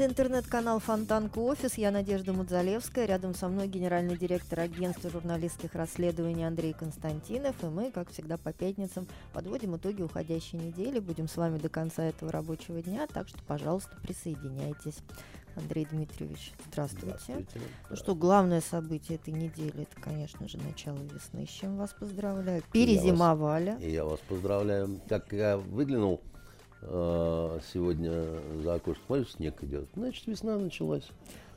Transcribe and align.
Это 0.00 0.08
интернет-канал 0.08 0.78
Фонтанка 0.78 1.40
Офис. 1.40 1.74
Я 1.74 1.90
Надежда 1.90 2.32
Мудзалевская. 2.32 3.04
Рядом 3.04 3.34
со 3.34 3.48
мной 3.48 3.68
генеральный 3.68 4.16
директор 4.16 4.60
агентства 4.60 5.10
журналистских 5.10 5.74
расследований 5.74 6.46
Андрей 6.46 6.72
Константинов. 6.72 7.54
И 7.62 7.66
мы, 7.66 7.90
как 7.90 8.08
всегда, 8.08 8.38
по 8.38 8.50
пятницам 8.54 9.06
подводим 9.34 9.76
итоги 9.76 10.00
уходящей 10.00 10.58
недели. 10.58 11.00
Будем 11.00 11.28
с 11.28 11.36
вами 11.36 11.58
до 11.58 11.68
конца 11.68 12.02
этого 12.02 12.32
рабочего 12.32 12.80
дня. 12.80 13.06
Так 13.12 13.28
что, 13.28 13.40
пожалуйста, 13.46 13.94
присоединяйтесь. 14.02 14.96
Андрей 15.54 15.84
Дмитриевич, 15.84 16.54
здравствуйте. 16.70 17.18
здравствуйте. 17.22 17.60
Ну 17.90 17.96
что, 17.96 18.14
главное 18.14 18.62
событие 18.62 19.18
этой 19.18 19.34
недели, 19.34 19.82
это, 19.82 20.00
конечно 20.00 20.48
же, 20.48 20.56
начало 20.56 20.96
весны, 20.96 21.44
с 21.44 21.50
чем 21.50 21.76
вас 21.76 21.92
поздравляю. 21.92 22.62
Перезимовали. 22.72 23.64
И 23.64 23.68
я 23.68 23.74
вас, 23.74 23.82
и 23.82 23.90
я 23.90 24.04
вас 24.06 24.20
поздравляю. 24.20 25.00
Как 25.10 25.30
я 25.34 25.58
выглянул 25.58 26.22
сегодня 26.82 28.24
за 28.62 28.74
окошко 28.74 29.02
смотрю, 29.06 29.26
снег 29.26 29.62
идет. 29.62 29.88
Значит, 29.94 30.26
весна 30.26 30.56
началась. 30.58 31.08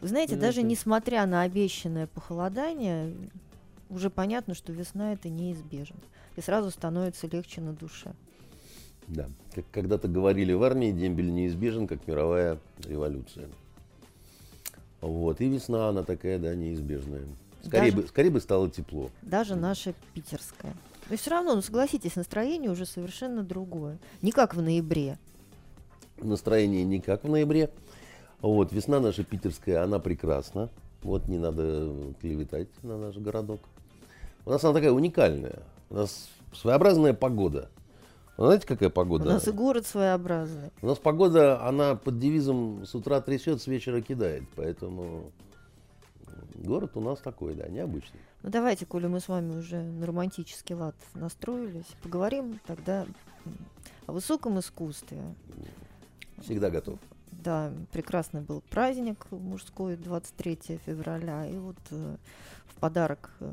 Вы 0.01 0.07
знаете, 0.09 0.35
даже 0.35 0.63
несмотря 0.63 1.25
на 1.25 1.43
обещанное 1.43 2.07
похолодание, 2.07 3.15
уже 3.89 4.09
понятно, 4.09 4.53
что 4.53 4.73
весна 4.73 5.13
это 5.13 5.29
неизбежно. 5.29 5.97
И 6.35 6.41
сразу 6.41 6.71
становится 6.71 7.27
легче 7.27 7.61
на 7.61 7.73
душе. 7.73 8.13
Да, 9.07 9.29
как 9.53 9.65
когда-то 9.71 10.07
говорили 10.07 10.53
в 10.53 10.63
армии, 10.63 10.91
дембель 10.91 11.33
неизбежен, 11.33 11.87
как 11.87 12.07
мировая 12.07 12.57
революция. 12.79 13.47
Вот, 15.01 15.41
и 15.41 15.49
весна, 15.49 15.89
она 15.89 16.03
такая, 16.03 16.39
да, 16.39 16.55
неизбежная. 16.55 17.23
Скорее, 17.63 17.91
даже, 17.91 18.01
бы, 18.01 18.07
скорее 18.07 18.29
бы 18.29 18.41
стало 18.41 18.69
тепло. 18.69 19.09
Даже 19.21 19.55
наша 19.55 19.93
питерская. 20.13 20.73
Но 21.09 21.17
все 21.17 21.31
равно, 21.31 21.55
ну 21.55 21.61
согласитесь, 21.61 22.15
настроение 22.15 22.71
уже 22.71 22.85
совершенно 22.85 23.43
другое. 23.43 23.99
Не 24.21 24.31
как 24.31 24.55
в 24.55 24.61
ноябре. 24.61 25.17
Настроение 26.17 26.83
не 26.83 27.01
как 27.01 27.23
в 27.23 27.29
ноябре. 27.29 27.69
Вот, 28.41 28.71
весна 28.71 28.99
наша 28.99 29.23
питерская, 29.23 29.83
она 29.83 29.99
прекрасна. 29.99 30.69
Вот 31.01 31.27
не 31.27 31.37
надо 31.37 32.13
клеветать 32.21 32.69
на 32.81 32.97
наш 32.97 33.15
городок. 33.17 33.61
У 34.45 34.49
нас 34.49 34.63
она 34.63 34.73
такая 34.73 34.91
уникальная. 34.91 35.63
У 35.89 35.95
нас 35.95 36.29
своеобразная 36.53 37.13
погода. 37.13 37.69
Вы 38.37 38.47
знаете, 38.47 38.65
какая 38.65 38.89
погода? 38.89 39.25
У 39.25 39.33
нас 39.33 39.47
и 39.47 39.51
город 39.51 39.85
своеобразный. 39.85 40.71
У 40.81 40.87
нас 40.87 40.97
погода, 40.97 41.61
она 41.65 41.95
под 41.95 42.19
девизом 42.19 42.85
с 42.85 42.95
утра 42.95 43.21
трясет, 43.21 43.61
с 43.61 43.67
вечера 43.67 44.01
кидает. 44.01 44.43
Поэтому 44.55 45.31
город 46.55 46.91
у 46.95 47.01
нас 47.01 47.19
такой, 47.19 47.55
да, 47.55 47.67
необычный. 47.67 48.19
Ну 48.41 48.49
давайте, 48.49 48.85
коли 48.85 49.07
мы 49.07 49.19
с 49.19 49.27
вами 49.27 49.57
уже 49.57 49.81
на 49.81 50.05
романтический 50.05 50.75
лад 50.75 50.95
настроились, 51.13 51.87
поговорим 52.01 52.59
тогда 52.65 53.05
о 54.05 54.11
высоком 54.11 54.59
искусстве. 54.59 55.21
Всегда 56.41 56.69
готов. 56.69 56.99
Да, 57.31 57.71
прекрасный 57.91 58.41
был 58.41 58.61
праздник 58.69 59.25
мужской 59.31 59.95
23 59.95 60.79
февраля. 60.85 61.45
И 61.47 61.57
вот 61.57 61.77
э, 61.91 62.15
в 62.67 62.79
подарок 62.79 63.31
э, 63.39 63.51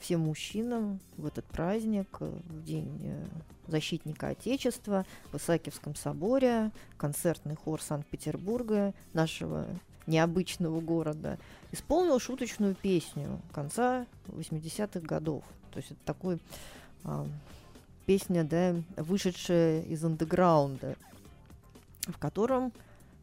всем 0.00 0.20
мужчинам 0.20 1.00
в 1.16 1.26
этот 1.26 1.44
праздник, 1.46 2.08
э, 2.20 2.30
в 2.48 2.64
День 2.64 3.00
э, 3.02 3.24
защитника 3.68 4.28
Отечества, 4.28 5.04
в 5.32 5.36
Исаакиевском 5.36 5.94
соборе, 5.94 6.70
концертный 6.96 7.56
хор 7.56 7.80
Санкт-Петербурга, 7.80 8.94
нашего 9.12 9.66
необычного 10.06 10.80
города, 10.80 11.38
исполнил 11.76 12.18
шуточную 12.18 12.74
песню 12.74 13.40
конца 13.52 14.06
80-х 14.28 15.00
годов. 15.00 15.44
То 15.70 15.78
есть 15.78 15.90
это 15.90 16.00
такой 16.04 16.38
а, 17.04 17.26
песня, 18.06 18.44
да, 18.44 18.74
вышедшая 18.96 19.82
из 19.82 20.02
андеграунда, 20.04 20.96
в 22.06 22.18
котором 22.18 22.72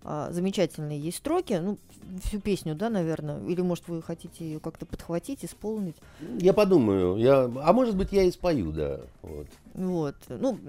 а, 0.05 0.31
замечательные 0.31 0.99
есть 0.99 1.17
строки, 1.17 1.53
ну, 1.53 1.77
всю 2.23 2.41
песню, 2.41 2.75
да, 2.75 2.89
наверное, 2.89 3.41
или, 3.47 3.61
может, 3.61 3.87
вы 3.87 4.01
хотите 4.01 4.43
ее 4.43 4.59
как-то 4.59 4.85
подхватить, 4.85 5.45
исполнить? 5.45 5.95
Я 6.39 6.51
подумаю, 6.51 7.15
я, 7.15 7.49
а 7.63 7.71
может 7.71 7.95
быть, 7.95 8.11
я 8.11 8.23
и 8.23 8.31
спою, 8.31 8.73
да, 8.73 8.99
вот. 9.21 9.47
Вот, 9.73 10.15
ну, 10.27 10.59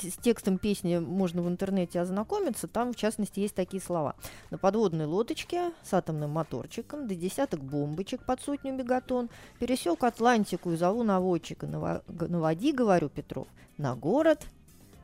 с 0.00 0.16
текстом 0.18 0.58
песни 0.58 0.98
можно 0.98 1.42
в 1.42 1.48
интернете 1.48 2.00
ознакомиться, 2.00 2.68
там, 2.68 2.92
в 2.92 2.96
частности, 2.96 3.40
есть 3.40 3.56
такие 3.56 3.82
слова. 3.82 4.14
На 4.50 4.58
подводной 4.58 5.06
лодочке 5.06 5.72
с 5.82 5.92
атомным 5.92 6.30
моторчиком, 6.30 7.08
до 7.08 7.16
десяток 7.16 7.64
бомбочек 7.64 8.24
под 8.24 8.40
сотню 8.40 8.72
мегатон, 8.74 9.28
пересек 9.58 10.04
Атлантику 10.04 10.70
и 10.70 10.76
зову 10.76 11.02
наводчика, 11.02 11.66
наводи, 11.66 12.72
говорю, 12.72 13.08
Петров, 13.08 13.48
на 13.76 13.96
город 13.96 14.46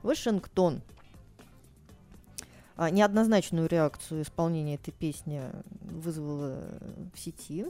Вашингтон. 0.04 0.80
А, 2.80 2.88
неоднозначную 2.88 3.68
реакцию 3.68 4.22
исполнения 4.22 4.76
этой 4.76 4.90
песни 4.90 5.42
вызвало 5.82 6.64
в 7.12 7.20
сети. 7.20 7.66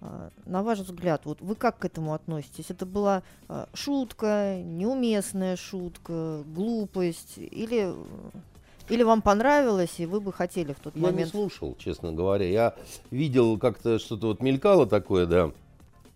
А, 0.00 0.30
на 0.44 0.62
ваш 0.62 0.78
взгляд, 0.78 1.22
вот 1.24 1.40
вы 1.40 1.56
как 1.56 1.78
к 1.78 1.84
этому 1.84 2.14
относитесь? 2.14 2.66
Это 2.68 2.86
была 2.86 3.24
а, 3.48 3.68
шутка, 3.74 4.62
неуместная 4.62 5.56
шутка, 5.56 6.44
глупость 6.46 7.38
или 7.38 7.92
или 8.88 9.02
вам 9.02 9.20
понравилось, 9.20 9.98
и 9.98 10.06
вы 10.06 10.20
бы 10.20 10.32
хотели 10.32 10.74
в 10.74 10.78
тот 10.78 10.94
я 10.94 11.02
момент... 11.02 11.18
Я 11.18 11.24
не 11.24 11.30
слушал, 11.32 11.74
честно 11.76 12.12
говоря. 12.12 12.48
Я 12.48 12.76
видел 13.10 13.58
как-то 13.58 13.98
что-то 13.98 14.28
вот 14.28 14.40
мелькало 14.40 14.86
такое, 14.86 15.26
да, 15.26 15.50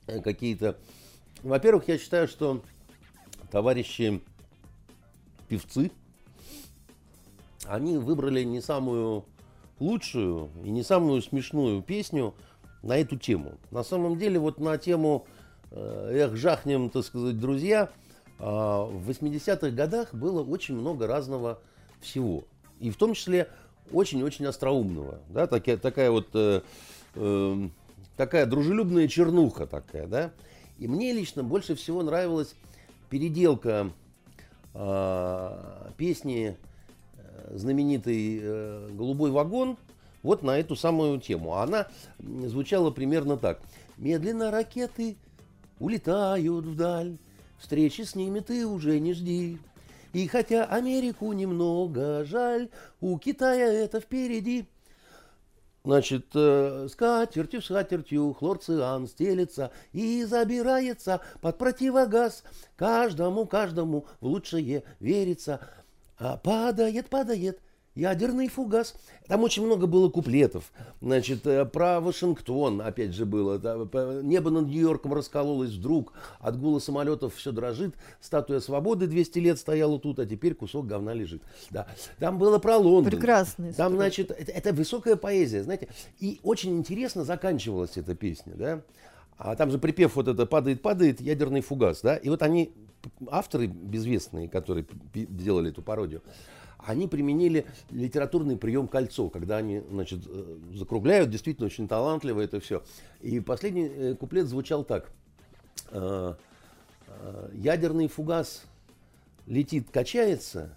э, 0.06 0.20
какие-то... 0.20 0.76
Во-первых, 1.42 1.88
я 1.88 1.98
считаю, 1.98 2.28
что 2.28 2.62
товарищи 3.50 4.22
певцы, 5.48 5.90
они 7.70 7.98
выбрали 7.98 8.42
не 8.42 8.60
самую 8.60 9.24
лучшую 9.78 10.50
и 10.64 10.70
не 10.70 10.82
самую 10.82 11.22
смешную 11.22 11.82
песню 11.82 12.34
на 12.82 12.96
эту 12.96 13.16
тему. 13.16 13.52
На 13.70 13.84
самом 13.84 14.18
деле, 14.18 14.38
вот 14.38 14.58
на 14.58 14.76
тему 14.76 15.26
э, 15.70 16.10
«Эх, 16.12 16.36
жахнем, 16.36 16.90
так 16.90 17.04
сказать, 17.04 17.38
друзья», 17.38 17.90
а, 18.42 18.86
в 18.86 19.08
80-х 19.08 19.70
годах 19.70 20.14
было 20.14 20.42
очень 20.42 20.74
много 20.74 21.06
разного 21.06 21.60
всего. 22.00 22.44
И 22.80 22.90
в 22.90 22.96
том 22.96 23.14
числе 23.14 23.48
очень-очень 23.92 24.46
остроумного. 24.46 25.20
Да, 25.28 25.46
такая, 25.46 25.76
такая 25.76 26.10
вот 26.10 26.28
э, 26.34 26.62
э, 27.14 27.68
такая 28.16 28.46
дружелюбная 28.46 29.08
чернуха 29.08 29.66
такая, 29.66 30.06
да. 30.06 30.30
И 30.78 30.88
мне 30.88 31.12
лично 31.12 31.44
больше 31.44 31.74
всего 31.74 32.02
нравилась 32.02 32.54
переделка 33.10 33.90
э, 34.72 35.90
песни 35.98 36.56
знаменитый 37.50 38.40
э, 38.42 38.88
«Голубой 38.92 39.30
вагон» 39.30 39.76
вот 40.22 40.42
на 40.42 40.58
эту 40.58 40.76
самую 40.76 41.20
тему. 41.20 41.56
Она 41.56 41.86
звучала 42.18 42.90
примерно 42.90 43.36
так. 43.36 43.60
«Медленно 43.96 44.50
ракеты 44.50 45.16
улетают 45.78 46.64
вдаль, 46.66 47.16
встречи 47.58 48.02
с 48.02 48.14
ними 48.14 48.40
ты 48.40 48.66
уже 48.66 48.98
не 49.00 49.14
жди. 49.14 49.58
И 50.12 50.26
хотя 50.26 50.64
Америку 50.64 51.32
немного 51.32 52.24
жаль, 52.24 52.68
у 53.00 53.18
Китая 53.18 53.72
это 53.72 54.00
впереди». 54.00 54.66
Значит, 55.82 56.26
э, 56.34 56.88
скатертью, 56.90 57.62
скатертью 57.62 58.34
хлорциан 58.34 59.06
стелется 59.06 59.70
и 59.92 60.24
забирается 60.24 61.22
под 61.40 61.56
противогаз. 61.56 62.44
Каждому, 62.76 63.46
каждому 63.46 64.04
в 64.20 64.26
лучшее 64.26 64.84
верится. 64.98 65.60
А, 66.20 66.36
падает, 66.36 67.08
падает, 67.08 67.60
ядерный 67.94 68.48
фугас. 68.48 68.94
Там 69.26 69.42
очень 69.42 69.64
много 69.64 69.86
было 69.86 70.10
куплетов. 70.10 70.70
Значит, 71.00 71.46
э, 71.46 71.64
про 71.64 72.00
Вашингтон, 72.00 72.82
опять 72.82 73.14
же, 73.14 73.24
было. 73.24 73.56
Небо 74.22 74.50
над 74.50 74.66
Нью-Йорком 74.66 75.14
раскололось 75.14 75.70
вдруг. 75.70 76.12
От 76.38 76.60
гула 76.60 76.78
самолетов 76.78 77.34
все 77.36 77.52
дрожит. 77.52 77.94
Статуя 78.20 78.60
свободы 78.60 79.06
200 79.06 79.38
лет 79.38 79.58
стояла 79.58 79.98
тут, 79.98 80.18
а 80.18 80.26
теперь 80.26 80.54
кусок 80.54 80.86
говна 80.86 81.14
лежит. 81.14 81.42
Да. 81.70 81.86
Там 82.18 82.38
было 82.38 82.58
про 82.58 82.76
Лондон. 82.76 83.10
Прекрасный. 83.10 83.72
Там, 83.72 83.94
значит, 83.94 84.30
это, 84.30 84.52
это 84.52 84.72
высокая 84.74 85.16
поэзия, 85.16 85.62
знаете. 85.62 85.88
И 86.18 86.38
очень 86.42 86.76
интересно 86.76 87.24
заканчивалась 87.24 87.96
эта 87.96 88.14
песня, 88.14 88.52
да. 88.56 88.82
А 89.38 89.56
там 89.56 89.70
же 89.70 89.78
припев 89.78 90.16
вот 90.16 90.28
это 90.28 90.44
«падает, 90.44 90.82
падает, 90.82 91.18
ядерный 91.22 91.62
фугас», 91.62 92.02
да. 92.02 92.16
И 92.16 92.28
вот 92.28 92.42
они 92.42 92.74
авторы 93.30 93.66
безвестные, 93.66 94.48
которые 94.48 94.86
делали 95.12 95.70
эту 95.70 95.82
пародию, 95.82 96.22
они 96.78 97.06
применили 97.08 97.66
литературный 97.90 98.56
прием 98.56 98.88
кольцо, 98.88 99.28
когда 99.28 99.58
они, 99.58 99.82
значит, 99.90 100.20
э, 100.26 100.58
закругляют, 100.74 101.30
действительно 101.30 101.66
очень 101.66 101.88
талантливо 101.88 102.40
это 102.40 102.60
все. 102.60 102.82
И 103.20 103.40
последний 103.40 103.86
э, 103.86 104.14
куплет 104.14 104.46
звучал 104.46 104.84
так. 104.84 105.10
«Э, 105.90 106.34
Ядерный 107.52 108.06
фугас 108.06 108.62
летит, 109.46 109.88
качается, 109.90 110.76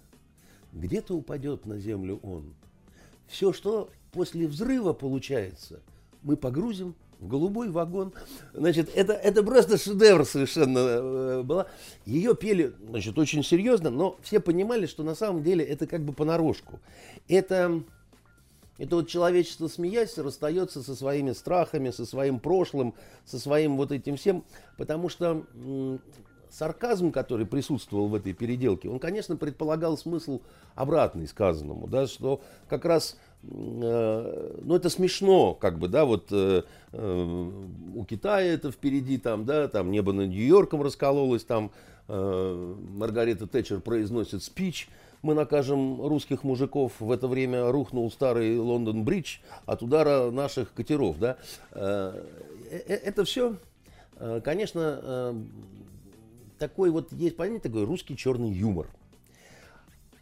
где-то 0.72 1.14
упадет 1.14 1.64
на 1.64 1.78
землю 1.78 2.18
он. 2.22 2.54
Все, 3.28 3.52
что 3.52 3.88
после 4.12 4.48
взрыва 4.48 4.92
получается, 4.92 5.80
мы 6.22 6.36
погрузим 6.36 6.94
в 7.24 7.28
голубой 7.28 7.70
вагон. 7.70 8.12
Значит, 8.52 8.90
это, 8.94 9.14
это 9.14 9.42
просто 9.42 9.78
шедевр 9.78 10.24
совершенно 10.24 10.78
э, 10.78 11.42
была. 11.42 11.66
Ее 12.04 12.36
пели, 12.36 12.74
значит, 12.88 13.18
очень 13.18 13.42
серьезно, 13.42 13.90
но 13.90 14.16
все 14.22 14.40
понимали, 14.40 14.86
что 14.86 15.02
на 15.02 15.14
самом 15.14 15.42
деле 15.42 15.64
это 15.64 15.86
как 15.86 16.02
бы 16.02 16.12
понарошку. 16.12 16.80
Это, 17.26 17.82
это 18.78 18.96
вот 18.96 19.08
человечество, 19.08 19.68
смеясь, 19.68 20.18
расстается 20.18 20.82
со 20.82 20.94
своими 20.94 21.32
страхами, 21.32 21.90
со 21.90 22.04
своим 22.04 22.38
прошлым, 22.38 22.94
со 23.24 23.38
своим 23.38 23.76
вот 23.76 23.90
этим 23.90 24.16
всем, 24.16 24.44
потому 24.76 25.08
что 25.08 25.44
сарказм, 26.50 27.10
который 27.10 27.46
присутствовал 27.46 28.08
в 28.08 28.14
этой 28.14 28.32
переделке, 28.32 28.88
он, 28.88 29.00
конечно, 29.00 29.36
предполагал 29.36 29.98
смысл 29.98 30.40
обратный 30.74 31.26
сказанному, 31.26 31.88
да, 31.88 32.06
что 32.06 32.42
как 32.68 32.84
раз 32.84 33.16
ну, 33.50 34.74
это 34.74 34.88
смешно, 34.88 35.54
как 35.54 35.78
бы, 35.78 35.88
да, 35.88 36.04
вот 36.04 36.28
э, 36.30 36.62
э, 36.92 37.50
у 37.94 38.04
Китая 38.04 38.52
это 38.52 38.70
впереди, 38.70 39.18
там, 39.18 39.44
да, 39.44 39.68
там 39.68 39.90
небо 39.90 40.12
над 40.12 40.28
Нью-Йорком 40.28 40.82
раскололось, 40.82 41.44
там 41.44 41.70
э, 42.08 42.74
Маргарита 42.94 43.46
Тэтчер 43.46 43.80
произносит 43.80 44.42
спич, 44.42 44.88
мы 45.22 45.34
накажем 45.34 46.06
русских 46.06 46.44
мужиков, 46.44 46.92
в 46.98 47.10
это 47.10 47.28
время 47.28 47.70
рухнул 47.70 48.10
старый 48.10 48.58
Лондон-Бридж 48.58 49.38
от 49.66 49.82
удара 49.82 50.30
наших 50.30 50.72
катеров, 50.72 51.18
да. 51.18 51.36
Э, 51.72 52.24
э, 52.70 52.94
это 52.94 53.24
все, 53.24 53.56
э, 54.16 54.40
конечно, 54.44 55.00
э, 55.02 55.34
такой 56.58 56.90
вот, 56.90 57.12
есть 57.12 57.36
понятие 57.36 57.60
такой 57.60 57.84
русский 57.84 58.16
черный 58.16 58.50
юмор– 58.50 58.86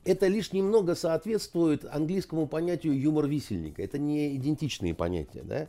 это 0.05 0.27
лишь 0.27 0.53
немного 0.53 0.95
соответствует 0.95 1.85
английскому 1.85 2.47
понятию 2.47 2.99
юмор 2.99 3.27
висельника. 3.27 3.83
Это 3.83 3.99
не 3.99 4.37
идентичные 4.37 4.95
понятия. 4.95 5.43
Да? 5.43 5.69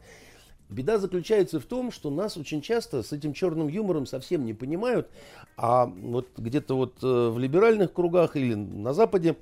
Беда 0.69 0.97
заключается 0.97 1.59
в 1.59 1.65
том, 1.65 1.91
что 1.91 2.09
нас 2.09 2.35
очень 2.35 2.61
часто 2.61 3.03
с 3.03 3.11
этим 3.11 3.33
черным 3.33 3.67
юмором 3.67 4.05
совсем 4.05 4.45
не 4.45 4.53
понимают, 4.53 5.09
а 5.55 5.85
вот 5.85 6.29
где-то 6.37 6.75
вот 6.75 6.97
э, 7.03 7.29
в 7.29 7.37
либеральных 7.37 7.93
кругах 7.93 8.35
или 8.35 8.55
на 8.55 8.93
Западе 8.93 9.35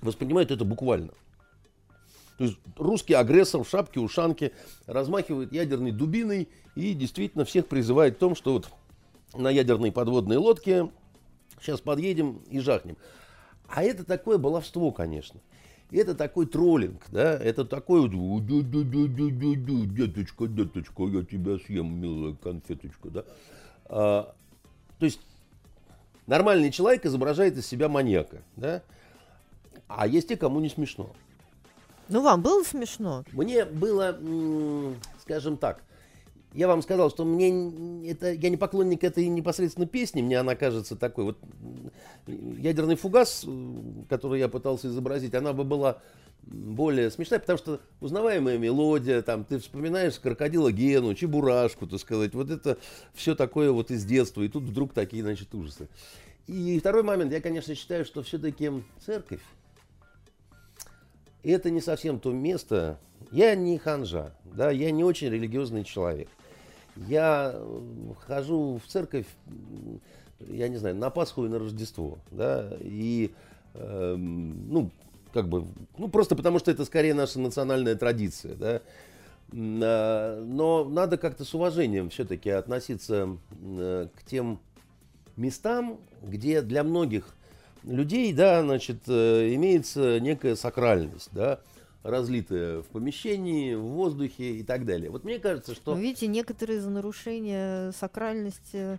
воспринимают 0.00 0.50
это 0.50 0.64
буквально. 0.64 1.12
То 2.38 2.44
есть 2.44 2.58
русский 2.76 3.14
агрессор 3.14 3.62
в 3.62 3.68
шапке 3.68 4.00
ушанке 4.00 4.52
размахивает 4.86 5.52
ядерной 5.52 5.92
дубиной 5.92 6.48
и 6.74 6.92
действительно 6.92 7.44
всех 7.44 7.66
призывает 7.66 8.16
в 8.16 8.18
том, 8.18 8.34
что 8.34 8.52
вот 8.54 8.68
на 9.34 9.50
ядерной 9.50 9.92
подводной 9.92 10.36
лодке 10.36 10.90
сейчас 11.60 11.80
подъедем 11.80 12.42
и 12.50 12.58
жахнем. 12.58 12.96
А 13.68 13.82
это 13.82 14.04
такое 14.04 14.38
баловство, 14.38 14.92
конечно. 14.92 15.40
Это 15.90 16.14
такой 16.14 16.46
троллинг, 16.46 17.02
да, 17.10 17.34
это 17.34 17.64
такой 17.64 18.08
вот, 18.08 18.46
деточка, 18.46 20.48
деточка, 20.48 21.02
я 21.04 21.24
тебя 21.24 21.58
съем, 21.58 22.00
милая 22.00 22.34
конфеточка, 22.34 23.08
да. 23.08 23.24
А, 23.84 24.34
то 24.98 25.04
есть 25.04 25.20
нормальный 26.26 26.72
человек 26.72 27.06
изображает 27.06 27.56
из 27.56 27.66
себя 27.66 27.88
маньяка, 27.88 28.42
да, 28.56 28.82
а 29.86 30.08
есть 30.08 30.28
те, 30.28 30.36
кому 30.36 30.58
не 30.58 30.68
смешно. 30.68 31.12
Ну, 32.08 32.22
вам 32.22 32.42
было 32.42 32.64
смешно? 32.64 33.24
Мне 33.32 33.64
было, 33.64 34.18
скажем 35.20 35.56
так, 35.56 35.82
я 36.56 36.68
вам 36.68 36.80
сказал, 36.80 37.10
что 37.10 37.26
мне 37.26 38.10
это, 38.10 38.32
я 38.32 38.48
не 38.48 38.56
поклонник 38.56 39.04
этой 39.04 39.28
непосредственно 39.28 39.86
песни, 39.86 40.22
мне 40.22 40.40
она 40.40 40.56
кажется 40.56 40.96
такой 40.96 41.24
вот 41.24 41.38
ядерный 42.26 42.96
фугас, 42.96 43.44
который 44.08 44.40
я 44.40 44.48
пытался 44.48 44.88
изобразить, 44.88 45.34
она 45.34 45.52
бы 45.52 45.64
была 45.64 45.98
более 46.42 47.10
смешная, 47.10 47.40
потому 47.40 47.58
что 47.58 47.80
узнаваемая 48.00 48.56
мелодия, 48.56 49.20
там, 49.20 49.44
ты 49.44 49.58
вспоминаешь 49.58 50.18
крокодила 50.18 50.72
Гену, 50.72 51.14
Чебурашку, 51.14 51.86
так 51.86 52.00
сказать, 52.00 52.32
вот 52.32 52.50
это 52.50 52.78
все 53.12 53.34
такое 53.34 53.70
вот 53.70 53.90
из 53.90 54.06
детства, 54.06 54.40
и 54.40 54.48
тут 54.48 54.64
вдруг 54.64 54.94
такие, 54.94 55.22
значит, 55.22 55.54
ужасы. 55.54 55.88
И 56.46 56.78
второй 56.78 57.02
момент, 57.02 57.32
я, 57.32 57.42
конечно, 57.42 57.74
считаю, 57.74 58.06
что 58.06 58.22
все-таки 58.22 58.70
церковь, 59.04 59.42
это 61.42 61.70
не 61.70 61.82
совсем 61.82 62.18
то 62.18 62.32
место, 62.32 62.98
я 63.30 63.54
не 63.54 63.76
ханжа, 63.76 64.34
да, 64.44 64.70
я 64.70 64.90
не 64.90 65.04
очень 65.04 65.28
религиозный 65.28 65.84
человек. 65.84 66.28
Я 66.96 67.52
э, 67.54 67.80
хожу 68.26 68.80
в 68.84 68.90
церковь, 68.90 69.26
я 70.40 70.68
не 70.68 70.76
знаю, 70.76 70.96
на 70.96 71.10
Пасху 71.10 71.44
и 71.44 71.48
на 71.48 71.58
Рождество, 71.58 72.18
да, 72.30 72.72
и, 72.80 73.32
э, 73.74 74.16
ну, 74.16 74.90
как 75.32 75.48
бы, 75.48 75.66
ну, 75.98 76.08
просто 76.08 76.36
потому 76.36 76.58
что 76.58 76.70
это 76.70 76.84
скорее 76.84 77.14
наша 77.14 77.38
национальная 77.38 77.96
традиция, 77.96 78.54
да, 78.54 78.82
а, 79.52 80.42
но 80.44 80.84
надо 80.84 81.18
как-то 81.18 81.44
с 81.44 81.54
уважением 81.54 82.10
все-таки 82.10 82.50
относиться 82.50 83.36
к 83.50 84.24
тем 84.26 84.58
местам, 85.36 85.98
где 86.22 86.62
для 86.62 86.82
многих 86.82 87.34
людей, 87.84 88.32
да, 88.32 88.62
значит, 88.62 88.98
э, 89.06 89.54
имеется 89.54 90.18
некая 90.20 90.56
сакральность, 90.56 91.28
да, 91.32 91.60
разлитое 92.06 92.82
в 92.82 92.86
помещении, 92.86 93.74
в 93.74 93.82
воздухе 93.82 94.56
и 94.56 94.62
так 94.62 94.86
далее. 94.86 95.10
Вот 95.10 95.24
мне 95.24 95.38
кажется, 95.38 95.74
что... 95.74 95.94
Но 95.94 96.00
видите, 96.00 96.26
некоторые 96.28 96.80
за 96.80 96.90
нарушение 96.90 97.92
сакральности 97.92 98.98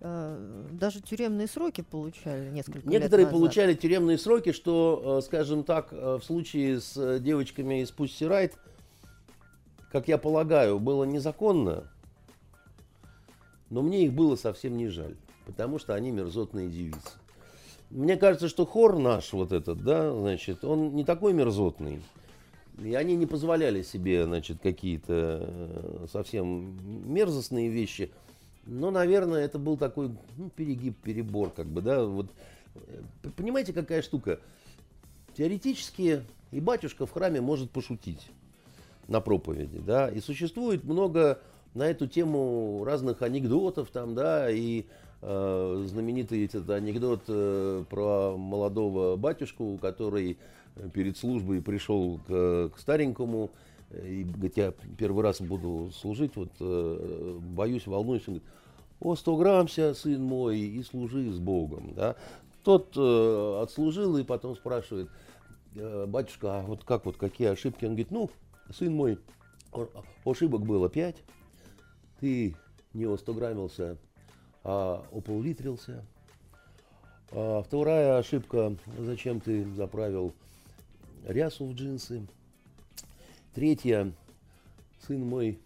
э, 0.00 0.66
даже 0.72 1.00
тюремные 1.00 1.46
сроки 1.46 1.82
получали 1.82 2.50
несколько 2.50 2.88
Некоторые 2.88 3.26
лет 3.26 3.32
назад. 3.32 3.32
получали 3.32 3.74
тюремные 3.74 4.18
сроки, 4.18 4.52
что, 4.52 5.18
э, 5.20 5.24
скажем 5.24 5.62
так, 5.62 5.88
э, 5.92 6.18
в 6.20 6.24
случае 6.24 6.80
с 6.80 7.18
девочками 7.20 7.82
из 7.82 7.90
Pussy 7.90 8.28
Riot, 8.28 8.54
как 9.92 10.08
я 10.08 10.18
полагаю, 10.18 10.78
было 10.78 11.04
незаконно, 11.04 11.84
но 13.70 13.82
мне 13.82 14.04
их 14.04 14.12
было 14.12 14.36
совсем 14.36 14.76
не 14.76 14.88
жаль, 14.88 15.16
потому 15.46 15.78
что 15.78 15.94
они 15.94 16.10
мерзотные 16.10 16.68
девицы. 16.68 17.10
Мне 17.90 18.16
кажется, 18.16 18.48
что 18.48 18.66
хор 18.66 18.98
наш 18.98 19.32
вот 19.32 19.52
этот, 19.52 19.82
да, 19.82 20.12
значит, 20.12 20.62
он 20.64 20.94
не 20.94 21.04
такой 21.04 21.32
мерзотный. 21.32 22.02
И 22.82 22.94
они 22.94 23.16
не 23.16 23.26
позволяли 23.26 23.82
себе, 23.82 24.24
значит, 24.24 24.58
какие-то 24.62 25.48
э, 25.48 26.06
совсем 26.12 26.78
мерзостные 27.12 27.68
вещи. 27.68 28.10
Но, 28.66 28.90
наверное, 28.90 29.44
это 29.44 29.58
был 29.58 29.76
такой 29.76 30.10
ну, 30.36 30.50
перегиб, 30.50 30.96
перебор, 30.98 31.50
как 31.50 31.66
бы, 31.66 31.80
да. 31.80 32.04
Вот, 32.04 32.30
э, 32.74 33.02
понимаете, 33.36 33.72
какая 33.72 34.02
штука? 34.02 34.38
Теоретически 35.36 36.22
и 36.50 36.60
батюшка 36.60 37.06
в 37.06 37.12
храме 37.12 37.40
может 37.40 37.70
пошутить 37.70 38.30
на 39.08 39.20
проповеди, 39.20 39.78
да. 39.78 40.08
И 40.08 40.20
существует 40.20 40.84
много 40.84 41.40
на 41.74 41.84
эту 41.84 42.06
тему 42.06 42.84
разных 42.84 43.22
анекдотов 43.22 43.90
там, 43.90 44.14
да, 44.14 44.50
и 44.50 44.84
э, 45.22 45.84
знаменитый 45.88 46.44
этот 46.44 46.68
анекдот 46.70 47.22
э, 47.28 47.84
про 47.88 48.36
молодого 48.36 49.16
батюшку, 49.16 49.78
который 49.80 50.38
перед 50.92 51.16
службой 51.16 51.62
пришел 51.62 52.20
к, 52.26 52.70
к 52.74 52.78
старенькому, 52.78 53.50
и 53.90 54.24
говорит, 54.24 54.56
я 54.56 54.72
первый 54.98 55.22
раз 55.22 55.40
буду 55.40 55.90
служить, 55.92 56.36
вот 56.36 56.50
э, 56.60 57.38
боюсь, 57.40 57.86
волнуюсь. 57.86 58.28
Он 58.28 58.34
говорит, 58.34 58.48
о, 59.00 59.14
сто 59.16 59.36
граммся, 59.36 59.94
сын 59.94 60.22
мой, 60.22 60.58
и 60.58 60.82
служи 60.82 61.32
с 61.32 61.38
Богом. 61.38 61.94
Да? 61.94 62.16
Тот 62.64 62.92
э, 62.96 63.60
отслужил 63.62 64.18
и 64.18 64.24
потом 64.24 64.56
спрашивает, 64.56 65.08
э, 65.74 66.06
батюшка, 66.06 66.58
а 66.58 66.62
вот 66.62 66.84
как 66.84 67.06
вот, 67.06 67.16
какие 67.16 67.48
ошибки? 67.48 67.84
Он 67.84 67.92
говорит, 67.92 68.10
ну, 68.10 68.30
сын 68.70 68.92
мой, 68.92 69.18
ошибок 70.24 70.66
было 70.66 70.90
пять, 70.90 71.16
ты 72.20 72.54
не 72.92 73.04
остограммился, 73.04 73.96
а 74.64 75.02
ополлитрился. 75.12 76.04
А 77.30 77.62
вторая 77.62 78.18
ошибка, 78.18 78.76
зачем 78.98 79.40
ты 79.40 79.64
заправил 79.74 80.34
рясу 81.28 81.66
в 81.66 81.74
джинсы. 81.74 82.26
Третья, 83.54 84.12
сын 85.06 85.20
мой 85.26 85.60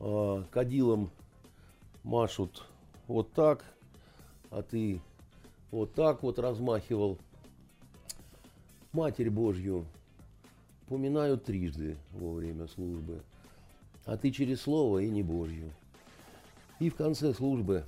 э, 0.00 0.44
кадилом 0.50 1.10
машут 2.02 2.64
вот 3.06 3.32
так, 3.32 3.64
а 4.50 4.62
ты 4.62 5.00
вот 5.70 5.94
так 5.94 6.22
вот 6.22 6.38
размахивал. 6.38 7.18
Матерь 8.92 9.30
Божью 9.30 9.86
поминаю 10.86 11.36
трижды 11.38 11.96
во 12.12 12.32
время 12.34 12.68
службы, 12.68 13.22
а 14.04 14.16
ты 14.16 14.30
через 14.30 14.60
слово 14.60 15.00
и 15.00 15.10
не 15.10 15.22
Божью. 15.22 15.72
И 16.78 16.90
в 16.90 16.96
конце 16.96 17.32
службы, 17.34 17.84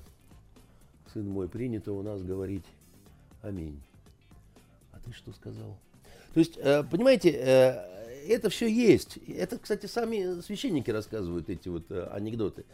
сын 1.13 1.29
мой, 1.29 1.49
принято 1.49 1.93
у 1.93 2.03
нас 2.03 2.23
говорить 2.23 2.65
Аминь. 3.43 3.81
А 4.91 4.99
ты 4.99 5.13
что 5.13 5.33
сказал? 5.33 5.79
То 6.33 6.41
есть, 6.41 6.57
э, 6.59 6.83
понимаете, 6.83 7.31
э, 7.31 7.97
это 8.29 8.51
все 8.51 8.67
есть. 8.67 9.19
Это, 9.29 9.59
кстати, 9.59 9.87
сами 9.87 10.41
священники 10.41 10.91
рассказывают 10.91 11.49
эти 11.49 11.69
вот 11.69 11.91
э, 11.91 12.09
анекдоты. 12.13 12.65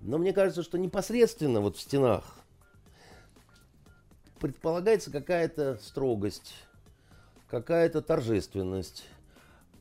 Но 0.00 0.18
мне 0.18 0.32
кажется, 0.32 0.62
что 0.62 0.78
непосредственно 0.78 1.60
вот 1.60 1.76
в 1.76 1.80
стенах 1.80 2.24
предполагается 4.38 5.10
какая-то 5.10 5.78
строгость, 5.82 6.54
какая-то 7.48 8.02
торжественность, 8.02 9.04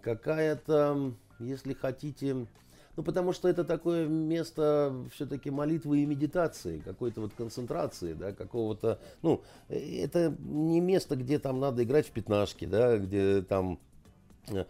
какая-то, 0.02 1.14
если 1.40 1.74
хотите, 1.74 2.48
ну, 2.96 3.04
потому 3.04 3.34
что 3.34 3.50
это 3.50 3.64
такое 3.64 4.08
место 4.08 4.94
все-таки 5.14 5.50
молитвы 5.52 6.00
и 6.00 6.06
медитации, 6.06 6.80
какой-то 6.80 7.22
вот 7.22 7.34
концентрации, 7.34 8.14
да, 8.14 8.32
какого-то, 8.32 9.00
ну, 9.22 9.44
это 9.70 10.36
не 10.40 10.80
место, 10.80 11.16
где 11.16 11.40
там 11.40 11.60
надо 11.60 11.84
играть 11.84 12.08
в 12.08 12.12
пятнашки, 12.12 12.66
да, 12.66 12.98
где 12.98 13.42
там, 13.42 13.80
э, 14.48 14.66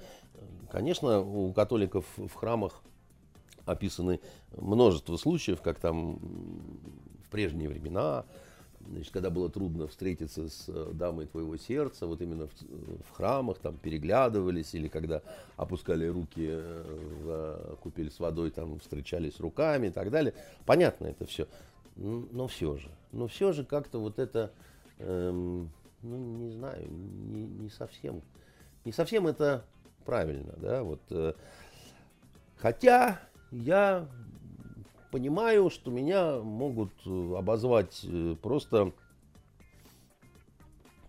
конечно, 0.71 1.19
у 1.19 1.53
католиков 1.53 2.05
в 2.17 2.33
храмах 2.33 2.81
описаны 3.65 4.19
множество 4.57 5.17
случаев, 5.17 5.61
как 5.61 5.79
там 5.79 6.19
в 7.25 7.29
прежние 7.29 7.69
времена, 7.69 8.25
Значит, 8.87 9.11
когда 9.11 9.29
было 9.29 9.49
трудно 9.49 9.87
встретиться 9.87 10.47
с 10.47 10.65
э, 10.67 10.91
дамой 10.93 11.25
твоего 11.25 11.57
сердца, 11.57 12.05
вот 12.05 12.21
именно 12.21 12.47
в, 12.47 12.51
в 13.09 13.15
храмах 13.15 13.57
там 13.57 13.77
переглядывались, 13.77 14.73
или 14.75 14.87
когда 14.87 15.21
опускали 15.57 16.05
руки 16.05 16.47
э, 16.47 16.83
в 17.23 17.29
э, 17.29 17.75
купель 17.81 18.11
с 18.11 18.19
водой, 18.19 18.51
там 18.51 18.79
встречались 18.79 19.39
руками 19.39 19.87
и 19.87 19.91
так 19.91 20.11
далее. 20.11 20.33
Понятно 20.65 21.07
это 21.07 21.25
все. 21.25 21.47
Но 21.95 22.47
все 22.47 22.77
же, 22.77 22.89
но 23.11 23.27
все 23.27 23.53
же 23.53 23.63
как-то 23.63 23.99
вот 23.99 24.19
это, 24.19 24.51
эм, 24.99 25.71
ну 26.01 26.17
не 26.17 26.51
знаю, 26.51 26.85
не, 26.89 27.45
не 27.45 27.69
совсем, 27.69 28.21
не 28.83 28.91
совсем 28.91 29.27
это 29.27 29.63
правильно, 30.03 30.53
да, 30.57 30.83
вот. 30.83 30.99
Э, 31.09 31.33
хотя 32.57 33.21
я 33.51 34.07
понимаю, 35.11 35.69
что 35.69 35.91
меня 35.91 36.39
могут 36.39 36.91
э, 37.05 37.35
обозвать 37.37 38.01
э, 38.03 38.35
просто 38.41 38.91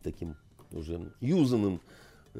таким 0.02 0.36
уже 0.72 1.12
юзанным 1.20 1.80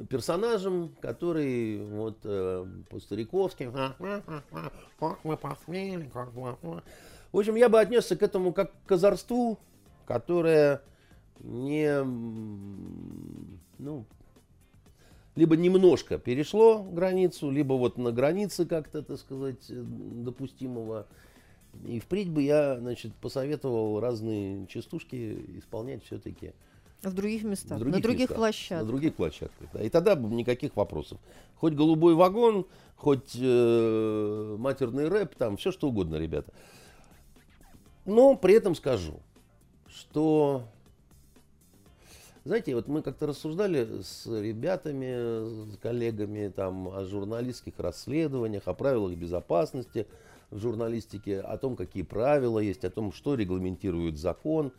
персонажем, 0.08 0.94
который 1.00 1.84
вот 1.84 2.18
э, 2.24 2.66
по-стариковски 2.90 3.70
как 3.70 5.24
мы 5.24 5.36
посмели, 5.36 6.08
как 6.12 6.32
мы... 6.34 6.56
В 7.32 7.38
общем, 7.38 7.56
я 7.56 7.68
бы 7.68 7.80
отнесся 7.80 8.16
к 8.16 8.22
этому 8.22 8.52
как 8.52 8.72
к 8.86 8.92
озорству, 8.92 9.58
которое 10.06 10.82
не, 11.40 12.02
ну, 13.78 14.06
либо 15.34 15.56
немножко 15.56 16.18
перешло 16.18 16.82
границу, 16.82 17.50
либо 17.50 17.74
вот 17.74 17.98
на 17.98 18.10
границе 18.10 18.64
как-то, 18.64 19.02
так 19.02 19.18
сказать, 19.18 19.66
допустимого. 19.68 21.06
И 21.84 22.00
впредь 22.00 22.30
бы 22.30 22.42
я, 22.42 22.78
значит, 22.78 23.14
посоветовал 23.14 24.00
разные 24.00 24.66
частушки 24.66 25.58
исполнять 25.58 26.04
все-таки. 26.04 26.52
В 27.02 27.12
других 27.12 27.44
местах, 27.44 27.78
в 27.78 27.80
других 27.80 27.96
на 27.96 28.02
других 28.02 28.20
местах, 28.22 28.36
площадках. 28.36 28.82
На 28.82 28.88
других 28.88 29.14
площадках, 29.14 29.68
да. 29.72 29.82
И 29.82 29.88
тогда 29.88 30.16
бы 30.16 30.34
никаких 30.34 30.74
вопросов. 30.76 31.18
Хоть 31.56 31.74
голубой 31.74 32.14
вагон, 32.14 32.66
хоть 32.96 33.36
э, 33.38 34.56
матерный 34.58 35.08
рэп, 35.08 35.34
там 35.36 35.56
все 35.56 35.72
что 35.72 35.88
угодно, 35.88 36.16
ребята. 36.16 36.52
Но 38.06 38.36
при 38.36 38.54
этом 38.54 38.74
скажу, 38.74 39.20
что, 39.88 40.64
знаете, 42.44 42.74
вот 42.74 42.88
мы 42.88 43.02
как-то 43.02 43.26
рассуждали 43.26 44.02
с 44.02 44.26
ребятами, 44.26 45.72
с 45.72 45.76
коллегами 45.78 46.48
там 46.48 46.88
о 46.88 47.04
журналистских 47.04 47.74
расследованиях, 47.78 48.62
о 48.66 48.74
правилах 48.74 49.14
безопасности– 49.14 50.06
в 50.50 50.58
журналистике, 50.58 51.40
о 51.40 51.58
том, 51.58 51.76
какие 51.76 52.02
правила 52.02 52.58
есть, 52.58 52.84
о 52.84 52.90
том, 52.90 53.12
что 53.12 53.34
регламентирует 53.34 54.18
закон. 54.18 54.72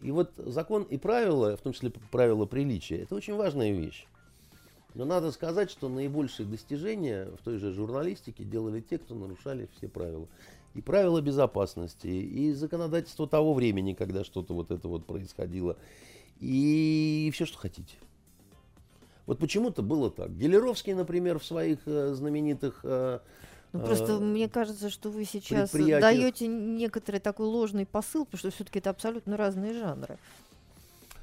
И 0.00 0.10
вот 0.10 0.32
закон 0.36 0.84
и 0.84 0.96
правила, 0.96 1.56
в 1.56 1.60
том 1.60 1.72
числе 1.72 1.92
правила 2.10 2.46
приличия, 2.46 2.98
это 2.98 3.14
очень 3.14 3.34
важная 3.34 3.72
вещь. 3.72 4.06
Но 4.94 5.04
надо 5.04 5.32
сказать, 5.32 5.70
что 5.70 5.88
наибольшие 5.88 6.46
достижения 6.46 7.26
в 7.40 7.44
той 7.44 7.58
же 7.58 7.72
журналистике 7.72 8.44
делали 8.44 8.80
те, 8.80 8.98
кто 8.98 9.14
нарушали 9.14 9.68
все 9.76 9.88
правила. 9.88 10.28
И 10.74 10.80
правила 10.80 11.20
безопасности, 11.20 12.06
и 12.06 12.52
законодательство 12.52 13.26
того 13.26 13.54
времени, 13.54 13.94
когда 13.94 14.24
что-то 14.24 14.54
вот 14.54 14.70
это 14.70 14.88
вот 14.88 15.04
происходило, 15.04 15.76
и 16.40 17.30
все, 17.34 17.46
что 17.46 17.58
хотите. 17.58 17.94
Вот 19.26 19.38
почему-то 19.38 19.82
было 19.82 20.10
так. 20.10 20.36
Гелеровский, 20.36 20.94
например, 20.94 21.38
в 21.38 21.44
своих 21.44 21.78
э, 21.86 22.14
знаменитых 22.14 22.80
э, 22.82 23.20
ну, 23.72 23.80
просто 23.80 24.12
э, 24.12 24.18
мне 24.18 24.48
кажется, 24.48 24.90
что 24.90 25.10
вы 25.10 25.24
сейчас 25.24 25.72
даете 25.72 26.46
некоторый 26.46 27.20
такой 27.20 27.46
ложный 27.46 27.86
посыл, 27.86 28.26
потому 28.26 28.38
что 28.38 28.50
все-таки 28.50 28.78
это 28.80 28.90
абсолютно 28.90 29.36
разные 29.36 29.72
жанры. 29.72 30.18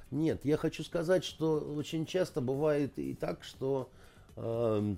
Нет, 0.10 0.44
я 0.44 0.58
хочу 0.58 0.84
сказать, 0.84 1.24
что 1.24 1.60
очень 1.60 2.08
часто 2.08 2.42
бывает 2.42 2.98
и 2.98 3.14
так, 3.14 3.44
что, 3.44 3.90
э, 4.36 4.96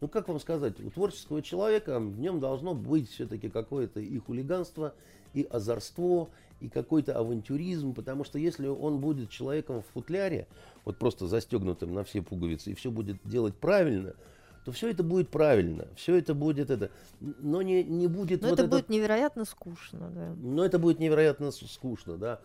ну 0.00 0.08
как 0.08 0.28
вам 0.28 0.38
сказать, 0.38 0.78
у 0.78 0.90
творческого 0.90 1.42
человека 1.42 1.98
в 1.98 2.20
нем 2.20 2.38
должно 2.38 2.74
быть 2.74 3.10
все-таки 3.10 3.48
какое-то 3.48 3.98
и 3.98 4.16
хулиганство, 4.18 4.94
и 5.34 5.42
озорство, 5.42 6.28
и 6.60 6.68
какой-то 6.68 7.18
авантюризм, 7.18 7.92
потому 7.92 8.22
что 8.22 8.38
если 8.38 8.68
он 8.68 9.00
будет 9.00 9.30
человеком 9.30 9.82
в 9.82 9.86
футляре, 9.92 10.46
вот 10.84 10.96
просто 10.96 11.26
застегнутым 11.26 11.92
на 11.92 12.04
все 12.04 12.22
пуговицы, 12.22 12.70
и 12.70 12.74
все 12.74 12.92
будет 12.92 13.16
делать 13.24 13.56
правильно– 13.56 14.14
то 14.66 14.72
все 14.72 14.90
это 14.90 15.04
будет 15.04 15.28
правильно, 15.28 15.86
все 15.94 16.16
это 16.16 16.34
будет 16.34 16.70
это, 16.70 16.90
но 17.20 17.62
не, 17.62 17.84
не 17.84 18.08
будет... 18.08 18.42
Но 18.42 18.48
вот 18.48 18.54
это, 18.54 18.64
это 18.64 18.76
будет 18.76 18.88
невероятно 18.88 19.44
скучно, 19.44 20.10
да. 20.12 20.34
Но 20.42 20.64
это 20.64 20.80
будет 20.80 20.98
невероятно 20.98 21.52
скучно, 21.52 22.16
да. 22.16 22.40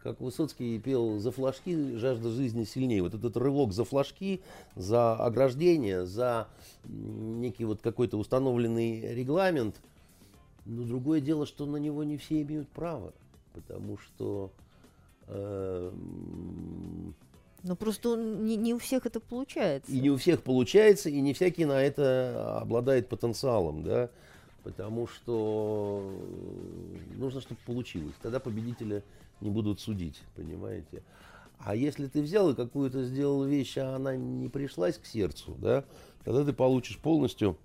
Как 0.00 0.20
Высоцкий 0.20 0.78
пел 0.78 1.18
«За 1.18 1.32
флажки 1.32 1.96
жажда 1.96 2.30
жизни 2.30 2.62
сильнее». 2.62 3.02
Вот 3.02 3.14
этот 3.14 3.36
рывок 3.36 3.72
за 3.72 3.84
флажки, 3.84 4.40
за 4.76 5.16
ограждение, 5.16 6.06
за 6.06 6.46
некий 6.84 7.64
вот 7.64 7.80
какой-то 7.80 8.18
установленный 8.18 9.12
регламент. 9.12 9.74
Но 10.66 10.84
другое 10.84 11.20
дело, 11.20 11.44
что 11.44 11.66
на 11.66 11.78
него 11.78 12.04
не 12.04 12.18
все 12.18 12.42
имеют 12.42 12.68
право, 12.68 13.12
потому 13.52 13.98
что... 13.98 14.52
Э, 15.26 15.90
ну 17.64 17.76
просто 17.76 18.14
не, 18.16 18.56
не 18.56 18.74
у 18.74 18.78
всех 18.78 19.06
это 19.06 19.20
получается. 19.20 19.90
И 19.90 19.98
не 19.98 20.10
у 20.10 20.16
всех 20.16 20.42
получается, 20.42 21.08
и 21.08 21.20
не 21.20 21.32
всякий 21.32 21.64
на 21.64 21.82
это 21.82 22.58
обладает 22.60 23.08
потенциалом, 23.08 23.82
да, 23.82 24.10
потому 24.62 25.06
что 25.08 26.14
нужно, 27.16 27.40
чтобы 27.40 27.60
получилось. 27.66 28.14
Тогда 28.22 28.38
победителя 28.38 29.02
не 29.40 29.50
будут 29.50 29.80
судить, 29.80 30.22
понимаете. 30.36 31.02
А 31.58 31.74
если 31.74 32.06
ты 32.06 32.20
взял 32.20 32.50
и 32.50 32.54
какую-то 32.54 33.04
сделал 33.04 33.44
вещь, 33.44 33.78
а 33.78 33.96
она 33.96 34.14
не 34.14 34.48
пришлась 34.48 34.98
к 34.98 35.06
сердцу, 35.06 35.56
да, 35.58 35.84
тогда 36.24 36.44
ты 36.44 36.52
получишь 36.52 36.98
полностью 36.98 37.56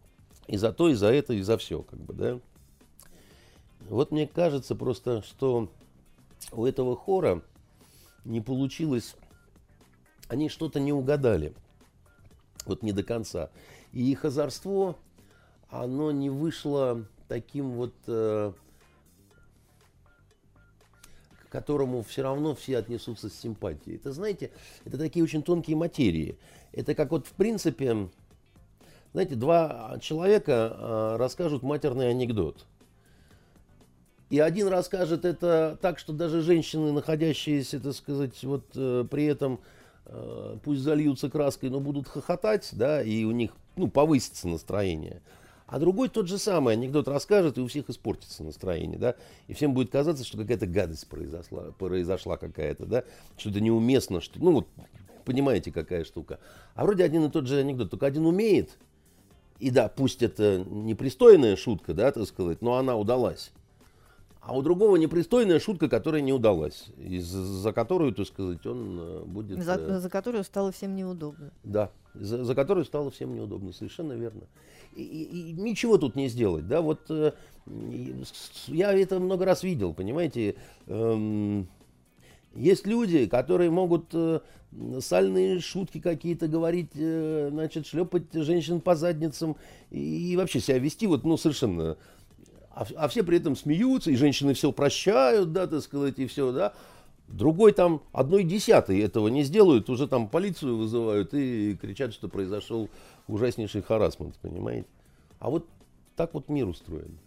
и 0.47 0.55
за 0.55 0.71
то, 0.71 0.89
и 0.89 0.93
за 0.93 1.07
это, 1.07 1.33
и 1.33 1.41
за 1.41 1.57
все, 1.57 1.81
как 1.81 1.99
бы, 1.99 2.13
да. 2.13 2.39
Вот 3.89 4.11
мне 4.11 4.27
кажется 4.27 4.75
просто, 4.75 5.23
что 5.23 5.69
у 6.53 6.65
этого 6.65 6.95
хора 6.95 7.41
не 8.23 8.39
получилось 8.39 9.15
они 10.29 10.47
что-то 10.47 10.79
не 10.79 10.93
угадали. 10.93 11.53
Вот 12.65 12.83
не 12.83 12.93
до 12.93 13.03
конца. 13.03 13.49
И 13.91 14.09
их 14.09 14.23
озорство, 14.23 14.95
оно 15.69 16.11
не 16.11 16.29
вышло 16.29 17.05
таким 17.27 17.71
вот, 17.71 17.93
э, 18.07 18.53
к 21.43 21.51
которому 21.51 22.03
все 22.03 22.21
равно 22.21 22.55
все 22.55 22.77
отнесутся 22.77 23.29
с 23.29 23.33
симпатией. 23.33 23.97
Это, 23.97 24.11
знаете, 24.11 24.51
это 24.85 24.97
такие 24.97 25.23
очень 25.23 25.41
тонкие 25.41 25.75
материи. 25.75 26.37
Это 26.71 26.93
как 26.93 27.11
вот 27.11 27.25
в 27.25 27.33
принципе, 27.33 28.09
знаете, 29.13 29.35
два 29.35 29.97
человека 29.99 30.75
э, 30.77 31.15
расскажут 31.17 31.63
матерный 31.63 32.09
анекдот. 32.09 32.67
И 34.29 34.37
один 34.37 34.67
расскажет 34.67 35.25
это 35.25 35.79
так, 35.81 35.97
что 35.97 36.13
даже 36.13 36.43
женщины, 36.43 36.91
находящиеся, 36.91 37.79
так 37.79 37.95
сказать, 37.95 38.43
вот 38.43 38.65
э, 38.75 39.07
при 39.09 39.25
этом 39.25 39.59
пусть 40.63 40.81
зальются 40.81 41.29
краской, 41.29 41.69
но 41.69 41.79
будут 41.79 42.07
хохотать, 42.07 42.69
да, 42.73 43.01
и 43.01 43.23
у 43.23 43.31
них, 43.31 43.51
ну, 43.75 43.87
повысится 43.87 44.47
настроение. 44.47 45.21
А 45.67 45.77
другой 45.77 46.09
тот 46.09 46.27
же 46.27 46.39
самый 46.39 46.73
анекдот 46.73 47.07
расскажет, 47.07 47.57
и 47.57 47.61
у 47.61 47.67
всех 47.67 47.89
испортится 47.89 48.43
настроение, 48.43 48.97
да, 48.97 49.15
и 49.47 49.53
всем 49.53 49.73
будет 49.73 49.91
казаться, 49.91 50.25
что 50.25 50.37
какая-то 50.37 50.65
гадость 50.65 51.07
произошла, 51.07 51.71
произошла 51.77 52.37
какая-то, 52.37 52.85
да, 52.85 53.03
что 53.37 53.51
это 53.51 53.61
неуместно, 53.61 54.19
что, 54.19 54.39
ну, 54.39 54.51
вот, 54.51 54.67
понимаете, 55.25 55.71
какая 55.71 56.03
штука. 56.05 56.39
А 56.73 56.85
вроде 56.85 57.03
один 57.03 57.25
и 57.25 57.29
тот 57.29 57.45
же 57.45 57.59
анекдот, 57.59 57.91
только 57.91 58.07
один 58.07 58.25
умеет, 58.25 58.79
и 59.59 59.69
да, 59.69 59.89
пусть 59.89 60.23
это 60.23 60.63
непристойная 60.67 61.55
шутка, 61.55 61.93
да, 61.93 62.11
так 62.11 62.25
сказать, 62.25 62.61
но 62.61 62.77
она 62.77 62.95
удалась. 62.95 63.51
А 64.49 64.53
у 64.53 64.63
другого 64.63 64.95
непристойная 64.95 65.59
шутка, 65.59 65.87
которая 65.87 66.21
не 66.21 66.33
удалась, 66.33 66.87
за 66.97 67.71
которую, 67.71 68.13
так 68.13 68.25
сказать, 68.25 68.65
он 68.65 68.97
э, 68.99 69.23
будет... 69.25 69.63
За, 69.63 69.75
э, 69.75 69.99
за 69.99 70.09
которую 70.09 70.43
стало 70.43 70.71
всем 70.71 70.95
неудобно. 70.95 71.51
Да, 71.63 71.91
за, 72.15 72.43
за 72.43 72.55
которую 72.55 72.83
стало 72.85 73.11
всем 73.11 73.35
неудобно, 73.35 73.73
совершенно 73.73 74.13
верно. 74.13 74.41
И, 74.95 75.03
и, 75.03 75.49
и 75.49 75.51
ничего 75.51 75.99
тут 75.99 76.15
не 76.15 76.29
сделать, 76.29 76.67
да, 76.67 76.81
вот 76.81 77.01
э, 77.11 77.33
я 78.65 78.91
это 78.91 79.19
много 79.19 79.45
раз 79.45 79.61
видел, 79.61 79.93
понимаете, 79.93 80.55
эм, 80.87 81.67
есть 82.55 82.87
люди, 82.87 83.27
которые 83.27 83.69
могут 83.69 84.05
э, 84.13 84.39
сальные 84.99 85.59
шутки 85.59 85.99
какие-то 85.99 86.47
говорить, 86.47 86.89
э, 86.95 87.49
значит, 87.51 87.85
шлепать 87.85 88.33
женщин 88.33 88.81
по 88.81 88.95
задницам 88.95 89.57
и, 89.91 90.33
и 90.33 90.35
вообще 90.35 90.59
себя 90.59 90.79
вести 90.79 91.05
вот, 91.05 91.23
ну, 91.23 91.37
совершенно 91.37 91.97
а, 92.69 92.85
а 92.95 93.07
все 93.07 93.23
при 93.23 93.37
этом 93.37 93.55
смеются, 93.55 94.11
и 94.11 94.15
женщины 94.15 94.53
все 94.53 94.71
прощают, 94.71 95.51
да, 95.51 95.67
так 95.67 95.81
сказать, 95.81 96.19
и 96.19 96.27
все, 96.27 96.51
да. 96.51 96.73
Другой 97.27 97.73
там 97.73 98.01
одной 98.11 98.43
десятой 98.43 98.99
этого 98.99 99.27
не 99.27 99.43
сделают, 99.43 99.89
уже 99.89 100.07
там 100.07 100.27
полицию 100.27 100.77
вызывают 100.77 101.33
и 101.33 101.77
кричат, 101.79 102.13
что 102.13 102.27
произошел 102.27 102.89
ужаснейший 103.27 103.81
харасмент, 103.81 104.35
понимаете. 104.37 104.87
А 105.39 105.49
вот 105.49 105.67
так 106.15 106.33
вот 106.33 106.49
мир 106.49 106.67
устроен. 106.67 107.17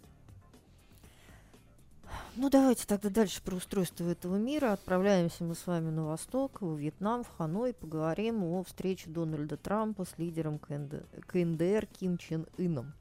Ну, 2.34 2.48
давайте 2.50 2.86
тогда 2.86 3.10
дальше 3.10 3.42
про 3.42 3.56
устройство 3.56 4.04
этого 4.08 4.36
мира. 4.36 4.72
Отправляемся 4.72 5.44
мы 5.44 5.54
с 5.54 5.66
вами 5.66 5.90
на 5.90 6.06
восток, 6.06 6.62
в 6.62 6.76
Вьетнам, 6.76 7.24
в 7.24 7.28
Ханой. 7.36 7.74
Поговорим 7.74 8.42
о 8.42 8.62
встрече 8.64 9.10
Дональда 9.10 9.56
Трампа 9.56 10.04
с 10.04 10.18
лидером 10.18 10.58
КНДР 10.58 11.86
Ким 11.86 12.18
Чен 12.18 12.46
Ыном. 12.58 12.94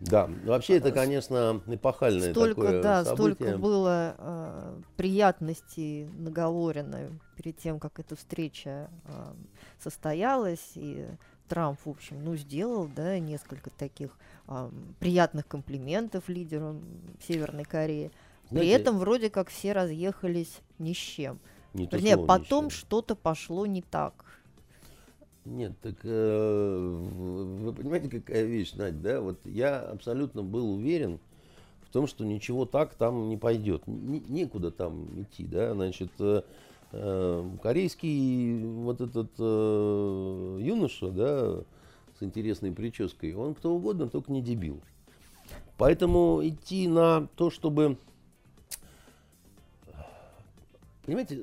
Да, 0.00 0.28
вообще 0.44 0.76
это, 0.76 0.92
конечно, 0.92 1.62
эпохальное 1.66 2.32
столько, 2.32 2.62
такое 2.62 2.82
да, 2.82 3.04
событие. 3.04 3.34
Столько 3.34 3.58
было 3.58 4.14
э, 4.18 4.80
приятностей 4.96 6.04
наговорено 6.18 7.18
перед 7.36 7.56
тем, 7.56 7.80
как 7.80 7.98
эта 7.98 8.14
встреча 8.14 8.90
э, 9.04 9.34
состоялась, 9.82 10.72
и 10.74 11.06
Трамп, 11.48 11.78
в 11.84 11.90
общем, 11.90 12.22
ну, 12.22 12.36
сделал, 12.36 12.90
да, 12.94 13.18
несколько 13.18 13.70
таких 13.70 14.10
э, 14.48 14.70
приятных 14.98 15.48
комплиментов 15.48 16.28
лидеру 16.28 16.76
Северной 17.26 17.64
Кореи. 17.64 18.10
Знаете, 18.50 18.50
При 18.50 18.68
этом 18.68 18.98
вроде 18.98 19.30
как 19.30 19.48
все 19.48 19.72
разъехались 19.72 20.60
ни 20.78 20.92
с 20.92 20.96
чем. 20.96 21.40
Не 21.72 21.86
Вернее, 21.86 22.18
потом 22.18 22.68
что-то 22.68 23.16
пошло 23.16 23.64
не 23.64 23.80
так. 23.80 24.25
Нет, 25.46 25.78
так 25.80 25.94
э, 26.02 27.06
вы 27.60 27.72
понимаете, 27.72 28.08
какая 28.08 28.44
вещь, 28.44 28.72
Надь, 28.74 29.00
да? 29.00 29.20
Вот 29.20 29.38
я 29.44 29.78
абсолютно 29.78 30.42
был 30.42 30.74
уверен 30.74 31.20
в 31.82 31.92
том, 31.92 32.08
что 32.08 32.24
ничего 32.24 32.64
так 32.66 32.94
там 32.94 33.28
не 33.28 33.36
пойдет. 33.36 33.86
Н- 33.86 34.24
некуда 34.28 34.72
там 34.72 35.06
идти, 35.22 35.44
да? 35.44 35.72
Значит, 35.74 36.10
э, 36.18 36.42
э, 36.90 37.50
корейский 37.62 38.64
вот 38.64 39.00
этот 39.00 39.30
э, 39.38 40.58
юноша, 40.62 41.10
да, 41.12 41.60
с 42.18 42.22
интересной 42.24 42.72
прической, 42.72 43.32
он 43.34 43.54
кто 43.54 43.72
угодно, 43.72 44.08
только 44.08 44.32
не 44.32 44.42
дебил. 44.42 44.80
Поэтому 45.78 46.40
идти 46.42 46.88
на 46.88 47.28
то, 47.36 47.50
чтобы... 47.50 47.98
Понимаете, 51.04 51.40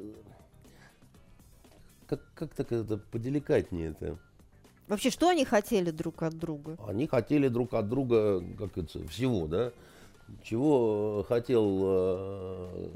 как, 2.08 2.22
как 2.36 2.54
так 2.54 2.72
это 2.72 2.98
поделикатнее 2.98 3.90
это? 3.90 4.18
Вообще, 4.88 5.10
что 5.10 5.30
они 5.30 5.46
хотели 5.46 5.92
друг 5.92 6.24
от 6.24 6.38
друга? 6.38 6.78
Они 6.88 7.08
хотели 7.08 7.48
друг 7.48 7.74
от 7.74 7.90
друга, 7.90 8.44
как 8.58 8.78
это, 8.78 9.08
всего, 9.08 9.48
да? 9.48 9.72
Чего 10.44 11.26
хотел 11.28 11.80
э, 11.84 12.90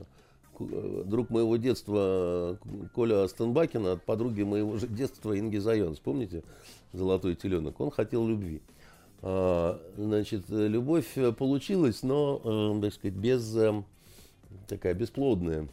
э 0.59 1.03
друг 1.05 1.29
моего 1.29 1.55
детства 1.57 2.57
Коля 2.93 3.23
Астенбакин 3.23 3.85
от 3.85 4.03
подруги 4.03 4.41
моего 4.41 4.77
же 4.77 4.87
детства 4.87 5.37
Инги 5.37 5.57
Зайонс, 5.57 5.99
помните? 5.99 6.43
Золотой 6.93 7.35
теленок. 7.35 7.79
Он 7.79 7.91
хотел 7.91 8.27
любви. 8.27 8.61
А, 9.21 9.79
значит, 9.97 10.49
любовь 10.49 11.17
получилась, 11.37 12.03
но, 12.03 12.41
э, 12.43 12.81
так 12.81 12.93
сказать, 12.93 13.17
без, 13.17 13.55
э, 13.55 13.83
такая 14.67 14.93
бесплодная. 14.93 15.67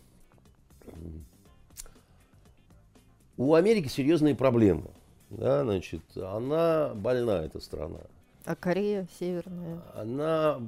У 3.37 3.55
Америки 3.55 3.88
серьезные 3.88 4.35
проблемы. 4.35 4.90
Да, 5.31 5.64
значит, 5.64 6.03
она 6.16 6.92
больна, 6.94 7.42
эта 7.42 7.59
страна. 7.61 8.01
А 8.44 8.55
Корея 8.55 9.09
северная? 9.18 9.81
Она, 9.94 10.61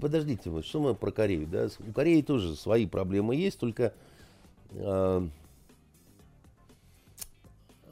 подождите, 0.00 0.50
вот 0.50 0.64
что 0.64 0.80
мы 0.80 0.94
про 0.94 1.10
Корею, 1.10 1.46
да? 1.46 1.68
У 1.86 1.92
Кореи 1.92 2.22
тоже 2.22 2.54
свои 2.54 2.86
проблемы 2.86 3.34
есть, 3.34 3.58
только, 3.58 3.92
э, 4.70 5.28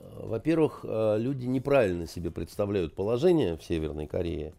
во-первых, 0.01 0.85
э, 0.85 1.17
люди 1.19 1.45
неправильно 1.47 2.07
себе 2.07 2.31
представляют 2.31 2.95
положение 2.95 3.57
в 3.57 3.65
Северной 3.65 4.07
Корее. 4.07 4.55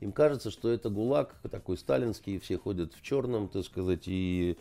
Им 0.00 0.12
кажется, 0.12 0.50
что 0.50 0.70
это 0.70 0.88
ГУЛАГ 0.88 1.34
такой 1.50 1.76
сталинский, 1.76 2.38
все 2.38 2.58
ходят 2.58 2.94
в 2.94 3.02
черном, 3.02 3.48
так 3.48 3.64
сказать, 3.64 4.04
и 4.06 4.56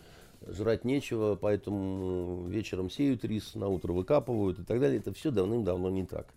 жрать 0.48 0.86
нечего, 0.86 1.36
поэтому 1.36 2.48
вечером 2.48 2.90
сеют 2.90 3.24
рис, 3.26 3.56
на 3.56 3.68
утро 3.68 3.94
выкапывают 3.94 4.60
и 4.60 4.64
так 4.64 4.80
далее. 4.80 5.00
Это 5.00 5.14
все 5.14 5.32
давным-давно 5.32 5.90
не 5.90 6.06
так. 6.06 6.28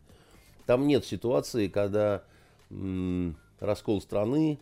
Там 0.67 0.87
нет 0.87 1.05
ситуации, 1.05 1.69
когда 1.69 2.23
м, 2.71 3.37
раскол 3.61 4.01
страны, 4.01 4.59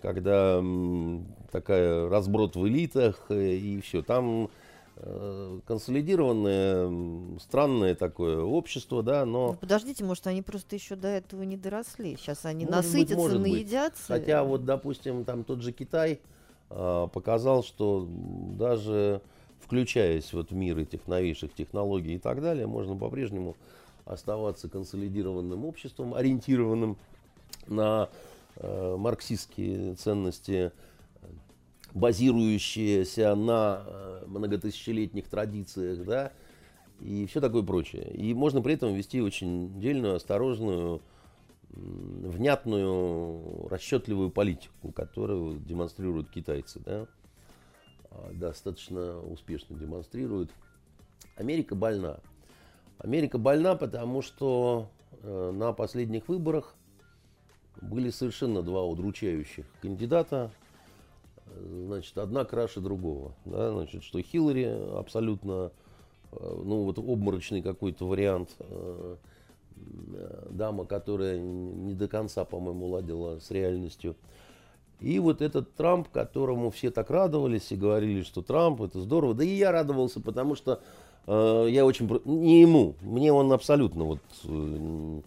когда 0.00 0.58
м, 0.58 1.26
такая 1.50 2.08
разброд 2.08 2.56
в 2.56 2.66
элитах 2.66 3.26
э, 3.30 3.54
и 3.54 3.80
все. 3.80 4.02
Там 4.02 4.50
э, 4.96 5.60
консолидированное, 5.66 7.38
странное 7.40 7.94
такое 7.94 8.40
общество, 8.40 9.02
да, 9.02 9.24
но... 9.24 9.52
Ну, 9.52 9.54
подождите, 9.54 10.04
может, 10.04 10.26
они 10.26 10.42
просто 10.42 10.76
еще 10.76 10.94
до 10.94 11.08
этого 11.08 11.42
не 11.42 11.56
доросли. 11.56 12.16
Сейчас 12.16 12.44
они 12.44 12.64
может 12.64 12.84
насытятся, 12.84 13.14
быть, 13.16 13.24
может 13.24 13.40
наедятся. 13.40 14.12
Быть. 14.12 14.20
Хотя 14.20 14.44
вот, 14.44 14.64
допустим, 14.64 15.24
там 15.24 15.44
тот 15.44 15.62
же 15.62 15.72
Китай, 15.72 16.20
показал, 16.68 17.62
что 17.62 18.06
даже 18.08 19.22
включаясь 19.68 20.32
вот 20.32 20.50
в 20.50 20.54
мир 20.54 20.78
этих 20.78 21.06
новейших 21.06 21.52
технологий 21.54 22.14
и 22.14 22.18
так 22.18 22.40
далее, 22.40 22.66
можно 22.66 22.96
по-прежнему 22.96 23.54
оставаться 24.06 24.68
консолидированным 24.68 25.66
обществом, 25.66 26.14
ориентированным 26.14 26.96
на 27.66 28.08
э, 28.56 28.96
марксистские 28.96 29.94
ценности, 29.96 30.72
базирующиеся 31.92 33.34
на 33.34 33.82
э, 33.86 34.24
многотысячелетних 34.26 35.28
традициях, 35.28 36.04
да, 36.04 36.32
и 37.00 37.26
все 37.26 37.40
такое 37.40 37.62
прочее. 37.62 38.10
И 38.14 38.32
можно 38.32 38.62
при 38.62 38.74
этом 38.74 38.94
вести 38.94 39.20
очень 39.20 39.78
дельную, 39.78 40.16
осторожную, 40.16 41.02
внятную, 41.70 43.68
расчетливую 43.68 44.30
политику, 44.30 44.92
которую 44.92 45.58
демонстрируют 45.60 46.30
китайцы, 46.30 46.80
да, 46.80 47.06
а, 48.10 48.30
достаточно 48.32 49.20
успешно 49.20 49.76
демонстрируют. 49.76 50.50
Америка 51.36 51.74
больна. 51.74 52.18
Америка 52.98 53.38
больна, 53.38 53.76
потому 53.76 54.22
что 54.22 54.88
э, 55.22 55.52
на 55.52 55.72
последних 55.72 56.28
выборах 56.28 56.74
были 57.80 58.10
совершенно 58.10 58.62
два 58.62 58.84
удручающих 58.84 59.66
кандидата. 59.80 60.50
Значит, 61.46 62.18
одна 62.18 62.44
краше 62.44 62.80
другого. 62.80 63.34
Да? 63.44 63.70
Значит, 63.70 64.02
что 64.02 64.20
Хиллари 64.20 64.64
абсолютно, 64.98 65.70
э, 66.32 66.62
ну 66.64 66.82
вот 66.82 66.98
обморочный 66.98 67.62
какой-то 67.62 68.06
вариант 68.06 68.56
э, 68.58 69.16
дама, 70.50 70.84
которая 70.84 71.38
не 71.38 71.94
до 71.94 72.08
конца, 72.08 72.44
по-моему, 72.44 72.86
ладила 72.88 73.38
с 73.38 73.50
реальностью. 73.50 74.16
И 75.00 75.18
вот 75.20 75.42
этот 75.42 75.74
Трамп, 75.74 76.08
которому 76.08 76.70
все 76.70 76.90
так 76.90 77.10
радовались 77.10 77.70
и 77.70 77.76
говорили, 77.76 78.22
что 78.22 78.42
Трамп 78.42 78.82
это 78.82 79.00
здорово. 79.00 79.34
Да 79.34 79.44
и 79.44 79.54
я 79.54 79.70
радовался, 79.70 80.20
потому 80.20 80.56
что 80.56 80.80
э, 81.26 81.66
я 81.70 81.86
очень... 81.86 82.08
Не 82.24 82.62
ему, 82.62 82.96
мне 83.00 83.32
он 83.32 83.52
абсолютно 83.52 84.04
вот... 84.04 84.18
Э, 84.44 85.20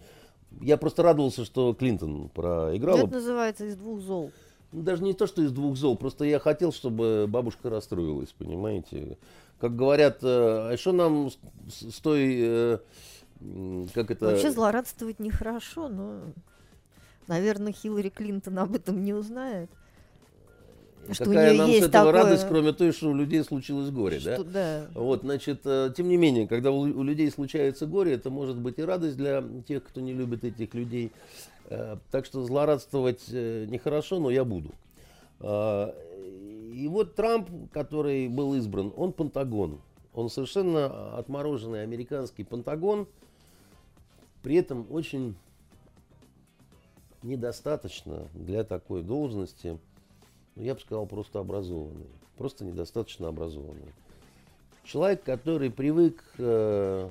я 0.59 0.75
просто 0.75 1.03
радовался, 1.03 1.45
что 1.45 1.73
Клинтон 1.73 2.29
проиграл. 2.29 2.97
Это 2.97 3.07
называется 3.07 3.65
из 3.65 3.77
двух 3.77 4.01
зол. 4.01 4.31
Даже 4.73 5.03
не 5.03 5.13
то, 5.13 5.25
что 5.25 5.41
из 5.41 5.51
двух 5.51 5.77
зол, 5.77 5.95
просто 5.95 6.25
я 6.25 6.39
хотел, 6.39 6.73
чтобы 6.73 7.25
бабушка 7.29 7.69
расстроилась, 7.69 8.33
понимаете. 8.37 9.17
Как 9.59 9.75
говорят, 9.75 10.17
э, 10.21 10.73
а 10.73 10.75
что 10.77 10.91
нам 10.91 11.29
с, 11.29 11.93
с 11.93 11.99
той... 12.01 12.39
Э, 12.41 12.77
как 13.93 14.11
это... 14.11 14.25
Вообще 14.25 14.51
злорадствовать 14.51 15.19
нехорошо, 15.19 15.87
но, 15.87 16.21
наверное, 17.27 17.71
Хиллари 17.71 18.09
Клинтон 18.09 18.59
об 18.59 18.75
этом 18.75 19.03
не 19.03 19.13
узнает. 19.13 19.69
Что 21.09 21.25
Какая 21.25 21.57
нам 21.57 21.67
есть 21.67 21.85
с 21.85 21.87
этого 21.87 22.11
такое... 22.11 22.23
радость, 22.23 22.45
кроме 22.47 22.73
той, 22.73 22.91
что 22.91 23.09
у 23.09 23.15
людей 23.15 23.43
случилось 23.43 23.89
горе, 23.89 24.19
что, 24.19 24.43
да? 24.43 24.87
да? 24.93 24.99
Вот, 24.99 25.21
значит, 25.21 25.61
э, 25.65 25.91
тем 25.97 26.07
не 26.07 26.17
менее, 26.17 26.47
когда 26.47 26.71
у, 26.71 26.81
у 26.81 27.03
людей 27.03 27.31
случается 27.31 27.87
горе, 27.87 28.13
это 28.13 28.29
может 28.29 28.57
быть 28.57 28.77
и 28.77 28.83
радость 28.83 29.17
для 29.17 29.43
тех, 29.67 29.83
кто 29.83 29.99
не 29.99 30.13
любит 30.13 30.43
этих 30.43 30.75
людей. 30.75 31.11
Э, 31.65 31.97
так 32.11 32.25
что 32.25 32.43
злорадствовать 32.43 33.23
э, 33.31 33.65
нехорошо, 33.67 34.19
но 34.19 34.29
я 34.29 34.45
буду. 34.45 34.71
И 35.43 36.87
вот 36.87 37.15
Трамп, 37.15 37.49
который 37.73 38.27
был 38.27 38.53
избран, 38.53 38.93
он 38.95 39.11
Пентагон. 39.11 39.79
Он 40.13 40.29
совершенно 40.29 41.17
отмороженный 41.17 41.81
американский 41.81 42.43
Пентагон, 42.43 43.07
при 44.41 44.55
этом 44.55 44.87
очень 44.89 45.35
недостаточно 47.23 48.27
для 48.33 48.63
такой 48.63 49.03
должности, 49.03 49.77
ну, 50.55 50.63
я 50.63 50.73
бы 50.73 50.79
сказал, 50.79 51.05
просто 51.05 51.39
образованный. 51.39 52.07
Просто 52.37 52.65
недостаточно 52.65 53.27
образованный. 53.27 53.93
Человек, 54.83 55.23
который 55.23 55.69
привык 55.69 56.23
э, 56.39 57.09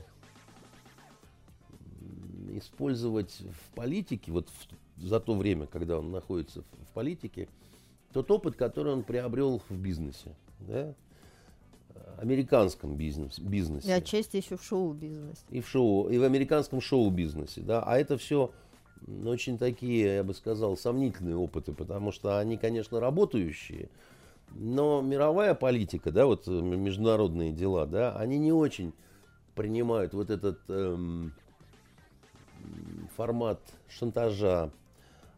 использовать 2.55 3.41
в 3.41 3.75
политике, 3.77 4.33
вот 4.33 4.49
в, 4.49 5.07
за 5.07 5.21
то 5.21 5.35
время, 5.35 5.67
когда 5.67 5.99
он 5.99 6.11
находится 6.11 6.63
в, 6.63 6.65
в 6.85 6.93
политике, 6.93 7.49
тот 8.13 8.29
опыт, 8.31 8.57
который 8.57 8.93
он 8.93 9.05
приобрел 9.05 9.63
в 9.69 9.77
бизнесе, 9.77 10.35
да, 10.59 10.95
американском 12.19 12.97
бизнес, 12.97 13.39
бизнесе. 13.39 13.89
И 13.89 13.93
отчасти 13.93 14.37
еще 14.37 14.57
в 14.57 14.65
шоу-бизнесе. 14.65 15.43
И 15.51 15.61
в 15.61 15.69
шоу, 15.69 16.09
и 16.09 16.19
в 16.19 16.25
американском 16.25 16.81
шоу-бизнесе, 16.81 17.63
да, 17.63 17.83
а 17.83 17.99
это 17.99 18.19
все 18.19 18.51
очень 19.25 19.59
такие, 19.59 20.17
я 20.17 20.25
бы 20.25 20.35
сказал, 20.35 20.77
сомнительные 20.77 21.37
опыты, 21.37 21.73
потому 21.73 22.13
что 22.13 22.39
они, 22.39 22.57
конечно, 22.57 23.01
работающие, 23.01 23.89
но 24.53 25.01
мировая 25.01 25.55
политика, 25.55 26.11
да, 26.11 26.27
вот 26.27 26.47
международные 26.47 27.53
дела, 27.53 27.87
да, 27.87 28.17
они 28.17 28.39
не 28.39 28.53
очень 28.53 28.93
принимают 29.55 30.13
вот 30.13 30.31
этот 30.31 30.59
эм, 30.69 31.33
формат 33.17 33.61
шантажа, 33.89 34.71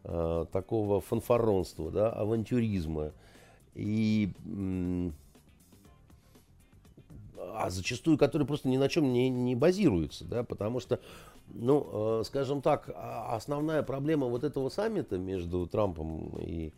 э, 0.04 0.46
такого 0.52 1.00
фанфаронства, 1.00 1.90
да, 1.90 2.10
авантюризма. 2.10 3.12
И, 3.74 4.32
э, 4.44 5.10
а 7.54 7.70
зачастую, 7.70 8.18
который 8.18 8.46
просто 8.46 8.68
ни 8.68 8.76
на 8.76 8.88
чем 8.88 9.12
не, 9.12 9.28
не 9.28 9.54
базируется, 9.54 10.24
да, 10.24 10.42
потому 10.42 10.80
что, 10.80 11.00
ну, 11.48 12.20
э, 12.20 12.22
скажем 12.24 12.62
так, 12.62 12.90
а, 12.94 13.34
основная 13.34 13.82
проблема 13.82 14.26
вот 14.26 14.44
этого 14.44 14.68
саммита 14.68 15.18
между 15.18 15.66
Трампом 15.66 16.36
и 16.38 16.72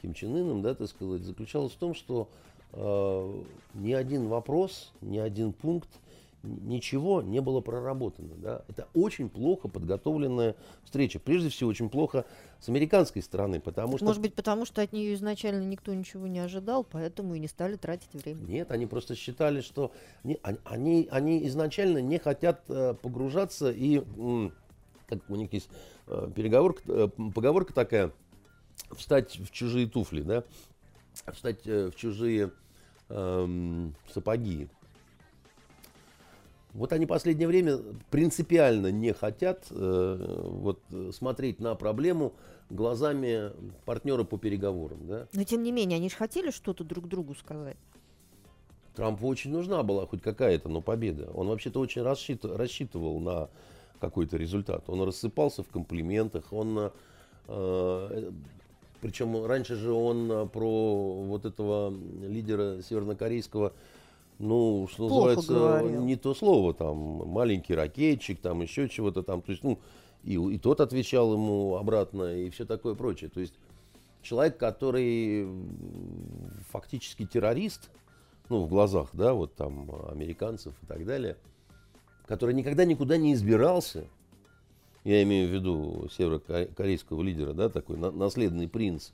Ким 0.00 0.14
Чен 0.14 0.34
Ыном, 0.34 0.62
да, 0.62 0.74
так 0.74 0.88
сказать, 0.88 1.22
заключалась 1.22 1.72
в 1.72 1.76
том, 1.76 1.94
что 1.94 2.28
э, 2.72 3.42
ни 3.74 3.92
один 3.92 4.28
вопрос, 4.28 4.92
ни 5.00 5.18
один 5.18 5.52
пункт 5.52 5.88
ничего 6.42 7.22
не 7.22 7.40
было 7.40 7.60
проработано. 7.60 8.34
Да? 8.36 8.62
Это 8.68 8.88
очень 8.94 9.28
плохо 9.28 9.68
подготовленная 9.68 10.56
встреча. 10.84 11.18
Прежде 11.18 11.48
всего, 11.48 11.70
очень 11.70 11.88
плохо 11.88 12.24
с 12.60 12.68
американской 12.68 13.22
стороны, 13.22 13.60
потому 13.60 13.96
что... 13.96 14.06
Может 14.06 14.22
быть, 14.22 14.34
потому 14.34 14.64
что 14.64 14.82
от 14.82 14.92
нее 14.92 15.14
изначально 15.14 15.64
никто 15.64 15.94
ничего 15.94 16.26
не 16.26 16.40
ожидал, 16.40 16.84
поэтому 16.84 17.34
и 17.34 17.38
не 17.38 17.48
стали 17.48 17.76
тратить 17.76 18.12
время. 18.12 18.42
Нет, 18.42 18.70
они 18.70 18.86
просто 18.86 19.14
считали, 19.14 19.60
что... 19.60 19.92
Они, 20.22 20.38
они, 20.64 21.08
они 21.10 21.46
изначально 21.46 21.98
не 21.98 22.18
хотят 22.18 22.62
э, 22.68 22.94
погружаться 23.00 23.70
и... 23.70 24.02
Как 25.08 25.18
у 25.28 25.36
них 25.36 25.52
есть 25.52 25.68
э, 26.06 26.30
переговорка, 26.34 26.82
э, 26.86 27.08
поговорка 27.34 27.74
такая, 27.74 28.12
встать 28.92 29.38
в 29.38 29.50
чужие 29.50 29.86
туфли, 29.86 30.22
да? 30.22 30.44
Встать 31.32 31.66
в 31.66 31.92
чужие 31.92 32.50
эм, 33.10 33.94
сапоги. 34.12 34.68
Вот 36.74 36.92
они 36.92 37.04
последнее 37.06 37.46
время 37.46 37.78
принципиально 38.10 38.90
не 38.90 39.12
хотят 39.12 39.66
э, 39.70 40.46
вот, 40.48 40.80
смотреть 41.12 41.60
на 41.60 41.74
проблему 41.74 42.32
глазами 42.70 43.52
партнера 43.84 44.24
по 44.24 44.38
переговорам. 44.38 45.06
Да? 45.06 45.28
Но 45.34 45.44
тем 45.44 45.62
не 45.62 45.72
менее, 45.72 45.96
они 45.96 46.08
же 46.08 46.16
хотели 46.16 46.50
что-то 46.50 46.84
друг 46.84 47.08
другу 47.08 47.34
сказать. 47.34 47.76
Трампу 48.94 49.26
очень 49.26 49.50
нужна 49.52 49.82
была 49.82 50.06
хоть 50.06 50.22
какая-то, 50.22 50.68
но 50.68 50.80
победа. 50.80 51.30
Он 51.34 51.48
вообще-то 51.48 51.80
очень 51.80 52.02
рассчит, 52.02 52.44
рассчитывал 52.44 53.20
на 53.20 53.48
какой-то 54.00 54.36
результат. 54.36 54.84
Он 54.88 55.02
рассыпался 55.02 55.62
в 55.62 55.68
комплиментах, 55.68 56.52
он 56.52 56.90
э, 57.48 58.30
причем 59.02 59.44
раньше 59.44 59.74
же 59.74 59.92
он 59.92 60.48
про 60.48 61.12
вот 61.24 61.44
этого 61.44 61.92
лидера 62.22 62.80
севернокорейского 62.82 63.72
ну, 64.38 64.88
что 64.90 65.08
Плохо 65.08 65.36
называется, 65.36 65.52
говорил. 65.54 66.04
не 66.04 66.16
то 66.16 66.34
слово, 66.34 66.74
там, 66.74 66.96
маленький 66.96 67.74
ракетчик, 67.74 68.40
там, 68.40 68.62
еще 68.62 68.88
чего-то 68.88 69.22
там, 69.22 69.42
то 69.42 69.52
есть, 69.52 69.62
ну, 69.62 69.78
и, 70.24 70.34
и 70.34 70.58
тот 70.58 70.80
отвечал 70.80 71.32
ему 71.34 71.76
обратно, 71.76 72.34
и 72.34 72.50
все 72.50 72.64
такое 72.64 72.94
прочее. 72.94 73.30
То 73.30 73.40
есть, 73.40 73.54
человек, 74.22 74.56
который 74.56 75.46
фактически 76.70 77.26
террорист, 77.26 77.90
ну, 78.48 78.60
в 78.64 78.68
глазах, 78.68 79.10
да, 79.12 79.34
вот 79.34 79.54
там, 79.54 79.90
американцев 80.10 80.74
и 80.82 80.86
так 80.86 81.04
далее, 81.04 81.36
который 82.26 82.54
никогда 82.54 82.84
никуда 82.84 83.16
не 83.16 83.34
избирался, 83.34 84.04
я 85.04 85.22
имею 85.22 85.48
в 85.48 85.52
виду 85.52 86.08
северокорейского 86.16 87.22
лидера, 87.22 87.52
да, 87.52 87.68
такой 87.68 87.96
наследный 87.96 88.68
принц, 88.68 89.10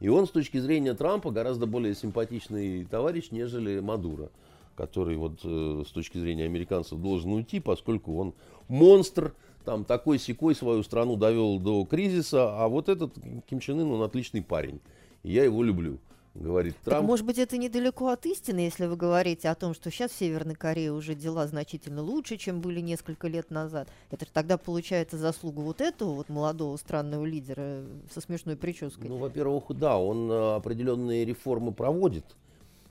и 0.00 0.08
он 0.08 0.26
с 0.26 0.30
точки 0.30 0.58
зрения 0.58 0.94
Трампа 0.94 1.30
гораздо 1.30 1.66
более 1.66 1.94
симпатичный 1.94 2.84
товарищ, 2.84 3.28
нежели 3.30 3.80
Мадуро 3.80 4.30
который 4.78 5.16
вот 5.16 5.40
э, 5.42 5.82
с 5.84 5.90
точки 5.90 6.18
зрения 6.18 6.44
американцев 6.44 7.00
должен 7.00 7.32
уйти, 7.32 7.58
поскольку 7.58 8.16
он 8.16 8.32
монстр, 8.68 9.34
там 9.64 9.84
такой 9.84 10.20
секой 10.20 10.54
свою 10.54 10.84
страну 10.84 11.16
довел 11.16 11.58
до 11.58 11.84
кризиса, 11.84 12.56
а 12.56 12.68
вот 12.68 12.88
этот 12.88 13.12
Ким 13.50 13.58
Чен 13.58 13.80
Ын, 13.80 13.90
он 13.90 14.02
отличный 14.02 14.40
парень, 14.40 14.80
я 15.24 15.42
его 15.42 15.64
люблю 15.64 15.98
говорит 16.38 16.76
Трамп. 16.84 17.00
Так, 17.00 17.06
может 17.06 17.26
быть, 17.26 17.38
это 17.38 17.58
недалеко 17.58 18.08
от 18.08 18.26
истины, 18.26 18.60
если 18.60 18.86
вы 18.86 18.96
говорите 18.96 19.48
о 19.48 19.54
том, 19.54 19.74
что 19.74 19.90
сейчас 19.90 20.12
в 20.12 20.18
Северной 20.18 20.54
Корее 20.54 20.92
уже 20.92 21.14
дела 21.14 21.46
значительно 21.46 22.02
лучше, 22.02 22.36
чем 22.36 22.60
были 22.60 22.80
несколько 22.80 23.28
лет 23.28 23.50
назад. 23.50 23.88
Это 24.10 24.24
же 24.24 24.30
тогда 24.32 24.58
получается 24.58 25.16
заслуга 25.16 25.60
вот 25.60 25.80
этого 25.80 26.14
вот 26.14 26.28
молодого 26.28 26.76
странного 26.76 27.24
лидера 27.24 27.82
со 28.12 28.20
смешной 28.20 28.56
прической. 28.56 29.08
Ну, 29.08 29.18
во-первых, 29.18 29.64
да, 29.70 29.98
он 29.98 30.30
э, 30.30 30.56
определенные 30.56 31.24
реформы 31.24 31.72
проводит 31.72 32.24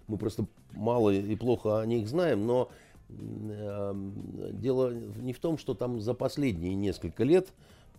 мы 0.08 0.18
просто 0.18 0.46
мало 0.74 1.12
и 1.12 1.36
плохо 1.36 1.82
о 1.82 1.86
них 1.86 2.08
знаем, 2.08 2.46
но 2.48 2.70
э, 3.10 3.94
дело 4.54 4.94
не 4.94 5.34
в 5.34 5.40
том, 5.40 5.58
что 5.58 5.74
там 5.74 6.02
за 6.02 6.14
последние 6.14 6.76
несколько 6.76 7.24
лет, 7.24 7.50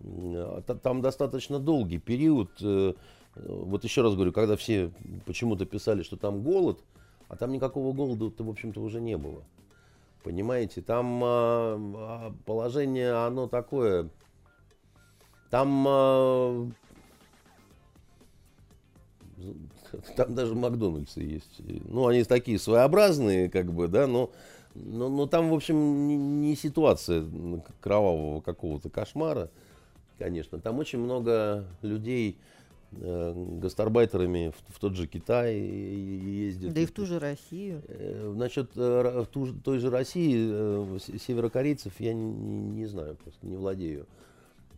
э, 0.00 0.62
там 0.82 1.02
достаточно 1.02 1.58
долгий 1.58 1.98
период, 1.98 2.50
э, 2.62 2.94
вот 3.46 3.85
еще 3.85 4.03
раз 4.03 4.14
говорю, 4.14 4.33
когда 4.33 4.57
все 4.57 4.90
почему-то 5.27 5.66
писали, 5.66 6.03
что 6.03 6.16
там 6.16 6.42
голод, 6.42 6.81
а 7.29 7.37
там 7.37 7.53
никакого 7.53 7.92
голода-то, 7.92 8.44
в 8.44 8.51
общем-то, 8.51 8.81
уже 8.81 9.01
не 9.01 9.16
было. 9.16 9.42
Понимаете, 10.22 10.83
там 10.83 11.22
э, 11.24 12.33
положение, 12.44 13.12
оно 13.12 13.46
такое, 13.46 14.11
там 15.51 15.87
э, 15.88 16.70
там 20.16 20.35
даже 20.35 20.55
Макдональдсы 20.55 21.20
есть. 21.20 21.61
Ну, 21.85 22.07
они 22.07 22.24
такие 22.24 22.59
своеобразные, 22.59 23.48
как 23.48 23.72
бы, 23.72 23.88
да, 23.88 24.07
но, 24.07 24.31
но, 24.74 25.09
но 25.09 25.27
там, 25.27 25.51
в 25.51 25.55
общем, 25.55 26.09
не, 26.09 26.16
не 26.16 26.57
ситуация 26.57 27.24
кровавого 27.81 28.40
какого-то 28.40 28.90
кошмара, 28.90 29.51
конечно. 30.18 30.59
Там 30.59 30.79
очень 30.79 30.98
много 30.98 31.64
людей 31.83 32.38
гастарбайтерами 32.90 34.51
в, 34.51 34.74
в 34.74 34.79
тот 34.79 34.94
же 34.94 35.07
Китай 35.07 35.57
ездят. 35.59 36.72
Да 36.72 36.81
и 36.81 36.87
в 36.87 36.92
ту 36.92 37.05
же 37.07 37.18
Россию. 37.18 37.83
Э, 37.88 38.33
насчет 38.35 38.70
э, 38.77 39.22
в 39.22 39.27
ту, 39.27 39.53
той 39.53 39.79
же 39.79 39.90
России 39.90 40.48
э, 40.51 40.98
северокорейцев 41.18 41.92
я 42.01 42.14
не, 42.14 42.31
не 42.33 42.87
знаю, 42.87 43.16
просто 43.16 43.46
не 43.46 43.57
владею. 43.57 44.07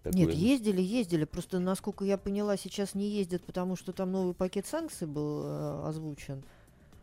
Такое... 0.03 0.19
Нет, 0.19 0.35
ездили, 0.35 0.81
ездили. 0.81 1.25
Просто, 1.25 1.59
насколько 1.59 2.05
я 2.05 2.17
поняла, 2.17 2.57
сейчас 2.57 2.95
не 2.95 3.09
ездят, 3.09 3.43
потому 3.43 3.77
что 3.77 3.93
там 3.93 4.11
новый 4.13 4.35
пакет 4.35 4.67
санкций 4.67 5.07
был 5.07 5.43
э, 5.45 5.83
озвучен. 5.87 6.43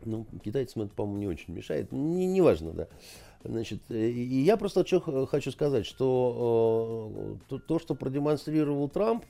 Ну, 0.04 0.26
китайцам 0.44 0.82
это, 0.82 0.94
по-моему, 0.94 1.20
не 1.20 1.26
очень 1.28 1.54
мешает. 1.54 1.92
Не, 1.92 2.26
не 2.26 2.40
важно, 2.40 2.72
да. 2.72 2.88
Значит, 3.44 3.80
э, 3.88 4.08
и 4.08 4.40
я 4.42 4.56
просто 4.56 4.84
что 4.84 5.26
хочу 5.26 5.52
сказать, 5.52 5.86
что 5.86 7.12
э, 7.14 7.36
то, 7.48 7.58
то, 7.58 7.78
что 7.78 7.94
продемонстрировал 7.94 8.88
Трамп 8.88 9.24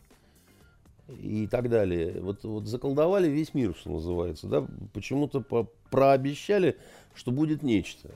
и 1.09 1.47
так 1.47 1.71
далее, 1.71 2.21
вот, 2.21 2.45
вот 2.45 2.67
заколдовали 2.67 3.29
весь 3.29 3.55
мир, 3.55 3.75
что 3.75 3.91
называется, 3.91 4.47
да, 4.47 4.67
почему-то 4.93 5.41
по 5.41 5.69
прообещали, 5.91 6.77
что 7.15 7.31
будет 7.31 7.63
нечто. 7.63 8.11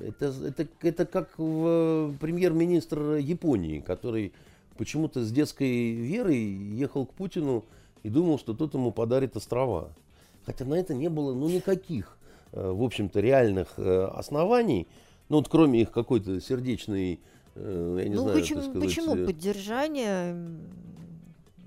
Это, 0.00 0.26
это, 0.26 0.68
это 0.82 1.06
как 1.06 1.30
э, 1.38 2.12
премьер-министр 2.20 3.16
Японии, 3.16 3.80
который 3.80 4.32
почему-то 4.76 5.24
с 5.24 5.32
детской 5.32 5.92
верой 5.92 6.38
ехал 6.38 7.06
к 7.06 7.14
Путину 7.14 7.64
и 8.02 8.08
думал, 8.08 8.38
что 8.38 8.54
тот 8.54 8.74
ему 8.74 8.92
подарит 8.92 9.36
острова. 9.36 9.92
Хотя 10.44 10.64
на 10.64 10.74
это 10.74 10.94
не 10.94 11.08
было 11.08 11.34
ну, 11.34 11.48
никаких, 11.48 12.16
э, 12.52 12.70
в 12.70 12.82
общем-то, 12.82 13.20
реальных 13.20 13.74
э, 13.78 14.04
оснований, 14.14 14.86
ну 15.28 15.38
вот 15.38 15.48
кроме 15.48 15.82
их 15.82 15.90
какой-то 15.90 16.40
сердечной, 16.40 17.20
я 17.56 18.08
не 18.08 18.14
ну, 18.14 18.22
знаю, 18.22 18.38
почему, 18.38 18.62
сказать, 18.62 18.82
почему 18.82 19.26
поддержание 19.26 20.36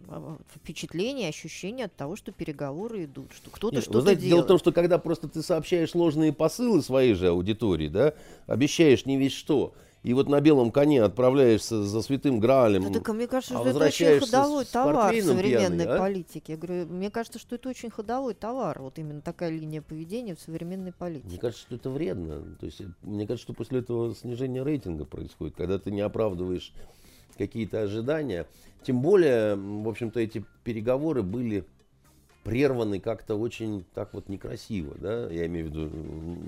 а, 0.10 0.38
впечатление, 0.56 1.30
ощущение 1.30 1.86
от 1.86 1.96
того, 1.96 2.16
что 2.16 2.32
переговоры 2.32 3.06
идут, 3.06 3.32
что 3.34 3.50
кто-то 3.50 3.82
что-то 3.82 4.00
делает. 4.00 4.20
дело 4.20 4.42
в 4.44 4.48
том, 4.48 4.58
что 4.58 4.72
когда 4.72 4.98
просто 4.98 5.28
ты 5.28 5.42
сообщаешь 5.42 5.94
ложные 5.96 6.32
посылы 6.34 6.82
своей 6.82 7.14
же 7.14 7.28
аудитории, 7.28 7.90
да, 7.90 8.14
обещаешь 8.46 9.06
не 9.06 9.18
весь 9.18 9.34
что, 9.34 9.74
и 10.08 10.14
вот 10.14 10.30
на 10.30 10.40
белом 10.40 10.72
коне 10.72 11.04
отправляешься 11.04 11.84
за 11.84 12.02
святым 12.02 12.40
Граалем. 12.40 12.84
Ну, 12.84 12.94
так, 12.94 13.10
а 13.10 13.12
мне 13.12 13.28
кажется, 13.28 13.58
а 13.58 13.60
что 13.60 13.70
это 13.72 13.88
очень 13.88 14.20
ходовой 14.22 14.64
с 14.64 14.70
товар 14.70 15.14
современной 15.14 15.44
пьяный, 15.44 15.86
а? 15.86 16.00
политике. 16.00 16.54
Я 16.54 16.58
говорю, 16.58 16.86
мне 16.86 17.12
кажется, 17.12 17.40
что 17.40 17.56
это 17.56 17.68
очень 17.68 17.90
ходовой 17.90 18.34
товар, 18.34 18.82
вот 18.82 18.98
именно 19.00 19.20
такая 19.20 19.50
линия 19.50 19.82
поведения 19.82 20.34
в 20.34 20.40
современной 20.40 20.94
политике. 20.94 21.28
Мне 21.28 21.38
кажется, 21.40 21.62
что 21.62 21.76
это 21.76 21.90
вредно. 21.90 22.42
То 22.58 22.66
есть, 22.68 22.80
э, 22.80 22.86
мне 23.02 23.28
кажется, 23.28 23.44
что 23.48 23.54
после 23.54 23.80
этого 23.80 24.16
снижение 24.16 24.64
рейтинга 24.64 25.04
происходит, 25.04 25.58
когда 25.58 25.78
ты 25.78 25.92
не 25.92 26.00
оправдываешь 26.00 26.72
какие-то 27.38 27.82
ожидания. 27.82 28.48
Тем 28.84 29.02
более, 29.02 29.56
в 29.58 29.90
общем-то, 29.90 30.22
эти 30.22 30.46
переговоры 30.64 31.22
были 31.22 31.66
прерваны 32.46 33.02
как-то 33.02 33.36
очень 33.36 33.84
так 33.94 34.14
вот 34.14 34.30
некрасиво, 34.30 34.96
да, 34.98 35.30
я 35.30 35.48
имею 35.48 35.68
в 35.68 35.70
виду 35.70 35.90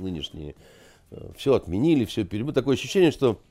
нынешние. 0.02 0.56
Все 1.36 1.56
отменили, 1.56 2.06
все 2.06 2.24
перебили. 2.24 2.54
Такое 2.54 2.76
ощущение, 2.76 3.12
что 3.12 3.42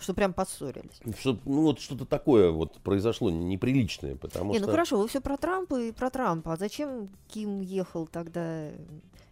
Что 0.00 0.14
прям 0.14 0.32
поссорились. 0.32 1.00
что, 1.18 1.38
ну, 1.44 1.62
вот 1.62 1.80
что-то 1.80 2.04
такое 2.04 2.50
вот 2.50 2.74
произошло 2.80 3.30
неприличное, 3.30 4.16
потому 4.16 4.52
Не, 4.52 4.58
что... 4.58 4.66
ну 4.66 4.72
хорошо, 4.72 4.98
вы 4.98 5.08
все 5.08 5.20
про 5.20 5.36
Трампа 5.36 5.80
и 5.80 5.92
про 5.92 6.10
Трампа. 6.10 6.52
А 6.52 6.56
зачем 6.56 7.08
Ким 7.28 7.60
ехал 7.60 8.06
тогда, 8.06 8.70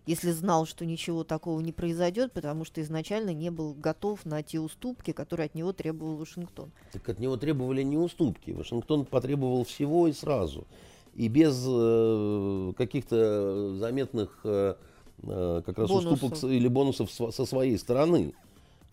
если 0.06 0.30
знал, 0.30 0.66
что 0.66 0.84
ничего 0.86 1.24
такого 1.24 1.60
не 1.60 1.72
произойдет, 1.72 2.32
потому 2.32 2.64
что 2.64 2.80
изначально 2.82 3.32
не 3.32 3.50
был 3.50 3.74
готов 3.74 4.24
на 4.24 4.42
те 4.42 4.60
уступки, 4.60 5.12
которые 5.12 5.46
от 5.46 5.54
него 5.54 5.72
требовал 5.72 6.16
Вашингтон? 6.16 6.70
Так 6.92 7.08
от 7.08 7.18
него 7.18 7.36
требовали 7.36 7.82
не 7.82 7.96
уступки. 7.96 8.50
Вашингтон 8.52 9.04
потребовал 9.04 9.64
всего 9.64 10.08
и 10.08 10.12
сразу. 10.12 10.66
И 11.14 11.28
без 11.28 11.64
э, 11.66 12.72
каких-то 12.76 13.76
заметных 13.76 14.40
э, 14.44 14.74
э, 15.22 15.62
как 15.64 15.78
раз 15.78 15.88
Бонусов. 15.88 16.22
уступок 16.24 16.50
или 16.50 16.66
бонусов 16.68 17.10
со 17.10 17.46
своей 17.46 17.78
стороны. 17.78 18.34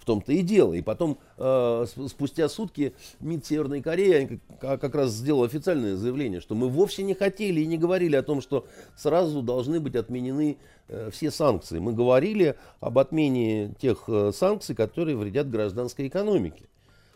В 0.01 0.05
том-то 0.05 0.33
и 0.33 0.41
дело. 0.41 0.73
И 0.73 0.81
потом, 0.81 1.19
э, 1.37 1.85
спустя 2.07 2.49
сутки, 2.49 2.95
МИД 3.19 3.45
Северной 3.45 3.81
Кореи 3.83 4.39
как, 4.59 4.95
раз 4.95 5.11
сделал 5.11 5.43
официальное 5.43 5.95
заявление, 5.95 6.41
что 6.41 6.55
мы 6.55 6.69
вовсе 6.69 7.03
не 7.03 7.13
хотели 7.13 7.61
и 7.61 7.67
не 7.67 7.77
говорили 7.77 8.15
о 8.15 8.23
том, 8.23 8.41
что 8.41 8.65
сразу 8.97 9.43
должны 9.43 9.79
быть 9.79 9.95
отменены 9.95 10.57
э, 10.87 11.11
все 11.11 11.29
санкции. 11.29 11.77
Мы 11.77 11.93
говорили 11.93 12.55
об 12.79 12.97
отмене 12.97 13.75
тех 13.79 14.05
э, 14.07 14.31
санкций, 14.33 14.73
которые 14.73 15.15
вредят 15.15 15.51
гражданской 15.51 16.07
экономике. 16.07 16.65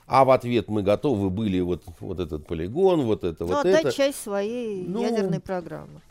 А 0.05 0.23
в 0.23 0.29
ответ 0.29 0.67
мы 0.67 0.83
готовы 0.83 1.31
были 1.31 1.59
вот, 1.61 1.81
вот 1.99 2.19
этот 2.19 2.45
полигон, 2.45 3.01
вот 3.01 3.23
это, 3.23 3.45
Ну, 3.45 3.55
вот 3.55 3.65
это. 3.65 3.91
часть 3.91 4.21
своей 4.21 4.85
Ну, 4.85 5.01
ядерной 5.01 5.39
программы. 5.39 6.01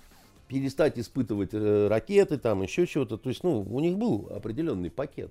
Перестать 0.49 0.99
испытывать 0.99 1.51
э, 1.53 1.87
ракеты, 1.87 2.37
там 2.37 2.63
еще 2.63 2.85
чего-то. 2.85 3.17
То 3.17 3.29
есть, 3.29 3.45
ну, 3.45 3.61
у 3.61 3.79
них 3.79 3.97
был 3.97 4.29
определенный 4.35 4.91
пакет. 4.91 5.31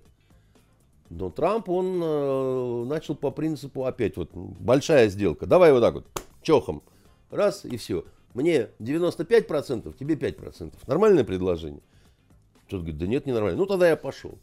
Но 1.09 1.29
Трамп, 1.29 1.69
он 1.69 2.01
э, 2.01 2.83
начал 2.85 3.15
по 3.15 3.31
принципу 3.31 3.85
опять 3.85 4.17
вот 4.17 4.31
большая 4.33 5.09
сделка. 5.09 5.45
Давай 5.45 5.71
вот 5.71 5.81
так 5.81 5.93
вот, 5.95 6.05
чохом. 6.41 6.81
Раз 7.29 7.65
и 7.65 7.77
все. 7.77 8.05
Мне 8.33 8.69
95%, 8.79 9.95
тебе 9.97 10.15
5%. 10.15 10.73
Нормальное 10.87 11.23
предложение? 11.23 11.81
Тот 12.67 12.81
говорит, 12.81 12.97
да 12.97 13.07
нет, 13.07 13.25
не 13.25 13.33
нормально. 13.33 13.57
Ну, 13.57 13.65
тогда 13.65 13.89
я 13.89 13.95
пошел. 13.95 14.37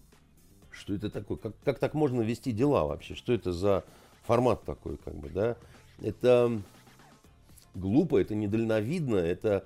Что 0.70 0.94
это 0.94 1.10
такое? 1.10 1.36
Как, 1.36 1.52
как 1.64 1.78
так 1.78 1.94
можно 1.94 2.20
вести 2.20 2.52
дела 2.52 2.84
вообще? 2.84 3.14
Что 3.14 3.32
это 3.32 3.52
за 3.52 3.84
формат 4.22 4.62
такой, 4.64 4.96
как 4.98 5.14
бы, 5.14 5.28
да? 5.28 5.56
Это 6.00 6.60
глупо, 7.74 8.20
это 8.20 8.34
недальновидно, 8.34 9.16
это 9.16 9.64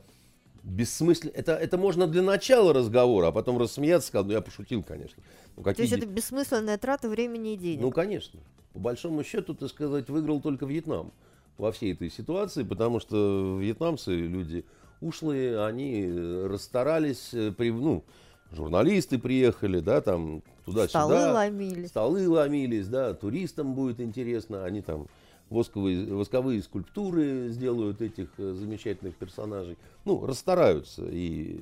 бессмысленно. 0.65 1.31
Это, 1.35 1.53
это 1.53 1.77
можно 1.79 2.07
для 2.07 2.23
начала 2.23 2.73
разговора, 2.73 3.29
а 3.29 3.33
потом 3.33 3.59
рассмеяться, 3.59 4.09
сказать, 4.09 4.27
ну, 4.27 4.33
я 4.33 4.41
пошутил, 4.41 4.83
конечно. 4.83 5.23
Ну, 5.57 5.63
То 5.63 5.71
какие 5.71 5.85
есть 5.85 5.95
де- 5.95 5.99
это 6.05 6.07
бессмысленная 6.07 6.79
трата 6.79 7.09
времени 7.09 7.53
и 7.53 7.57
денег. 7.57 7.81
ну, 7.83 7.91
конечно. 7.91 8.41
По 8.73 8.79
большому 8.81 9.23
счету, 9.23 9.55
так 9.55 9.69
сказать, 9.69 10.09
выиграл 10.09 10.41
только 10.41 10.67
Вьетнам 10.67 11.13
во 11.59 11.71
всей 11.71 11.93
этой 11.93 12.11
ситуации, 12.11 12.65
потому 12.65 12.99
что 12.99 13.59
вьетнамцы 13.61 14.11
люди 14.13 14.65
ушлые, 15.01 15.65
они 15.65 16.03
э, 16.07 16.47
расстарались, 16.51 17.33
э, 17.33 17.53
при, 17.53 17.71
ну, 17.71 18.03
журналисты 18.51 19.19
приехали, 19.19 19.81
да, 19.81 20.01
там 20.01 20.43
туда-сюда. 20.65 20.89
Столы 20.89 21.33
ломились. 21.33 21.89
Столы 21.91 22.29
ломились, 22.29 22.89
да, 22.89 23.15
туристам 23.15 23.75
будет 23.75 24.01
интересно, 24.01 24.65
они 24.65 24.81
там 24.81 25.07
восковые, 25.55 26.13
восковые 26.13 26.63
скульптуры 26.63 27.49
сделают 27.49 28.03
этих 28.03 28.29
э, 28.39 28.53
замечательных 28.53 29.15
персонажей. 29.17 29.79
Ну, 30.05 30.27
расстараются 30.27 31.07
и 31.09 31.61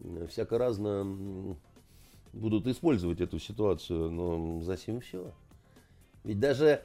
э, 0.00 0.26
всяко 0.28 0.58
разно 0.58 1.56
будут 2.32 2.66
использовать 2.66 3.20
эту 3.20 3.38
ситуацию, 3.38 4.10
но 4.10 4.62
за 4.62 4.76
сим 4.76 5.00
все. 5.00 5.32
Ведь 6.24 6.40
даже 6.40 6.82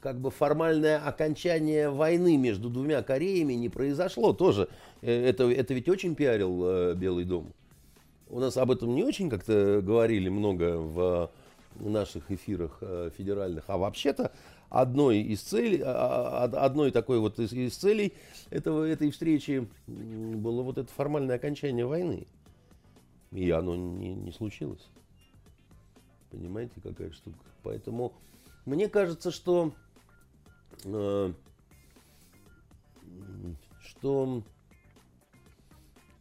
как 0.00 0.20
бы 0.20 0.30
формальное 0.30 0.98
окончание 0.98 1.88
войны 1.88 2.36
между 2.36 2.68
двумя 2.68 3.02
Кореями 3.02 3.52
не 3.52 3.68
произошло 3.68 4.32
тоже. 4.32 4.68
Э, 5.00 5.28
Это, 5.28 5.50
это 5.50 5.74
ведь 5.74 5.88
очень 5.88 6.14
пиарил 6.14 6.94
Белый 6.94 7.24
дом. 7.24 7.52
У 8.28 8.40
нас 8.40 8.56
об 8.56 8.70
этом 8.70 8.94
не 8.94 9.04
очень 9.04 9.28
как-то 9.28 9.80
говорили 9.82 10.30
много 10.30 10.78
в 10.78 11.30
наших 11.80 12.30
эфирах 12.30 12.78
э, 12.80 13.10
федеральных. 13.16 13.64
А 13.68 13.78
вообще-то 13.78 14.32
одной 14.68 15.20
из 15.20 15.42
целей, 15.42 15.82
а, 15.84 16.44
а, 16.44 16.64
одной 16.64 16.90
такой 16.90 17.18
вот 17.18 17.38
из, 17.38 17.52
из 17.52 17.76
целей 17.76 18.14
этого, 18.50 18.84
этой 18.84 19.10
встречи 19.10 19.68
было 19.86 20.62
вот 20.62 20.78
это 20.78 20.90
формальное 20.92 21.36
окончание 21.36 21.86
войны. 21.86 22.26
И 23.30 23.50
оно 23.50 23.76
не, 23.76 24.14
не 24.14 24.32
случилось. 24.32 24.88
Понимаете, 26.30 26.80
какая 26.82 27.10
штука. 27.12 27.38
Поэтому 27.62 28.14
мне 28.64 28.88
кажется, 28.88 29.30
что, 29.30 29.72
э, 30.84 31.32
что 33.80 34.42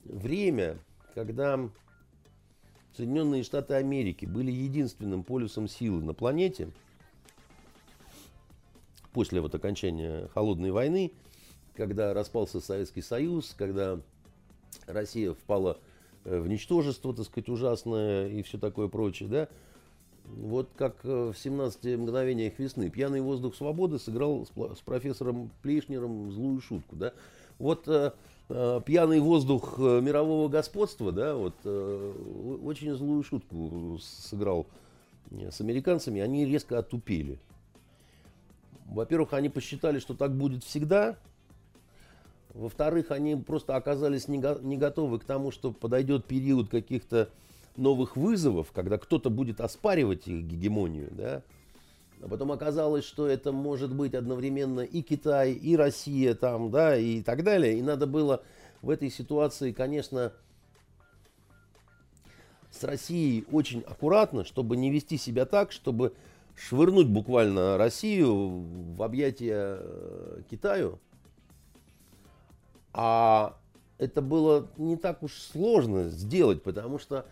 время, 0.04 0.78
когда 1.14 1.70
Соединенные 2.96 3.44
Штаты 3.44 3.76
Америки 3.76 4.26
были 4.26 4.52
единственным 4.52 5.24
полюсом 5.24 5.68
силы 5.68 6.04
на 6.04 6.14
планете 6.14 6.70
после 9.14 9.42
вот 9.42 9.56
окончания 9.56 10.28
холодной 10.34 10.72
войны, 10.72 11.12
когда 11.76 12.14
распался 12.14 12.60
Советский 12.60 13.02
Союз, 13.02 13.54
когда 13.58 14.00
Россия 14.88 15.34
впала 15.34 15.80
э, 16.26 16.40
в 16.40 16.48
ничтожество, 16.48 17.14
так 17.14 17.26
сказать, 17.26 17.50
ужасное 17.50 18.28
и 18.28 18.42
все 18.42 18.58
такое 18.58 18.88
прочее, 18.88 19.30
да, 19.30 19.50
вот 20.26 20.70
как 20.76 20.98
э, 21.04 21.32
в 21.34 21.38
17 21.38 21.98
мгновениях 21.98 22.58
весны 22.58 22.90
пьяный 22.90 23.22
воздух 23.22 23.56
свободы 23.56 24.00
сыграл 24.00 24.46
с, 24.46 24.80
профессором 24.82 25.52
Плешнером 25.62 26.32
злую 26.32 26.62
шутку, 26.62 26.96
да. 26.96 27.14
Вот 27.60 27.88
э, 27.88 28.14
пьяный 28.48 29.20
воздух 29.20 29.76
э, 29.78 30.02
мирового 30.02 30.50
господства, 30.50 31.12
да, 31.12 31.36
вот 31.36 31.56
э, 31.64 32.58
очень 32.64 32.94
злую 32.94 33.24
шутку 33.24 33.98
сыграл 34.02 34.68
э, 35.32 35.52
с 35.52 35.62
американцами, 35.62 36.22
они 36.22 36.46
резко 36.46 36.80
отупели. 36.80 37.40
Во-первых, 38.86 39.34
они 39.34 39.50
посчитали, 39.50 40.00
что 40.00 40.14
так 40.16 40.36
будет 40.36 40.64
всегда. 40.64 41.18
Во-вторых, 42.54 43.12
они 43.12 43.38
просто 43.38 43.78
оказались 43.78 44.28
не, 44.28 44.38
го- 44.38 44.60
не 44.62 44.76
готовы 44.76 45.20
к 45.20 45.24
тому, 45.24 45.52
что 45.52 45.72
подойдет 45.72 46.26
период 46.26 46.70
каких-то 46.70 47.30
новых 47.78 48.18
вызовов, 48.18 48.72
когда 48.74 48.98
кто-то 48.98 49.30
будет 49.30 49.62
оспаривать 49.62 50.28
их 50.28 50.44
гегемонию, 50.44 51.10
да. 51.12 51.42
А 52.22 52.28
потом 52.28 52.52
оказалось, 52.52 53.04
что 53.04 53.28
это 53.28 53.52
может 53.52 53.94
быть 53.94 54.14
одновременно 54.14 54.82
и 54.82 55.02
Китай, 55.02 55.54
и 55.54 55.76
Россия 55.76 56.36
там, 56.36 56.70
да, 56.70 56.96
и 56.96 57.22
так 57.22 57.44
далее. 57.44 57.80
И 57.80 57.82
надо 57.82 58.06
было 58.06 58.44
в 58.82 58.90
этой 58.90 59.10
ситуации, 59.10 59.72
конечно, 59.72 60.32
с 62.70 62.84
Россией 62.84 63.46
очень 63.52 63.82
аккуратно, 63.82 64.46
чтобы 64.46 64.78
не 64.78 64.92
вести 64.92 65.18
себя 65.18 65.46
так, 65.46 65.72
чтобы 65.72 66.14
швырнуть 66.56 67.08
буквально 67.08 67.78
Россию 67.78 68.66
в 68.96 69.04
объятия 69.04 69.78
э, 69.80 70.42
Китаю. 70.50 71.00
А 72.94 73.58
это 73.98 74.22
было 74.22 74.68
не 74.78 74.96
так 74.96 75.24
уж 75.24 75.34
сложно 75.34 76.10
сделать, 76.10 76.62
потому 76.62 77.00
что 77.00 77.26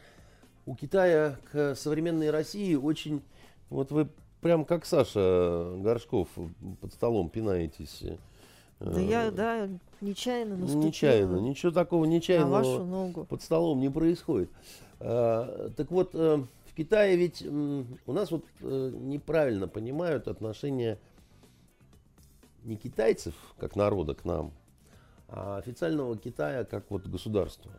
у 0.65 0.75
Китая 0.75 1.37
к 1.51 1.75
современной 1.75 2.31
России 2.31 2.75
очень... 2.75 3.21
Вот 3.69 3.91
вы 3.91 4.09
прям 4.41 4.65
как 4.65 4.85
Саша 4.85 5.75
Горшков 5.77 6.27
под 6.81 6.93
столом 6.93 7.29
пинаетесь. 7.29 8.03
э, 8.03 8.17
Да 8.79 8.99
я, 8.99 9.31
да, 9.31 9.69
нечаянно 10.01 10.55
наступила 10.57 10.85
Нечаянно, 10.87 11.37
ничего 11.37 11.71
такого 11.71 12.05
на 12.05 12.09
нечаянного 12.09 12.51
вашу 12.51 12.85
ногу. 12.85 13.25
под 13.25 13.41
столом 13.41 13.79
не 13.79 13.89
происходит. 13.89 14.49
А, 14.99 15.69
так 15.75 15.91
вот, 15.91 16.11
э, 16.13 16.43
в 16.65 16.75
Китае 16.75 17.15
ведь 17.17 17.41
у 17.45 18.13
нас 18.13 18.31
вот 18.31 18.45
э, 18.61 18.91
неправильно 18.93 19.67
понимают 19.67 20.27
отношения 20.27 20.97
не 22.63 22.75
китайцев, 22.75 23.33
как 23.57 23.75
народа 23.75 24.13
к 24.15 24.25
нам, 24.25 24.51
а 25.27 25.57
официального 25.57 26.17
Китая 26.17 26.63
как 26.65 26.89
вот 26.89 27.07
государства. 27.07 27.71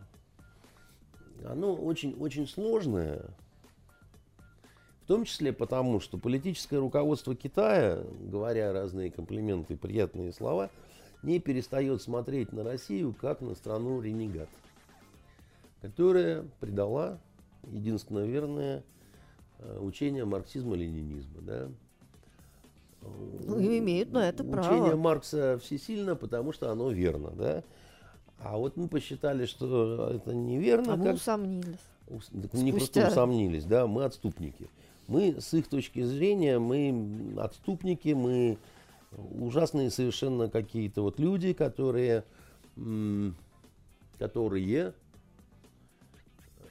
Оно 1.44 1.74
очень, 1.74 2.14
очень 2.18 2.46
сложное, 2.46 3.24
том 5.10 5.24
числе 5.24 5.52
потому, 5.52 5.98
что 5.98 6.18
политическое 6.18 6.78
руководство 6.78 7.34
Китая, 7.34 8.04
говоря 8.20 8.72
разные 8.72 9.10
комплименты 9.10 9.72
и 9.74 9.76
приятные 9.76 10.32
слова, 10.32 10.70
не 11.24 11.40
перестает 11.40 12.00
смотреть 12.00 12.52
на 12.52 12.62
Россию 12.62 13.12
как 13.20 13.40
на 13.40 13.56
страну 13.56 14.00
ренегат, 14.00 14.48
которая 15.82 16.44
предала 16.60 17.18
единственно 17.72 18.20
верное 18.20 18.84
э, 19.58 19.78
учение 19.80 20.24
марксизма-ленинизма. 20.24 21.40
Да? 21.40 21.68
Ну, 23.02 23.60
имеют 23.60 24.12
на 24.12 24.28
это 24.28 24.44
Учение 24.44 24.62
право. 24.90 24.96
Маркса 24.96 25.58
всесильно, 25.60 26.14
потому 26.14 26.52
что 26.52 26.70
оно 26.70 26.92
верно. 26.92 27.30
Да? 27.30 27.64
А 28.38 28.56
вот 28.58 28.76
мы 28.76 28.86
посчитали, 28.86 29.44
что 29.46 30.08
это 30.14 30.32
неверно. 30.34 30.92
А 30.92 30.96
мы 30.96 31.04
как- 31.06 31.14
усомнились. 31.16 31.80
Ус- 32.08 32.26
так 32.28 32.52
мы 32.54 32.60
не 32.62 32.70
просто 32.70 33.00
Спустя- 33.00 33.08
усомнились, 33.08 33.64
да, 33.64 33.88
мы 33.88 34.04
отступники. 34.04 34.68
Мы 35.10 35.40
с 35.40 35.52
их 35.54 35.66
точки 35.66 36.02
зрения, 36.04 36.60
мы 36.60 37.34
отступники, 37.36 38.10
мы 38.10 38.58
ужасные 39.40 39.90
совершенно 39.90 40.48
какие-то 40.48 41.02
вот 41.02 41.18
люди, 41.18 41.52
которые, 41.52 42.22
которые 44.20 44.94
э, 46.60 46.62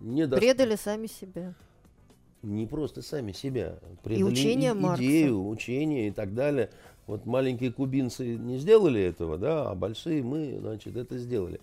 не 0.00 0.22
дос- 0.26 0.36
Предали 0.36 0.76
сами 0.76 1.06
себя. 1.06 1.54
не 2.42 2.66
просто 2.66 3.00
сами 3.00 3.32
себя, 3.32 3.78
предали 4.04 4.22
учение 4.24 4.72
и- 4.72 4.74
Маркса. 4.74 5.02
идею, 5.02 5.48
учение 5.48 6.08
и 6.08 6.10
так 6.10 6.34
далее. 6.34 6.68
Вот 7.06 7.24
маленькие 7.24 7.72
кубинцы 7.72 8.36
не 8.36 8.58
сделали 8.58 9.00
этого, 9.00 9.38
да, 9.38 9.70
а 9.70 9.74
большие 9.74 10.22
мы, 10.22 10.58
значит, 10.60 10.94
это 10.96 11.16
сделали. 11.16 11.58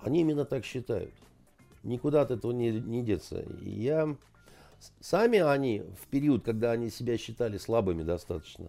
Они 0.00 0.20
именно 0.20 0.44
так 0.44 0.66
считают. 0.66 1.14
Никуда 1.84 2.20
от 2.20 2.32
этого 2.32 2.52
не, 2.52 2.70
не 2.70 3.02
деться. 3.02 3.40
И 3.62 3.70
я... 3.70 4.14
Сами 5.00 5.38
они, 5.40 5.82
в 6.00 6.06
период, 6.08 6.44
когда 6.44 6.72
они 6.72 6.90
себя 6.90 7.18
считали 7.18 7.58
слабыми 7.58 8.02
достаточно, 8.02 8.66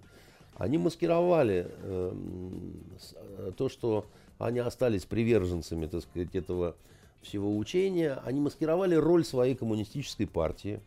они 0.58 0.78
маскировали 0.78 1.68
э, 1.70 2.10
м, 2.12 2.74
с- 3.00 3.16
э, 3.16 3.52
то, 3.56 3.70
что 3.70 4.06
они 4.38 4.60
остались 4.60 5.06
приверженцами, 5.06 5.86
так 5.86 6.02
сказать, 6.04 6.34
этого 6.36 6.76
всего 7.22 7.56
учения. 7.58 8.20
Они 8.26 8.40
маскировали 8.40 8.96
роль 8.96 9.24
своей 9.26 9.56
коммунистической 9.56 10.28
партии. 10.28 10.80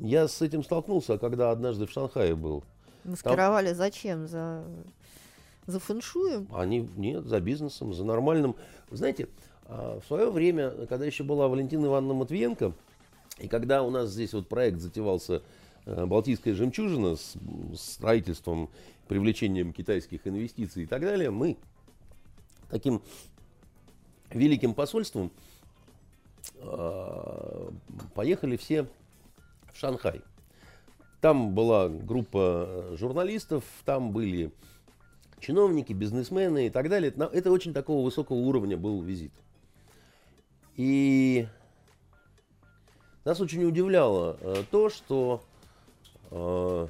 Я 0.00 0.26
с 0.28 0.42
этим 0.42 0.64
столкнулся, 0.64 1.18
когда 1.18 1.50
однажды 1.50 1.86
в 1.86 1.90
Шанхае 1.90 2.34
был. 2.34 2.64
Маскировали 3.04 3.72
зачем? 3.72 4.26
За, 4.26 4.64
за 5.66 5.78
фэншуем? 5.78 6.48
Они 6.52 6.88
нет, 6.96 7.24
за 7.26 7.40
бизнесом, 7.40 7.92
за 7.94 8.04
нормальным. 8.04 8.56
Вы 8.90 8.96
знаете, 8.96 9.28
а, 9.66 10.00
в 10.00 10.06
свое 10.06 10.30
время, 10.30 10.70
когда 10.88 11.04
еще 11.06 11.22
была 11.22 11.48
Валентина 11.48 11.86
Ивановна 11.86 12.14
Матвиенко, 12.14 12.72
и 13.38 13.48
когда 13.48 13.82
у 13.82 13.90
нас 13.90 14.10
здесь 14.10 14.32
вот 14.32 14.48
проект 14.48 14.80
затевался 14.80 15.42
э, 15.86 16.06
«Балтийская 16.06 16.54
жемчужина» 16.54 17.16
с 17.16 17.36
строительством, 17.76 18.70
привлечением 19.08 19.72
китайских 19.72 20.26
инвестиций 20.26 20.84
и 20.84 20.86
так 20.86 21.02
далее, 21.02 21.30
мы 21.30 21.56
таким 22.70 23.02
великим 24.30 24.74
посольством 24.74 25.30
а, 26.58 27.72
поехали 28.14 28.56
все 28.56 28.84
в 29.72 29.78
Шанхай. 29.78 30.22
Там 31.20 31.54
была 31.54 31.88
группа 31.88 32.94
журналистов, 32.98 33.64
там 33.84 34.12
были 34.12 34.52
чиновники, 35.40 35.92
бизнесмены 35.92 36.66
и 36.66 36.70
так 36.70 36.88
далее. 36.88 37.12
Это 37.32 37.50
очень 37.50 37.72
такого 37.72 38.04
высокого 38.04 38.36
уровня 38.36 38.76
был 38.76 39.00
визит. 39.02 39.32
И 40.76 41.46
нас 43.24 43.40
очень 43.40 43.64
удивляло 43.64 44.36
э, 44.40 44.64
то, 44.70 44.90
что 44.90 45.42
э, 46.30 46.86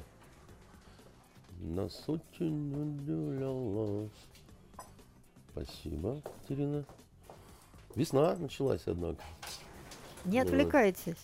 нас 1.61 2.03
очень 2.07 2.73
удивляло. 2.73 4.09
Спасибо, 5.51 6.21
Катерина. 6.21 6.85
Весна 7.95 8.35
началась, 8.35 8.81
однако. 8.85 9.23
Не 10.25 10.39
отвлекайтесь. 10.39 11.15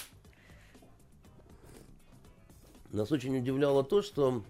Нас 2.91 3.11
очень 3.11 3.37
удивляло 3.37 3.83
то, 3.83 4.01
что 4.01 4.43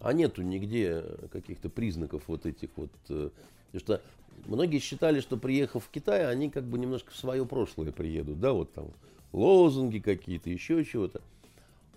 а 0.00 0.12
нету 0.14 0.42
нигде 0.42 1.04
каких-то 1.30 1.68
признаков 1.68 2.22
вот 2.26 2.46
этих 2.46 2.70
вот. 2.76 2.90
э, 3.08 3.30
Потому 3.72 3.80
что 3.80 4.02
многие 4.46 4.78
считали, 4.78 5.20
что 5.20 5.36
приехав 5.36 5.84
в 5.84 5.90
Китай, 5.90 6.26
они 6.26 6.50
как 6.50 6.64
бы 6.64 6.78
немножко 6.78 7.12
в 7.12 7.16
свое 7.16 7.46
прошлое 7.46 7.92
приедут, 7.92 8.40
да, 8.40 8.52
вот 8.52 8.72
там 8.72 8.88
лозунги 9.32 9.98
какие-то, 9.98 10.50
еще 10.50 10.84
чего-то. 10.84 11.20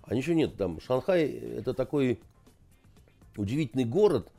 А 0.03 0.15
ничего 0.15 0.35
нет, 0.35 0.55
там 0.57 0.81
Шанхай 0.81 1.25
это 1.25 1.73
такой 1.73 2.19
удивительный 3.37 3.85
город, 3.85 4.29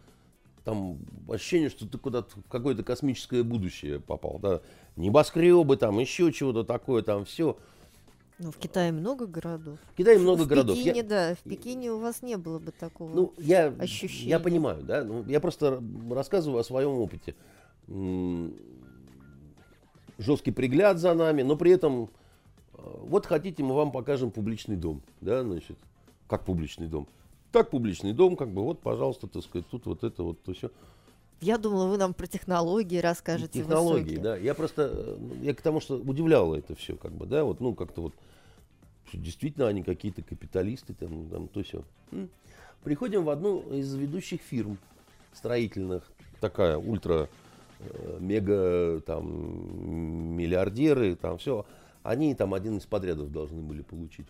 там 0.65 0.99
ощущение, 1.29 1.71
что 1.71 1.87
ты 1.87 1.99
куда-то 1.99 2.39
в 2.39 2.49
какое-то 2.49 2.83
космическое 2.83 3.43
будущее 3.43 4.01
попал, 4.01 4.39
да, 4.41 4.61
небоскребы 4.97 5.77
там, 5.77 5.99
еще 5.99 6.33
чего-то 6.33 6.65
такое, 6.65 7.03
там 7.03 7.25
все. 7.25 7.57
Ну, 8.39 8.51
в 8.51 8.57
Китае 8.57 8.91
много 8.91 9.27
городов. 9.27 9.79
В 9.93 9.97
Китае 9.97 10.19
много 10.19 10.43
в 10.43 10.49
городов. 10.49 10.77
Я- 10.77 10.93
Пекине, 10.93 11.03
да, 11.09 11.35
в 11.37 11.49
Пекине 11.49 11.93
у 11.93 12.01
вас 12.01 12.21
не 12.21 12.37
было 12.37 12.59
бы 12.59 12.73
такого. 12.73 13.15
Ну, 13.15 13.35
я, 13.39 13.69
ощущение. 13.79 14.29
я 14.29 14.41
понимаю, 14.41 14.83
да. 14.83 15.05
Ну, 15.05 15.25
я 15.29 15.39
просто 15.39 15.81
рассказываю 16.11 16.61
о 16.61 16.65
своем 16.65 16.91
опыте. 16.91 17.37
Жесткий 20.19 20.51
пригляд 20.51 20.99
за 20.99 21.15
нами, 21.15 21.43
но 21.43 21.57
при 21.57 21.71
этом 21.71 22.11
вот 23.03 23.27
хотите, 23.27 23.63
мы 23.63 23.75
вам 23.75 23.93
покажем 23.93 24.31
публичный 24.31 24.77
дом, 24.77 25.03
да, 25.21 25.43
значит, 25.43 25.77
как 26.27 26.45
публичный 26.45 26.87
дом. 26.87 27.09
Так 27.53 27.71
публичный 27.71 28.13
дом, 28.13 28.37
как 28.37 28.51
бы, 28.51 28.63
вот, 28.63 28.81
пожалуйста, 28.81 29.27
так 29.29 29.43
сказать, 29.43 29.67
тут 29.69 29.87
вот 29.87 30.03
это 30.03 30.23
вот, 30.23 30.43
то 30.43 30.53
все. 30.53 30.71
Я 31.41 31.59
думала, 31.59 31.87
вы 31.87 31.99
нам 31.99 32.15
про 32.15 32.27
технологии 32.27 32.99
расскажете. 32.99 33.61
Технологии, 33.61 34.03
высокие. 34.03 34.21
да. 34.21 34.37
Я 34.37 34.55
просто, 34.55 34.91
э, 34.93 35.19
я 35.43 35.55
к 35.55 35.61
тому, 35.63 35.81
что 35.81 35.97
удивляло 35.97 36.55
это 36.55 36.75
все, 36.75 36.97
как 36.97 37.13
бы, 37.13 37.27
да, 37.27 37.45
вот, 37.45 37.61
ну, 37.61 37.75
как-то 37.75 38.03
вот, 38.03 38.15
действительно 39.13 39.69
они 39.69 39.83
какие-то 39.83 40.23
капиталисты, 40.23 40.95
там, 40.95 41.29
там, 41.29 41.49
то 41.49 41.63
все. 41.63 41.85
Приходим 42.83 43.25
в 43.25 43.31
одну 43.31 43.61
из 43.73 43.95
ведущих 43.95 44.41
фирм 44.43 44.79
строительных, 45.33 46.11
такая 46.41 46.77
ультра, 46.77 47.29
э, 47.81 48.19
мега, 48.21 49.01
там, 49.01 50.37
миллиардеры, 50.37 51.17
там, 51.17 51.39
все. 51.39 51.65
Они 52.05 52.35
там 52.35 52.53
один 52.53 52.77
из 52.77 52.85
подрядов 52.85 53.33
должны 53.33 53.63
были 53.63 53.83
получить. 53.83 54.27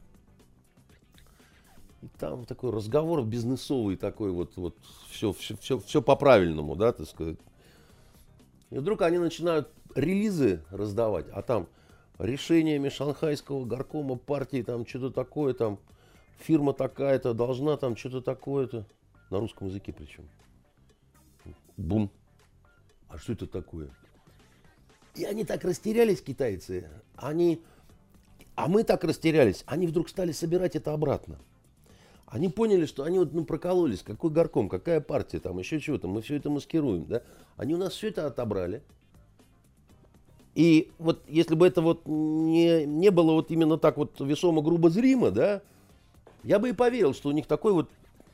И 2.03 2.09
там 2.19 2.45
такой 2.45 2.71
разговор 2.71 3.25
бизнесовый 3.25 3.97
такой 3.97 4.31
вот, 4.31 4.57
вот 4.57 4.77
все, 5.11 5.33
все, 5.33 5.57
все, 5.57 5.79
все 5.81 6.01
по-правильному, 6.01 6.77
да, 6.77 6.93
так 6.93 7.09
сказать. 7.09 7.37
И 8.71 8.79
вдруг 8.79 9.03
они 9.03 9.19
начинают 9.19 9.69
релизы 9.97 10.63
раздавать, 10.71 11.27
а 11.33 11.43
там 11.43 11.67
решениями 12.19 12.91
шанхайского 12.91 13.65
горкома 13.65 14.15
партии, 14.17 14.63
там 14.63 14.87
что-то 14.87 15.11
такое, 15.11 15.53
там 15.53 15.81
фирма 16.39 16.75
такая-то 16.75 17.35
должна, 17.35 17.77
там 17.77 17.97
что-то 17.97 18.21
такое-то. 18.23 18.87
На 19.31 19.41
русском 19.41 19.67
языке 19.67 19.93
причем. 19.93 20.29
Бум. 21.77 22.09
А 23.09 23.19
что 23.19 23.33
это 23.33 23.49
такое? 23.49 23.91
И 25.15 25.25
они 25.25 25.45
так 25.45 25.65
растерялись, 25.65 26.21
китайцы. 26.21 26.89
Они... 27.17 27.63
А 28.57 28.69
мы 28.69 28.85
так 28.85 29.05
растерялись. 29.05 29.65
Они 29.67 29.87
вдруг 29.87 30.09
стали 30.09 30.33
собирать 30.33 30.77
это 30.77 30.93
обратно. 30.93 31.39
Они 32.27 32.49
поняли, 32.49 32.87
что 32.87 33.05
они 33.05 33.19
вот, 33.19 33.33
ну, 33.33 33.45
прокололись. 33.45 34.03
Какой 34.03 34.31
горком, 34.31 34.69
какая 34.69 35.01
партия, 35.01 35.39
там 35.39 35.59
еще 35.59 35.81
чего-то. 35.81 36.09
Мы 36.09 36.23
все 36.23 36.37
это 36.37 36.51
маскируем, 36.51 37.07
да? 37.07 37.23
Они 37.57 37.75
у 37.75 37.79
нас 37.79 37.93
все 37.93 38.09
это 38.09 38.27
отобрали. 38.27 38.83
И 40.55 40.91
вот 40.99 41.23
если 41.29 41.55
бы 41.55 41.67
это 41.67 41.83
вот 41.83 42.07
не, 42.07 42.87
не 42.87 43.11
было 43.11 43.33
вот 43.33 43.51
именно 43.51 43.77
так 43.77 43.97
вот 43.97 44.21
весомо 44.21 44.63
грубо 44.63 44.89
зримо, 44.89 45.33
да, 45.33 45.63
я 46.45 46.61
бы 46.61 46.69
и 46.69 46.73
поверил, 46.73 47.13
что 47.13 47.29
у 47.29 47.33
них 47.33 47.47
такой 47.47 47.73
вот 47.73 47.89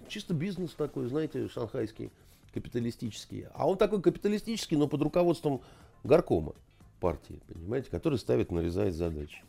чисто 0.09 0.35
бизнес 0.35 0.73
такой, 0.73 1.07
знаете, 1.09 1.49
шанхайский, 1.49 2.11
капиталистический. 2.53 3.47
А 3.55 3.69
он 3.69 3.79
такой 3.79 4.03
капиталистический, 4.03 4.77
но 4.77 4.87
под 4.87 5.01
руководством 5.01 5.63
горкома 6.05 6.55
партии, 7.01 7.41
понимаете, 7.53 7.91
который 7.91 8.19
ставит, 8.19 8.53
нарезает 8.53 8.95
задачи. 8.95 9.43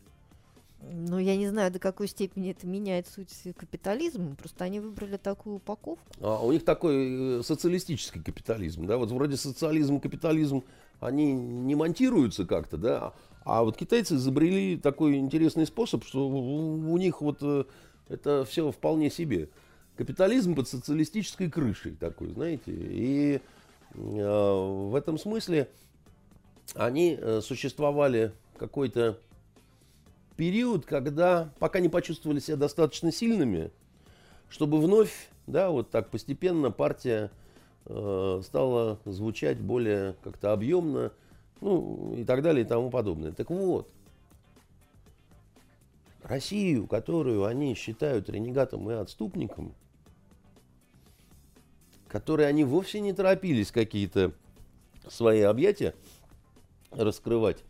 Ну, 0.89 1.19
я 1.19 1.37
не 1.37 1.47
знаю, 1.47 1.71
до 1.71 1.77
какой 1.77 2.07
степени 2.07 2.49
это 2.49 2.65
меняет 2.65 3.07
суть 3.07 3.29
капитализма. 3.55 4.35
Просто 4.35 4.63
они 4.63 4.79
выбрали 4.79 5.17
такую 5.17 5.57
упаковку. 5.57 6.03
А 6.19 6.43
у 6.43 6.51
них 6.51 6.65
такой 6.65 7.39
э, 7.39 7.43
социалистический 7.43 8.21
капитализм, 8.21 8.87
да, 8.87 8.97
вот 8.97 9.11
вроде 9.11 9.37
социализм, 9.37 9.99
капитализм, 9.99 10.63
они 10.99 11.33
не 11.33 11.75
монтируются 11.75 12.47
как-то, 12.47 12.77
да, 12.77 13.13
а 13.43 13.63
вот 13.63 13.77
китайцы 13.77 14.15
изобрели 14.15 14.77
такой 14.77 15.17
интересный 15.17 15.65
способ, 15.65 16.03
что 16.03 16.27
у 16.27 16.91
у 16.91 16.97
них 16.97 17.21
вот 17.21 17.37
э, 17.41 17.65
это 18.09 18.43
все 18.45 18.71
вполне 18.71 19.09
себе. 19.09 19.49
капитализм 19.95 20.55
под 20.55 20.67
социалистической 20.67 21.49
крышей 21.49 21.93
такой, 21.93 22.29
знаете. 22.29 22.71
И 22.75 23.39
э, 23.93 23.99
в 23.99 24.95
этом 24.95 25.17
смысле 25.17 25.69
они 26.73 27.17
э, 27.19 27.41
существовали 27.41 28.31
какой-то 28.57 29.17
период, 30.35 30.85
когда 30.85 31.51
пока 31.59 31.79
не 31.79 31.89
почувствовали 31.89 32.39
себя 32.39 32.57
достаточно 32.57 33.11
сильными, 33.11 33.71
чтобы 34.49 34.79
вновь, 34.79 35.29
да, 35.47 35.69
вот 35.69 35.89
так 35.89 36.09
постепенно 36.09 36.71
партия 36.71 37.31
э, 37.85 38.41
стала 38.43 38.99
звучать 39.05 39.59
более 39.59 40.15
как-то 40.23 40.53
объемно, 40.53 41.11
ну 41.59 42.15
и 42.17 42.23
так 42.23 42.41
далее 42.41 42.65
и 42.65 42.67
тому 42.67 42.89
подобное. 42.89 43.31
Так 43.31 43.49
вот, 43.49 43.89
Россию, 46.23 46.87
которую 46.87 47.45
они 47.45 47.75
считают 47.75 48.29
ренегатом 48.29 48.89
и 48.89 48.93
отступником, 48.93 49.73
которые 52.07 52.47
они 52.47 52.63
вовсе 52.63 52.99
не 52.99 53.13
торопились 53.13 53.71
какие-то 53.71 54.33
свои 55.07 55.41
объятия 55.41 55.95
раскрывать. 56.91 57.63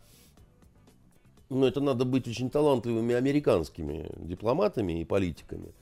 Но 1.48 1.66
это 1.66 1.80
надо 1.80 2.04
быть 2.04 2.26
очень 2.26 2.50
талантливыми 2.50 3.14
американскими 3.14 4.10
дипломатами 4.16 5.00
и 5.00 5.04
политиками, 5.04 5.74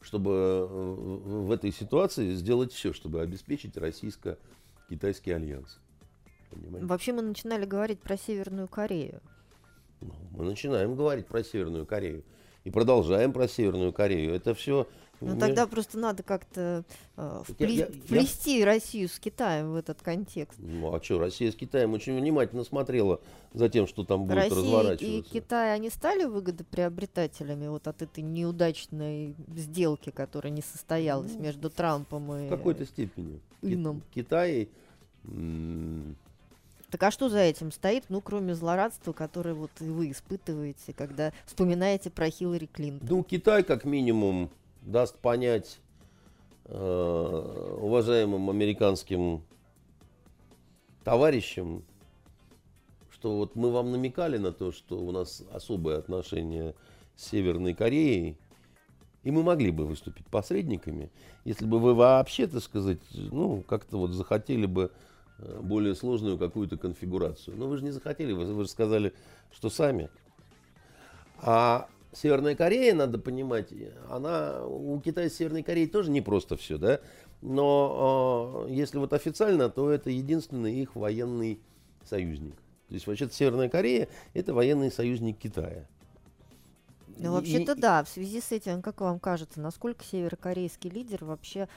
чтобы 0.00 0.30
э, 0.30 0.66
в 0.66 1.50
этой 1.50 1.72
ситуации 1.72 2.34
сделать 2.34 2.72
все, 2.72 2.92
чтобы 2.92 3.22
обеспечить 3.22 3.76
российско-китайский 3.76 5.30
альянс. 5.32 5.78
Понимаете? 6.50 6.86
Вообще 6.86 7.12
мы 7.12 7.22
начинали 7.22 7.64
говорить 7.64 8.00
про 8.00 8.16
Северную 8.16 8.68
Корею. 8.68 9.22
Ну, 10.00 10.14
мы 10.32 10.44
начинаем 10.44 10.94
говорить 10.94 11.26
про 11.26 11.42
Северную 11.42 11.86
Корею. 11.86 12.22
И 12.64 12.70
продолжаем 12.70 13.32
про 13.32 13.48
Северную 13.48 13.92
Корею. 13.92 14.34
Это 14.34 14.54
все 14.54 14.86
ну 15.20 15.32
Мне... 15.32 15.40
тогда 15.40 15.66
просто 15.66 15.98
надо 15.98 16.22
как-то 16.22 16.84
э, 17.16 17.42
впле... 17.46 17.74
я, 17.74 17.86
я, 17.86 17.92
вплести 17.92 18.60
я... 18.60 18.66
Россию 18.66 19.08
с 19.08 19.18
Китаем 19.18 19.72
в 19.72 19.76
этот 19.76 20.02
контекст. 20.02 20.58
Ну 20.58 20.94
а 20.94 21.02
что, 21.02 21.18
Россия 21.18 21.50
с 21.50 21.54
Китаем 21.54 21.94
очень 21.94 22.18
внимательно 22.18 22.64
смотрела 22.64 23.20
за 23.54 23.68
тем, 23.68 23.86
что 23.86 24.04
там 24.04 24.24
будет 24.24 24.36
Россия 24.36 24.58
разворачиваться. 24.58 25.06
и 25.06 25.22
Китай, 25.22 25.74
они 25.74 25.90
стали 25.90 26.24
выгодоприобретателями 26.24 27.68
вот 27.68 27.88
от 27.88 28.02
этой 28.02 28.22
неудачной 28.22 29.34
сделки, 29.56 30.10
которая 30.10 30.52
не 30.52 30.62
состоялась 30.62 31.32
ну, 31.34 31.42
между 31.42 31.70
Трампом 31.70 32.32
и... 32.34 32.46
В 32.46 32.50
какой-то 32.50 32.84
степени. 32.84 33.40
Ином. 33.62 34.02
Китай... 34.14 34.68
Так 36.90 37.02
а 37.02 37.10
что 37.10 37.28
за 37.28 37.40
этим 37.40 37.72
стоит, 37.72 38.04
ну, 38.08 38.20
кроме 38.20 38.54
злорадства, 38.54 39.12
которое 39.12 39.54
вот 39.54 39.72
и 39.80 39.84
вы 39.84 40.12
испытываете, 40.12 40.92
когда 40.92 41.32
вспоминаете 41.44 42.10
про 42.10 42.30
Хиллари 42.30 42.66
Клинтон? 42.66 43.08
Ну, 43.08 43.22
Китай, 43.24 43.64
как 43.64 43.84
минимум, 43.84 44.50
даст 44.86 45.18
понять 45.18 45.80
э, 46.64 47.76
уважаемым 47.80 48.48
американским 48.48 49.42
товарищам, 51.04 51.84
что 53.10 53.36
вот 53.36 53.56
мы 53.56 53.70
вам 53.70 53.90
намекали 53.90 54.38
на 54.38 54.52
то, 54.52 54.72
что 54.72 54.98
у 54.98 55.10
нас 55.10 55.42
особые 55.52 55.98
отношения 55.98 56.74
с 57.16 57.30
Северной 57.30 57.74
Кореей, 57.74 58.38
и 59.24 59.30
мы 59.32 59.42
могли 59.42 59.72
бы 59.72 59.86
выступить 59.86 60.26
посредниками, 60.26 61.10
если 61.44 61.66
бы 61.66 61.80
вы 61.80 61.94
вообще, 61.94 62.46
так 62.46 62.62
сказать, 62.62 63.00
ну, 63.12 63.62
как-то 63.62 63.98
вот 63.98 64.12
захотели 64.12 64.66
бы 64.66 64.92
э, 65.38 65.60
более 65.62 65.96
сложную 65.96 66.38
какую-то 66.38 66.76
конфигурацию. 66.76 67.56
Но 67.56 67.66
вы 67.66 67.78
же 67.78 67.84
не 67.84 67.90
захотели, 67.90 68.32
вы, 68.32 68.44
вы 68.54 68.62
же 68.62 68.70
сказали, 68.70 69.14
что 69.50 69.68
сами. 69.68 70.10
А 71.38 71.88
Северная 72.16 72.56
Корея, 72.56 72.94
надо 72.94 73.18
понимать, 73.18 73.72
она 74.08 74.64
у 74.64 74.98
Китая 75.00 75.28
с 75.28 75.34
Северной 75.34 75.62
Кореей 75.62 75.86
тоже 75.86 76.10
не 76.10 76.22
просто 76.22 76.56
все, 76.56 76.78
да. 76.78 77.00
Но 77.42 78.64
э, 78.66 78.72
если 78.72 78.96
вот 78.96 79.12
официально, 79.12 79.68
то 79.68 79.90
это 79.90 80.08
единственный 80.08 80.74
их 80.74 80.96
военный 80.96 81.60
союзник. 82.04 82.54
То 82.88 82.94
есть 82.94 83.06
вообще-то 83.06 83.34
Северная 83.34 83.68
Корея 83.68 84.08
это 84.32 84.54
военный 84.54 84.90
союзник 84.90 85.38
Китая. 85.38 85.86
Ну, 87.18 87.32
вообще-то 87.32 87.74
да, 87.74 88.04
в 88.04 88.08
связи 88.08 88.40
с 88.40 88.52
этим, 88.52 88.82
как 88.82 89.00
вам 89.00 89.18
кажется, 89.18 89.60
насколько 89.60 90.04
северокорейский 90.04 90.90
лидер 90.90 91.24
вообще 91.24 91.68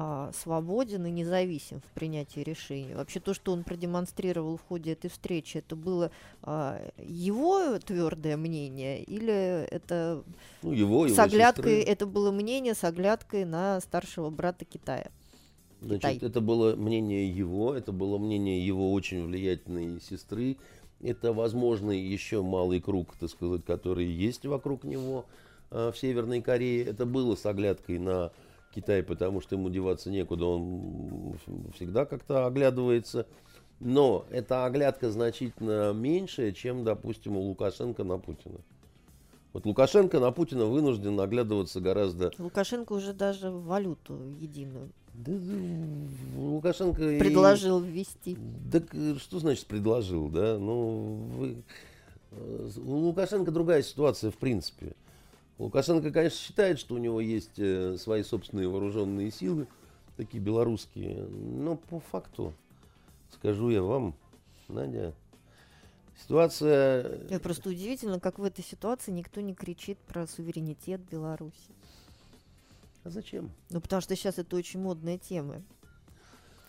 а, 0.00 0.30
свободен 0.32 1.06
и 1.06 1.10
независим 1.10 1.80
в 1.80 1.92
принятии 1.92 2.38
решений. 2.38 2.94
Вообще 2.94 3.18
то, 3.18 3.34
что 3.34 3.50
он 3.50 3.64
продемонстрировал 3.64 4.56
в 4.56 4.62
ходе 4.62 4.92
этой 4.92 5.10
встречи, 5.10 5.58
это 5.58 5.74
было 5.74 6.12
а, 6.40 6.80
его 6.98 7.80
твердое 7.80 8.36
мнение 8.36 9.02
или 9.02 9.64
это 9.64 10.22
ну, 10.62 10.70
его, 10.70 11.08
с 11.08 11.10
его 11.10 11.22
оглядкой, 11.22 11.80
это 11.80 12.06
было 12.06 12.30
мнение 12.30 12.76
с 12.76 12.84
оглядкой 12.84 13.44
на 13.44 13.80
старшего 13.80 14.30
брата 14.30 14.64
Китая? 14.64 15.10
Значит, 15.80 16.12
Китай. 16.12 16.28
это 16.28 16.40
было 16.40 16.76
мнение 16.76 17.28
его, 17.28 17.74
это 17.74 17.90
было 17.90 18.18
мнение 18.18 18.64
его 18.64 18.92
очень 18.92 19.26
влиятельной 19.26 20.00
сестры. 20.00 20.58
Это, 21.00 21.32
возможно, 21.32 21.90
еще 21.90 22.42
малый 22.42 22.80
круг, 22.80 23.16
так 23.18 23.30
сказать, 23.30 23.64
который 23.64 24.06
есть 24.06 24.46
вокруг 24.46 24.84
него 24.84 25.26
э, 25.72 25.90
в 25.92 25.98
Северной 25.98 26.40
Корее. 26.40 26.84
Это 26.84 27.04
было 27.04 27.34
с 27.34 27.44
оглядкой 27.44 27.98
на 27.98 28.30
Китай, 28.74 29.02
потому 29.02 29.40
что 29.40 29.56
ему 29.56 29.70
деваться 29.70 30.10
некуда, 30.10 30.44
он 30.44 31.36
всегда 31.74 32.04
как-то 32.04 32.46
оглядывается. 32.46 33.26
Но 33.80 34.24
эта 34.30 34.64
оглядка 34.64 35.10
значительно 35.10 35.92
меньшая, 35.92 36.52
чем, 36.52 36.84
допустим, 36.84 37.36
у 37.36 37.40
Лукашенко 37.42 38.02
на 38.04 38.18
Путина. 38.18 38.58
Вот 39.52 39.64
Лукашенко 39.64 40.20
на 40.20 40.30
Путина 40.30 40.66
вынужден 40.66 41.18
оглядываться 41.20 41.80
гораздо... 41.80 42.32
Лукашенко 42.38 42.92
уже 42.92 43.12
даже 43.12 43.50
валюту 43.50 44.18
единую. 44.38 44.90
Да, 45.14 45.32
Лукашенко... 46.36 47.00
Предложил 47.18 47.82
и... 47.82 47.88
ввести. 47.88 48.36
Так 48.70 48.84
что 49.18 49.38
значит 49.38 49.66
предложил, 49.66 50.28
да? 50.28 50.58
Ну, 50.58 51.28
вы... 51.36 51.62
Э, 52.30 52.68
у 52.76 52.96
Лукашенко 52.96 53.50
другая 53.50 53.82
ситуация 53.82 54.30
в 54.30 54.36
принципе. 54.36 54.94
Лукашенко, 55.58 56.12
конечно, 56.12 56.38
считает, 56.38 56.78
что 56.78 56.94
у 56.94 56.98
него 56.98 57.20
есть 57.20 57.58
э, 57.58 57.96
свои 57.98 58.22
собственные 58.22 58.68
вооруженные 58.68 59.30
силы, 59.30 59.66
такие 60.16 60.42
белорусские, 60.42 61.24
но 61.26 61.76
по 61.76 61.98
факту, 61.98 62.54
скажу 63.32 63.68
я 63.70 63.82
вам, 63.82 64.14
Надя, 64.68 65.14
ситуация... 66.22 67.02
Это 67.02 67.40
просто 67.40 67.70
удивительно, 67.70 68.20
как 68.20 68.38
в 68.38 68.44
этой 68.44 68.64
ситуации 68.64 69.10
никто 69.10 69.40
не 69.40 69.54
кричит 69.54 69.98
про 69.98 70.26
суверенитет 70.28 71.00
Беларуси. 71.10 71.72
А 73.02 73.10
зачем? 73.10 73.50
Ну, 73.70 73.80
потому 73.80 74.00
что 74.00 74.14
сейчас 74.14 74.38
это 74.38 74.54
очень 74.54 74.80
модная 74.80 75.18
тема. 75.18 75.62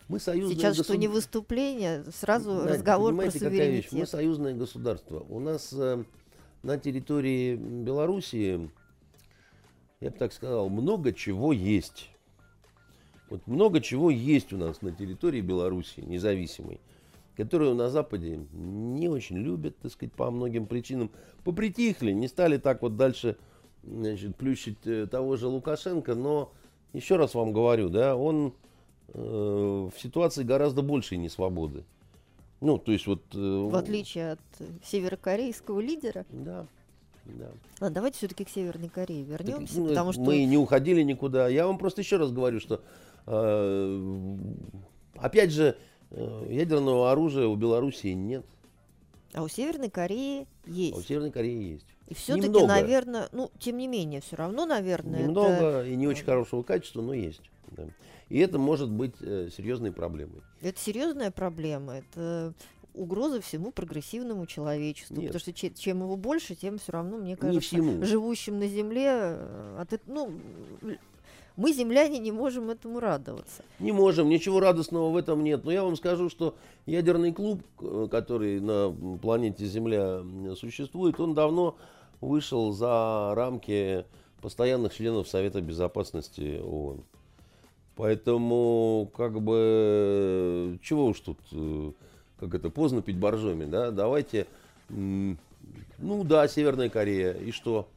Мы 0.08 0.20
союзное 0.20 0.56
Сейчас 0.56 0.78
государ... 0.78 0.86
что 0.86 0.98
не 0.98 1.08
выступление, 1.08 2.04
сразу 2.12 2.54
Надя, 2.54 2.74
разговор 2.74 3.16
про 3.16 3.30
суверенитет. 3.30 3.52
Какая 3.52 3.70
вещь? 3.70 3.88
Мы 3.92 4.08
союзное 4.08 4.54
государство. 4.56 5.20
У 5.30 5.40
нас 5.40 5.72
э, 5.74 6.04
на 6.64 6.80
территории 6.80 7.56
Белоруссии 7.56 8.72
я 10.02 10.12
бы 10.12 10.18
так 10.18 10.32
сказал, 10.32 10.70
много 10.70 11.12
чего 11.12 11.52
есть. 11.52 12.10
Вот 13.30 13.46
много 13.48 13.82
чего 13.82 14.10
есть 14.10 14.54
у 14.54 14.58
нас 14.58 14.82
на 14.82 14.92
территории 14.92 15.42
Беларуси 15.42 16.00
независимой, 16.00 16.80
которую 17.36 17.76
на 17.76 17.90
Западе 17.90 18.40
не 18.54 19.10
очень 19.10 19.38
любят, 19.38 19.78
так 19.80 19.92
сказать, 19.92 20.14
по 20.14 20.32
многим 20.32 20.68
причинам. 20.68 21.12
Попритихли, 21.44 22.12
не 22.12 22.28
стали 22.28 22.58
так 22.58 22.82
вот 22.82 22.96
дальше 22.96 23.38
значит, 23.84 24.36
плющить 24.38 24.86
э, 24.86 25.06
того 25.06 25.36
же 25.36 25.48
Лукашенко, 25.48 26.16
но 26.16 26.52
еще 26.94 27.18
раз 27.18 27.36
вам 27.36 27.52
говорю, 27.52 27.90
да, 27.90 28.16
он 28.16 28.54
э, 29.10 29.20
в 29.20 29.94
ситуации 30.00 30.44
гораздо 30.44 30.82
большей 30.82 31.18
несвободы. 31.18 31.84
Ну, 32.62 32.78
то 32.78 32.92
есть 32.92 33.06
вот... 33.06 33.22
Э, 33.34 33.38
в 33.38 33.76
отличие 33.76 34.32
от 34.32 34.40
северокорейского 34.84 35.82
лидера? 35.82 36.26
Да. 36.32 36.68
Да. 37.38 37.52
Ладно, 37.80 37.96
давайте 37.96 38.18
все-таки 38.18 38.44
к 38.46 38.50
Северной 38.50 38.90
Корее 38.90 39.24
вернемся, 39.24 39.76
так, 39.76 39.84
ну, 39.84 39.88
потому 39.90 40.12
что 40.14 40.22
мы 40.22 40.44
не 40.46 40.58
уходили 40.58 41.02
никуда. 41.02 41.48
Я 41.48 41.68
вам 41.68 41.78
просто 41.78 42.02
еще 42.02 42.18
раз 42.18 42.32
говорю, 42.32 42.60
что 42.60 42.82
э, 43.26 44.38
опять 45.16 45.52
же 45.52 45.78
э, 46.12 46.48
ядерного 46.50 47.12
оружия 47.12 47.48
у 47.48 47.56
Белоруссии 47.56 48.14
нет. 48.14 48.46
А 49.34 49.44
у 49.44 49.48
Северной 49.48 49.90
Кореи 49.90 50.48
есть. 50.66 50.96
А 50.96 51.00
у 51.00 51.02
Северной 51.02 51.32
Кореи 51.32 51.74
есть. 51.74 51.86
И 52.08 52.16
все-таки, 52.16 52.66
наверное, 52.66 53.30
ну, 53.32 53.52
тем 53.60 53.78
не 53.78 53.88
менее, 53.88 54.22
все 54.22 54.36
равно, 54.36 54.66
наверное. 54.66 55.22
Немного 55.22 55.50
это... 55.50 55.88
и 55.88 55.96
не 55.96 56.08
очень 56.08 56.26
хорошего 56.26 56.64
качества, 56.64 57.02
но 57.02 57.14
есть. 57.14 57.42
Да. 57.72 57.86
И 58.30 58.40
это 58.40 58.58
может 58.58 58.90
быть 58.90 59.14
э, 59.22 59.50
серьезной 59.56 59.92
проблемой. 59.92 60.42
Это 60.62 60.80
серьезная 60.80 61.30
проблема. 61.30 61.98
Это 61.98 62.54
угроза 63.00 63.42
всему 63.42 63.72
прогрессивному 63.72 64.46
человечеству. 64.46 65.16
Нет. 65.16 65.34
Потому 65.34 65.40
что 65.40 65.70
чем 65.70 66.02
его 66.02 66.16
больше, 66.18 66.56
тем 66.56 66.78
все 66.78 66.92
равно, 66.92 67.18
мне 67.18 67.36
кажется, 67.36 68.06
живущим 68.06 68.60
на 68.60 68.68
Земле, 68.68 69.08
э, 69.08 69.78
от, 69.80 70.02
ну, 70.08 70.32
мы, 71.56 71.74
земляне, 71.74 72.20
не 72.20 72.32
можем 72.32 72.70
этому 72.70 73.02
радоваться. 73.02 73.64
Не 73.80 73.92
можем, 73.92 74.30
ничего 74.30 74.62
радостного 74.62 75.10
в 75.10 75.18
этом 75.18 75.44
нет. 75.44 75.66
Но 75.66 75.72
я 75.72 75.84
вам 75.84 75.98
скажу, 75.98 76.30
что 76.30 76.56
ядерный 76.86 77.34
клуб, 77.34 77.62
э, 77.82 78.08
который 78.10 78.62
на 78.62 78.96
планете 79.22 79.66
Земля 79.66 80.22
существует, 80.56 81.20
он 81.20 81.34
давно 81.34 81.76
вышел 82.22 82.72
за 82.72 83.34
рамки 83.36 84.06
постоянных 84.42 84.94
членов 84.94 85.28
Совета 85.28 85.60
Безопасности 85.62 86.62
ООН. 86.64 87.04
Поэтому, 87.96 89.12
как 89.14 89.42
бы, 89.42 90.80
чего 90.82 91.08
уж 91.08 91.20
тут, 91.20 91.40
э, 91.52 91.92
как 92.40 92.54
это, 92.54 92.70
поздно 92.70 93.02
пить 93.02 93.18
боржоми, 93.18 93.66
да, 93.66 93.92
давайте, 93.92 94.48
ну 94.90 95.38
да, 95.98 96.48
Северная 96.48 96.90
Корея, 96.90 97.34
и 97.34 97.52
что? 97.52 97.88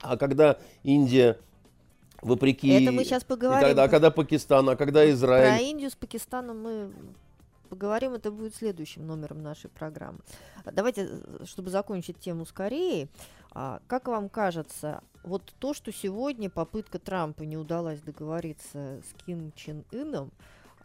А 0.00 0.16
когда 0.16 0.58
Индия, 0.82 1.38
вопреки... 2.22 2.68
Это 2.68 2.92
мы 2.92 3.04
сейчас 3.04 3.24
поговорим. 3.24 3.68
Тогда, 3.68 3.84
а 3.84 3.88
когда 3.88 4.10
Пакистан, 4.10 4.68
а 4.68 4.76
когда 4.76 5.08
Израиль... 5.10 5.56
Про 5.56 5.64
Индию 5.64 5.90
с 5.90 5.96
Пакистаном 5.96 6.62
мы 6.62 6.90
поговорим, 7.68 8.14
это 8.14 8.30
будет 8.30 8.54
следующим 8.54 9.06
номером 9.06 9.42
нашей 9.42 9.70
программы. 9.70 10.18
Давайте, 10.64 11.08
э, 11.10 11.44
чтобы 11.44 11.70
закончить 11.70 12.18
тему 12.18 12.46
с 12.46 12.52
Кореей, 12.52 13.08
а, 13.52 13.80
как 13.86 14.08
вам 14.08 14.28
кажется, 14.28 15.02
вот 15.22 15.42
то, 15.58 15.74
что 15.74 15.92
сегодня 15.92 16.50
попытка 16.50 16.98
Трампа 16.98 17.42
не 17.42 17.56
удалась 17.56 18.00
договориться 18.00 19.00
с 19.02 19.24
Ким 19.24 19.52
Чен 19.54 19.84
Ыном, 19.92 20.30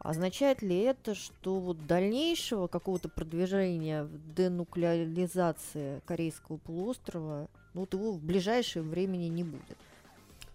означает 0.04 0.62
ли 0.62 0.80
это, 0.82 1.16
что 1.16 1.60
вот 1.60 1.88
дальнейшего 1.88 2.68
какого-то 2.68 3.10
продвижения 3.10 4.04
в 4.04 4.36
денуклеаризации 4.36 6.02
Корейского 6.06 6.58
полуострова, 6.58 7.48
ну, 7.74 7.82
вот 7.82 7.94
его 7.94 8.12
в 8.12 8.22
ближайшее 8.22 8.84
времени 8.84 9.28
не 9.28 9.44
будет? 9.44 9.78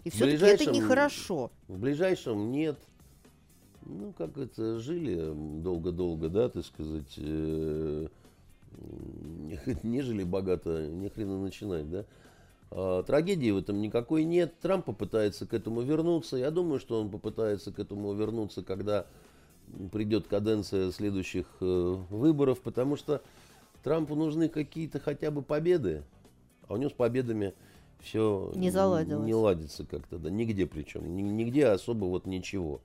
И 0.04 0.10
все-таки 0.10 0.44
это 0.44 0.70
нехорошо. 0.70 1.50
В 1.66 1.78
ближайшем 1.78 2.52
нет. 2.52 2.78
Ну, 3.82 4.12
как 4.16 4.36
это, 4.36 4.78
жили 4.78 5.32
долго-долго, 5.62 6.28
да, 6.28 6.50
так 6.50 6.64
сказать, 6.66 7.14
э, 7.16 8.06
не 9.82 10.02
жили 10.02 10.24
богато, 10.24 10.86
ни 10.86 11.08
хрена 11.08 11.40
начинать, 11.40 11.90
да. 11.90 12.04
А, 12.70 13.02
трагедии 13.02 13.50
в 13.50 13.56
этом 13.56 13.80
никакой 13.80 14.24
нет. 14.24 14.58
Трамп 14.60 14.84
попытается 14.84 15.46
к 15.46 15.54
этому 15.54 15.80
вернуться. 15.80 16.36
Я 16.36 16.50
думаю, 16.50 16.80
что 16.80 17.00
он 17.00 17.08
попытается 17.10 17.72
к 17.72 17.78
этому 17.78 18.12
вернуться, 18.12 18.62
когда 18.62 19.06
придет 19.92 20.26
каденция 20.26 20.90
следующих 20.92 21.46
э, 21.60 21.96
выборов, 22.10 22.60
потому 22.60 22.96
что 22.96 23.22
Трампу 23.82 24.14
нужны 24.14 24.48
какие-то 24.48 25.00
хотя 25.00 25.30
бы 25.30 25.42
победы, 25.42 26.02
а 26.66 26.74
у 26.74 26.76
него 26.76 26.90
с 26.90 26.94
победами 26.94 27.54
все 28.00 28.52
не, 28.54 28.70
заладилось. 28.70 29.26
не 29.26 29.34
ладится 29.34 29.84
как-то, 29.84 30.18
да, 30.18 30.30
нигде 30.30 30.66
причем, 30.66 31.16
нигде 31.16 31.66
особо 31.66 32.04
вот 32.06 32.26
ничего. 32.26 32.80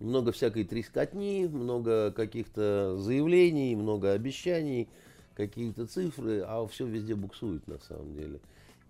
Много 0.00 0.32
всякой 0.32 0.64
трескотни, 0.64 1.46
много 1.46 2.10
каких-то 2.10 2.96
заявлений, 2.98 3.76
много 3.76 4.12
обещаний, 4.12 4.88
какие-то 5.34 5.86
цифры, 5.86 6.40
а 6.40 6.66
все 6.66 6.86
везде 6.86 7.14
буксует 7.14 7.66
на 7.68 7.78
самом 7.78 8.14
деле. 8.14 8.40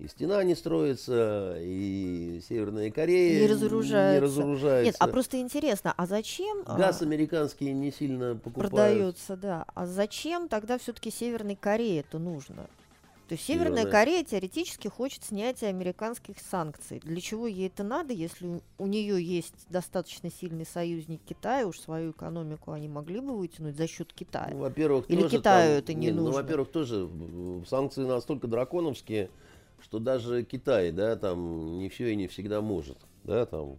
И 0.03 0.09
стена 0.09 0.43
не 0.43 0.57
строится, 0.57 1.57
и 1.61 2.41
Северная 2.49 2.91
Корея 2.91 3.41
не 3.43 3.47
разоружается. 3.47 4.15
Не 4.15 4.19
разоружается. 4.19 4.85
Нет, 4.87 4.97
а 4.99 5.07
просто 5.07 5.41
интересно, 5.41 5.95
а 5.97 6.07
зачем... 6.07 6.65
А, 6.67 6.77
Газ 6.77 7.03
американский 7.03 7.73
не 7.73 7.93
сильно 7.93 8.35
покупают. 8.35 8.73
Продается, 8.73 9.37
да. 9.37 9.65
А 9.75 9.87
зачем 9.87 10.49
тогда 10.49 10.79
все-таки 10.79 11.13
Северной 11.13 11.55
Корее 11.55 12.01
это 12.01 12.19
нужно? 12.19 12.67
То 13.29 13.35
есть 13.35 13.45
Северная 13.45 13.87
Корея 13.87 14.25
теоретически 14.25 14.89
хочет 14.89 15.23
снятия 15.23 15.69
американских 15.69 16.35
санкций. 16.41 17.01
Для 17.05 17.21
чего 17.21 17.47
ей 17.47 17.69
это 17.69 17.85
надо, 17.85 18.13
если 18.13 18.61
у 18.79 18.87
нее 18.87 19.23
есть 19.25 19.55
достаточно 19.71 20.31
сильный 20.33 20.67
союзник 20.67 21.21
Китая, 21.25 21.67
уж 21.69 21.79
свою 21.79 22.11
экономику 22.11 22.73
они 22.73 22.89
могли 22.89 23.21
бы 23.21 23.37
вытянуть 23.39 23.77
за 23.77 23.87
счет 23.87 24.13
Китая? 24.13 24.51
Ну, 24.51 24.59
во-первых, 24.59 25.05
Или 25.09 25.29
Китаю 25.29 25.41
там, 25.43 25.79
это 25.79 25.95
не 25.95 26.07
нет, 26.07 26.17
нужно? 26.17 26.31
Ну, 26.31 26.37
во-первых, 26.37 26.73
тоже 26.73 27.09
санкции 27.69 28.03
настолько 28.03 28.49
драконовские, 28.49 29.31
что 29.83 29.99
даже 29.99 30.45
Китай, 30.45 30.93
да, 30.93 31.17
там 31.17 31.79
не 31.79 31.89
все 31.89 32.13
и 32.13 32.17
не 32.17 32.29
всегда 32.29 32.61
может, 32.61 32.99
да, 33.25 33.47
там 33.47 33.77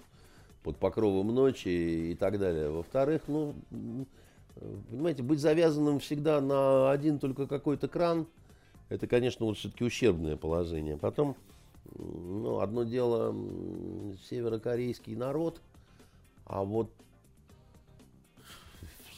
под 0.64 0.78
покровом 0.78 1.34
ночи 1.34 1.68
и 2.12 2.16
так 2.16 2.40
далее. 2.40 2.70
Во-вторых, 2.70 3.24
ну, 3.28 3.56
понимаете, 4.90 5.24
быть 5.24 5.40
завязанным 5.40 6.00
всегда 6.00 6.40
на 6.42 6.92
один 6.92 7.20
только 7.20 7.48
какой-то 7.48 7.88
кран– 7.88 8.28
это, 8.94 9.08
конечно, 9.08 9.46
вот 9.48 9.58
все-таки 9.58 9.84
ущербное 9.84 10.38
положение. 10.38 10.98
Потом, 10.98 11.36
ну, 11.96 12.60
одно 12.60 12.84
дело 12.84 13.36
северокорейский 14.30 15.16
народ, 15.16 15.62
а 16.46 16.64
вот 16.64 16.92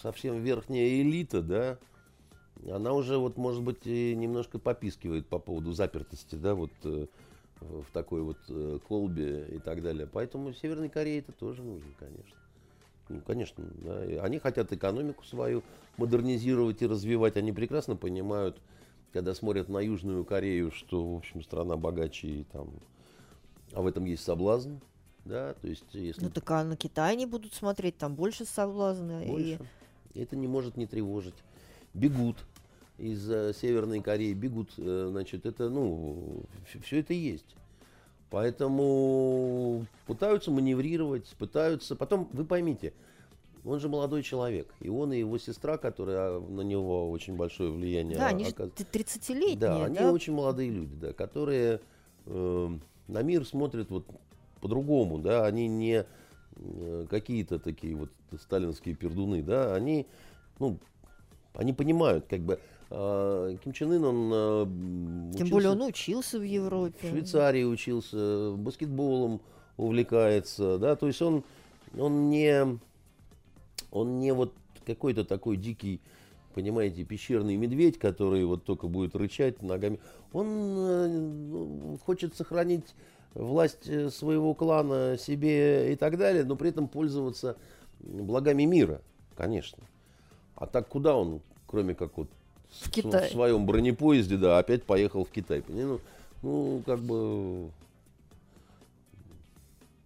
совсем 0.02 0.42
верхняя 0.42 1.02
элита, 1.02 1.42
да, 1.42 1.78
она 2.70 2.94
уже 2.94 3.18
вот, 3.18 3.38
может 3.38 3.64
быть, 3.64 3.86
и 3.86 4.16
немножко 4.16 4.60
попискивает 4.60 5.28
по 5.28 5.40
поводу 5.40 5.72
запертости, 5.72 6.36
да, 6.36 6.56
вот 6.56 6.72
э, 6.84 7.08
в 7.62 7.86
такой 7.92 8.22
вот 8.22 8.38
э, 8.50 8.80
колбе 8.88 9.48
и 9.52 9.60
так 9.60 9.82
далее. 9.82 10.08
Поэтому 10.12 10.54
Северной 10.54 10.90
Корее 10.90 11.20
это 11.20 11.32
тоже 11.32 11.64
нужно, 11.64 11.90
конечно. 12.00 12.38
Ну, 13.10 13.22
конечно, 13.22 13.64
да. 13.84 14.24
они 14.24 14.40
хотят 14.40 14.74
экономику 14.74 15.24
свою 15.26 15.64
модернизировать 15.98 16.82
и 16.82 16.88
развивать. 16.88 17.38
Они 17.38 17.52
прекрасно 17.52 17.96
понимают, 17.96 18.60
когда 19.14 19.36
смотрят 19.36 19.70
на 19.70 19.80
Южную 19.80 20.26
Корею, 20.26 20.72
что, 20.72 21.14
в 21.14 21.18
общем, 21.18 21.44
страна 21.44 21.78
богаче, 21.78 22.28
и 22.28 22.44
там, 22.46 22.70
а 23.74 23.82
в 23.82 23.88
этом 23.88 24.06
есть 24.06 24.24
соблазн, 24.24 24.78
да, 25.24 25.54
то 25.54 25.68
есть 25.68 25.86
если... 25.94 26.24
Ну 26.24 26.30
так 26.32 26.50
а 26.50 26.64
на 26.64 26.76
Китай 26.76 27.16
не 27.16 27.26
будут 27.26 27.54
смотреть, 27.54 27.98
там 27.98 28.16
больше 28.16 28.46
соблазна. 28.46 29.24
Больше. 29.26 29.60
И... 30.14 30.20
Это 30.20 30.36
не 30.36 30.48
может 30.48 30.78
не 30.78 30.88
тревожить. 30.88 31.36
Бегут 31.96 32.38
из 32.98 33.30
э, 33.30 33.54
Северной 33.54 34.02
Кореи, 34.02 34.34
бегут, 34.34 34.74
э, 34.78 35.08
значит, 35.10 35.46
это, 35.46 35.70
ну, 35.70 36.44
все 36.84 37.00
это 37.00 37.14
есть. 37.14 37.56
Поэтому 38.30 39.86
пытаются 40.06 40.52
маневрировать, 40.52 41.28
пытаются... 41.38 41.96
Потом, 41.96 42.30
вы 42.34 42.46
поймите, 42.46 42.94
он 43.64 43.80
же 43.80 43.90
молодой 43.90 44.24
человек. 44.24 44.74
И 44.80 44.90
он, 44.90 45.14
и 45.14 45.20
его 45.20 45.38
сестра, 45.38 45.78
которая 45.78 46.40
на 46.40 46.62
него 46.62 47.10
очень 47.10 47.36
большое 47.36 47.72
влияние 47.72 48.18
Да, 48.18 48.28
они 48.28 48.46
оказ... 48.46 48.70
30-летние. 48.70 49.58
Да, 49.58 49.86
они 49.86 49.98
да? 49.98 50.12
очень 50.12 50.34
молодые 50.34 50.70
люди, 50.70 50.96
да, 50.96 51.14
которые 51.14 51.82
э, 52.26 52.70
на 53.08 53.22
мир 53.24 53.46
смотрят 53.46 53.90
вот 53.90 54.06
по-другому, 54.62 55.20
да, 55.20 55.46
они 55.46 55.68
не 55.68 56.06
э, 56.56 57.06
какие-то 57.10 57.60
такие 57.60 57.96
вот 57.96 58.10
сталинские 58.40 58.96
пердуны, 58.96 59.42
да, 59.42 59.74
они, 59.76 60.08
ну, 60.60 60.78
они 61.56 61.74
понимают, 61.74 62.26
как 62.30 62.42
бы, 62.42 62.60
э, 62.90 63.58
Ким 63.64 63.74
Чен 63.74 63.92
Ын, 63.94 64.06
он 64.06 64.32
э, 65.34 65.38
Тем 65.38 65.50
более 65.50 65.72
он 65.72 65.82
учился 65.82 66.40
в 66.40 66.44
Европе. 66.44 66.96
В 67.02 67.10
Швейцарии 67.10 67.64
учился, 67.64 68.52
баскетболом 68.58 69.42
увлекается, 69.78 70.78
да, 70.78 70.96
то 70.96 71.08
есть 71.08 71.22
он, 71.22 71.44
он 71.98 72.30
не 72.30 72.80
он 73.92 74.20
не 74.20 74.34
вот 74.34 74.54
какой-то 74.86 75.26
такой 75.26 75.58
дикий, 75.58 76.02
понимаете, 76.54 77.04
пещерный 77.04 77.56
медведь, 77.56 77.98
который 77.98 78.46
вот 78.46 78.64
только 78.64 78.88
будет 78.88 79.16
рычать 79.16 79.62
ногами. 79.62 80.00
Он 80.34 80.48
э, 80.48 81.08
ну, 81.08 82.00
хочет 82.06 82.36
сохранить 82.36 82.94
власть 83.34 83.88
э, 83.88 84.10
своего 84.10 84.54
клана 84.54 85.18
себе 85.18 85.94
и 85.94 85.96
так 85.96 86.18
далее, 86.18 86.44
но 86.44 86.56
при 86.56 86.70
этом 86.70 86.88
пользоваться 86.88 87.58
благами 88.00 88.64
мира, 88.64 89.02
конечно. 89.36 89.84
А 90.56 90.68
так 90.68 90.88
куда 90.88 91.16
он, 91.16 91.42
кроме 91.68 91.96
как 91.96 92.18
вот 92.18 92.30
в, 92.70 92.90
Китай. 92.92 93.30
в 93.30 93.32
своем 93.32 93.66
бронепоезде, 93.66 94.38
да, 94.38 94.58
опять 94.58 94.84
поехал 94.84 95.26
в 95.26 95.30
Китай. 95.30 95.64
Ну, 95.68 96.00
ну, 96.42 96.82
как 96.86 97.00
бы 97.00 97.70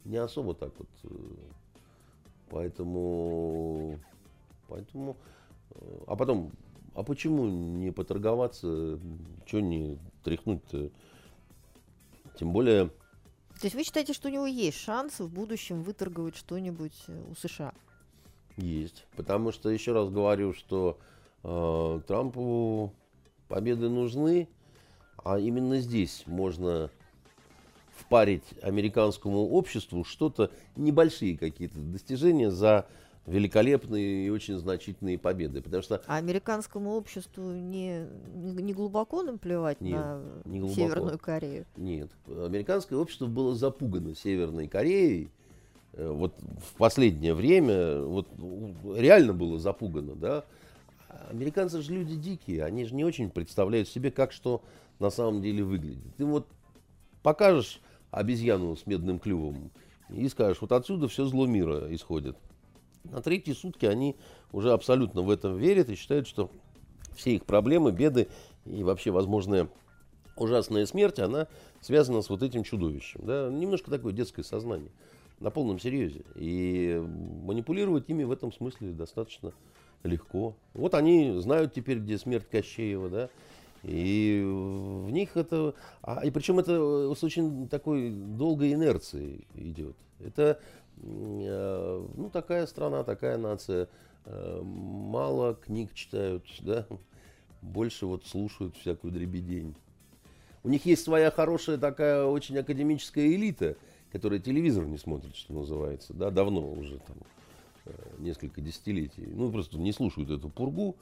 не 0.06 0.18
особо 0.18 0.54
так 0.56 0.72
вот 0.78 0.88
э, 1.04 1.08
Поэтому, 2.50 4.00
поэтому, 4.68 5.18
а 6.08 6.16
потом, 6.16 6.52
а 6.96 7.04
почему 7.04 7.48
не 7.48 7.92
поторговаться, 7.92 9.00
что 9.46 9.60
не 9.60 10.00
тряхнуть-то? 10.24 10.90
Тем 12.40 12.52
более... 12.52 12.88
То 13.60 13.66
есть 13.66 13.76
вы 13.76 13.84
считаете, 13.84 14.14
что 14.14 14.30
у 14.30 14.32
него 14.32 14.48
есть 14.48 14.78
шанс 14.78 15.20
в 15.20 15.32
будущем 15.32 15.84
выторговать 15.84 16.36
что-нибудь 16.36 16.94
э, 17.08 17.24
у 17.30 17.36
США? 17.36 17.74
Есть. 18.60 19.06
Потому 19.16 19.52
что, 19.52 19.70
еще 19.70 19.94
раз 19.94 20.10
говорю, 20.10 20.54
что 20.54 20.98
э, 21.44 22.02
Трампу 22.08 22.94
победы 23.48 23.90
нужны, 23.90 24.48
а 25.24 25.40
именно 25.40 25.80
здесь 25.80 26.24
можно 26.26 26.90
впарить 27.98 28.44
американскому 28.62 29.50
обществу 29.50 30.04
что-то, 30.04 30.52
небольшие 30.76 31.38
какие-то 31.38 31.80
достижения 31.80 32.50
за 32.52 32.86
великолепные 33.26 34.26
и 34.26 34.30
очень 34.30 34.58
значительные 34.58 35.18
победы. 35.18 35.62
Потому 35.62 35.84
что... 35.84 36.02
А 36.08 36.16
американскому 36.16 36.96
обществу 36.96 37.52
не, 37.52 38.08
не 38.34 38.74
глубоко 38.74 39.22
наплевать 39.22 39.82
Нет, 39.82 39.96
на 39.96 40.22
не 40.46 40.60
глубоко. 40.60 40.82
Северную 40.82 41.20
Корею? 41.20 41.66
Нет. 41.76 42.10
Американское 42.28 42.98
общество 42.98 43.28
было 43.28 43.56
запугано 43.56 44.16
Северной 44.16 44.68
Кореей. 44.68 45.30
Э, 46.00 46.10
вот 46.12 46.34
в 46.40 46.78
последнее 46.78 47.34
время 47.34 48.02
вот, 48.02 48.28
реально 48.96 49.34
было 49.34 49.60
запугано, 49.60 50.16
да. 50.16 50.46
Американцы 51.30 51.82
же 51.82 51.94
люди 51.94 52.16
дикие, 52.16 52.64
они 52.64 52.86
же 52.86 52.96
не 52.96 53.04
очень 53.04 53.30
представляют 53.30 53.90
себе, 53.90 54.10
как 54.10 54.32
что 54.32 54.62
на 55.00 55.10
самом 55.10 55.42
деле 55.42 55.64
выглядит. 55.64 56.16
Ты 56.18 56.26
вот 56.26 56.48
покажешь 57.22 57.82
обезьяну 58.12 58.76
с 58.78 58.86
медным 58.86 59.20
клювом 59.20 59.72
и 60.10 60.28
скажешь, 60.30 60.62
вот 60.62 60.72
отсюда 60.72 61.08
все 61.08 61.26
зло 61.26 61.46
мира 61.46 61.94
исходит. 61.94 62.38
На 63.04 63.22
третьи 63.22 63.54
сутки 63.54 63.86
они 63.86 64.16
уже 64.52 64.72
абсолютно 64.72 65.22
в 65.22 65.30
этом 65.30 65.58
верят 65.58 65.90
и 65.90 65.96
считают, 65.96 66.28
что 66.28 66.50
все 67.16 67.36
их 67.36 67.46
проблемы, 67.46 67.92
беды 67.92 68.28
и 68.66 68.84
вообще 68.84 69.12
возможная 69.12 69.68
ужасная 70.38 70.86
смерть, 70.86 71.20
она 71.20 71.48
связана 71.82 72.22
с 72.22 72.30
вот 72.30 72.44
этим 72.44 72.64
чудовищем. 72.64 73.22
Да? 73.24 73.50
Немножко 73.50 73.92
такое 73.92 74.14
детское 74.14 74.44
сознание 74.44 74.92
на 75.40 75.50
полном 75.52 75.80
серьезе. 75.80 76.24
И 76.36 77.02
манипулировать 77.44 78.10
ими 78.10 78.24
в 78.24 78.32
этом 78.32 78.52
смысле 78.52 78.92
достаточно 78.92 79.54
легко. 80.04 80.56
Вот 80.74 80.94
они 80.94 81.40
знают 81.40 81.74
теперь, 81.74 82.00
где 82.00 82.18
смерть 82.18 82.48
Кощеева, 82.50 83.10
да, 83.10 83.30
и 83.84 84.42
в 84.44 85.10
них 85.10 85.38
это... 85.38 85.74
А, 86.02 86.26
и 86.26 86.32
причем 86.32 86.60
это 86.60 87.14
с 87.16 87.24
очень 87.24 87.68
такой 87.70 88.10
долгой 88.10 88.74
инерцией 88.74 89.48
идет. 89.56 89.96
Это 90.20 90.60
э, 90.98 92.08
ну, 92.16 92.30
такая 92.30 92.66
страна, 92.68 93.04
такая 93.04 93.38
нация. 93.38 93.88
Э, 94.26 94.62
мало 94.62 95.56
книг 95.56 95.94
читают, 95.94 96.46
да, 96.60 96.86
больше 97.62 98.06
вот 98.06 98.26
слушают 98.26 98.76
всякую 98.76 99.14
дребедень. 99.14 99.76
У 100.64 100.70
них 100.70 100.86
есть 100.86 101.04
своя 101.04 101.32
хорошая 101.32 101.78
такая 101.78 102.26
очень 102.26 102.58
академическая 102.58 103.28
элита, 103.28 103.78
которая 104.12 104.40
телевизор 104.40 104.86
не 104.86 104.98
смотрит, 104.98 105.36
что 105.36 105.54
называется, 105.54 106.14
да, 106.14 106.32
давно 106.32 106.72
уже 106.72 107.00
там 107.00 107.18
э, 107.86 107.92
несколько 108.20 108.62
десятилетий. 108.62 109.28
Ну, 109.28 109.52
просто 109.52 109.78
не 109.78 109.92
слушают 109.92 110.30
эту 110.30 110.50
пургу, 110.50 110.96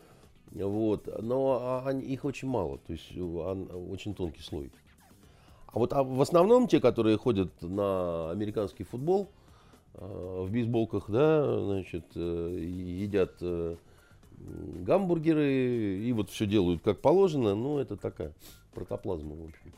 вот, 0.52 1.08
но 1.22 1.60
а, 1.62 1.84
они, 1.86 2.04
их 2.04 2.26
очень 2.26 2.48
мало, 2.48 2.78
то 2.80 2.94
есть 2.94 3.16
он, 3.18 3.70
очень 3.92 4.16
тонкий 4.16 4.42
слой. 4.42 4.72
А 5.68 5.80
вот 5.80 5.94
а 5.94 6.04
в 6.04 6.22
основном 6.22 6.68
те, 6.68 6.80
которые 6.80 7.18
ходят 7.18 7.52
на 7.62 8.32
американский 8.32 8.84
футбол, 8.84 9.30
э, 9.94 10.44
в 10.46 10.52
бейсболках, 10.52 11.10
да, 11.10 11.60
значит, 11.60 12.06
э, 12.16 12.58
едят 12.60 13.36
э, 13.42 13.76
гамбургеры 14.38 16.00
и 16.00 16.12
вот 16.14 16.30
все 16.30 16.46
делают 16.46 16.82
как 16.82 17.02
положено, 17.02 17.56
ну, 17.56 17.80
это 17.80 17.98
такая 17.98 18.34
протоплазма, 18.74 19.36
в 19.36 19.46
общем. 19.46 19.74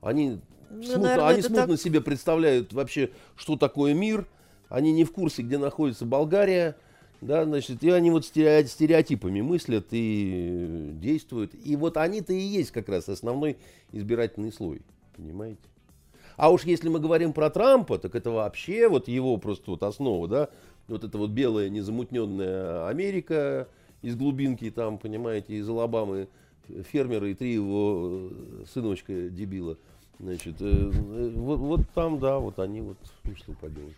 Они, 0.00 0.40
ну, 0.70 0.82
смутно, 0.82 1.02
наверное, 1.02 1.28
они 1.28 1.42
смутно 1.42 1.66
так... 1.66 1.80
себе 1.80 2.00
представляют 2.00 2.72
вообще, 2.72 3.10
что 3.36 3.56
такое 3.56 3.94
мир, 3.94 4.26
они 4.68 4.92
не 4.92 5.04
в 5.04 5.12
курсе, 5.12 5.42
где 5.42 5.58
находится 5.58 6.04
Болгария, 6.04 6.76
да, 7.20 7.44
значит, 7.44 7.82
и 7.82 7.90
они 7.90 8.10
вот 8.10 8.24
стереотипами 8.24 9.40
мыслят 9.40 9.86
и 9.90 10.90
действуют. 11.00 11.52
И 11.64 11.74
вот 11.76 11.96
они-то 11.96 12.32
и 12.32 12.38
есть 12.38 12.70
как 12.70 12.88
раз 12.88 13.08
основной 13.08 13.56
избирательный 13.92 14.52
слой, 14.52 14.82
понимаете? 15.16 15.60
А 16.36 16.52
уж 16.52 16.62
если 16.62 16.88
мы 16.88 17.00
говорим 17.00 17.32
про 17.32 17.50
Трампа, 17.50 17.98
так 17.98 18.14
это 18.14 18.30
вообще 18.30 18.88
вот 18.88 19.08
его 19.08 19.36
просто 19.38 19.72
вот 19.72 19.82
основа, 19.82 20.28
да, 20.28 20.48
вот 20.86 21.02
эта 21.02 21.18
вот 21.18 21.30
белая 21.30 21.68
незамутненная 21.68 22.86
Америка 22.86 23.68
из 24.02 24.14
глубинки 24.14 24.70
там, 24.70 24.98
понимаете, 24.98 25.54
из 25.54 25.68
Алабамы, 25.68 26.28
фермеры 26.92 27.32
и 27.32 27.34
три 27.34 27.54
его 27.54 28.30
э, 28.30 28.64
сыновочка 28.72 29.28
дебила. 29.30 29.76
Значит, 30.20 30.60
э, 30.60 30.64
э, 30.64 31.30
вот, 31.36 31.58
вот 31.58 31.80
там, 31.94 32.18
да, 32.18 32.38
вот 32.38 32.58
они 32.58 32.80
вот, 32.80 32.98
ну 33.24 33.36
что 33.36 33.52
поделать. 33.52 33.94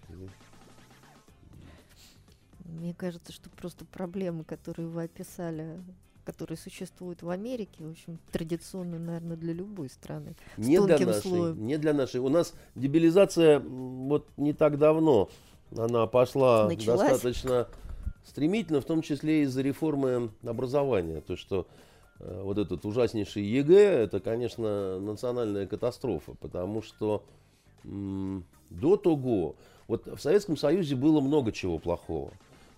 Мне 2.64 2.94
кажется, 2.94 3.32
что 3.32 3.48
просто 3.50 3.84
проблемы, 3.86 4.44
которые 4.44 4.86
вы 4.88 5.04
описали, 5.04 5.80
которые 6.24 6.58
существуют 6.58 7.22
в 7.22 7.30
Америке, 7.30 7.82
в 7.82 7.90
общем, 7.90 8.18
традиционно, 8.30 8.98
наверное, 8.98 9.36
для 9.36 9.54
любой 9.54 9.88
страны. 9.88 10.36
Не 10.58 10.78
для 10.80 10.98
нашей, 10.98 11.20
слоем. 11.22 11.66
не 11.66 11.78
для 11.78 11.94
нашей. 11.94 12.20
У 12.20 12.28
нас 12.28 12.54
дебилизация 12.74 13.60
вот 13.60 14.28
не 14.36 14.52
так 14.52 14.78
давно, 14.78 15.30
она 15.76 16.06
пошла 16.06 16.68
Началась? 16.68 17.00
достаточно 17.00 17.66
стремительно, 18.24 18.80
в 18.80 18.84
том 18.84 19.02
числе 19.02 19.42
из-за 19.42 19.62
реформы 19.62 20.30
образования. 20.44 21.22
То, 21.22 21.36
что 21.36 21.66
вот 22.20 22.58
этот 22.58 22.84
ужаснейший 22.84 23.42
ЕГЭ, 23.44 24.04
это, 24.04 24.20
конечно, 24.20 25.00
национальная 25.00 25.66
катастрофа, 25.66 26.34
потому 26.40 26.82
что 26.82 27.24
до 27.82 28.96
того, 28.96 29.56
вот 29.88 30.06
в 30.06 30.20
Советском 30.20 30.56
Союзе 30.56 30.96
было 30.96 31.20
много 31.20 31.50
чего 31.50 31.78
плохого. 31.78 32.30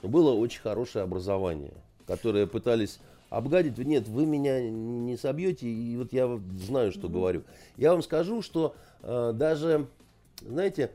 Но 0.03 0.09
было 0.09 0.33
очень 0.33 0.61
хорошее 0.61 1.05
образование, 1.05 1.75
которое 2.07 2.47
пытались 2.47 2.99
обгадить. 3.31 3.79
Нет, 3.79 4.09
вы 4.09 4.27
меня 4.27 4.61
не 4.71 5.17
собьете, 5.17 5.69
и 5.69 5.97
вот 5.97 6.13
я 6.13 6.41
знаю, 6.65 6.93
что 6.93 7.07
mm-hmm. 7.07 7.13
говорю. 7.13 7.43
Я 7.77 7.93
вам 7.93 8.03
скажу, 8.03 8.43
что 8.43 8.75
э, 9.03 9.33
даже, 9.35 9.87
знаете... 10.41 10.91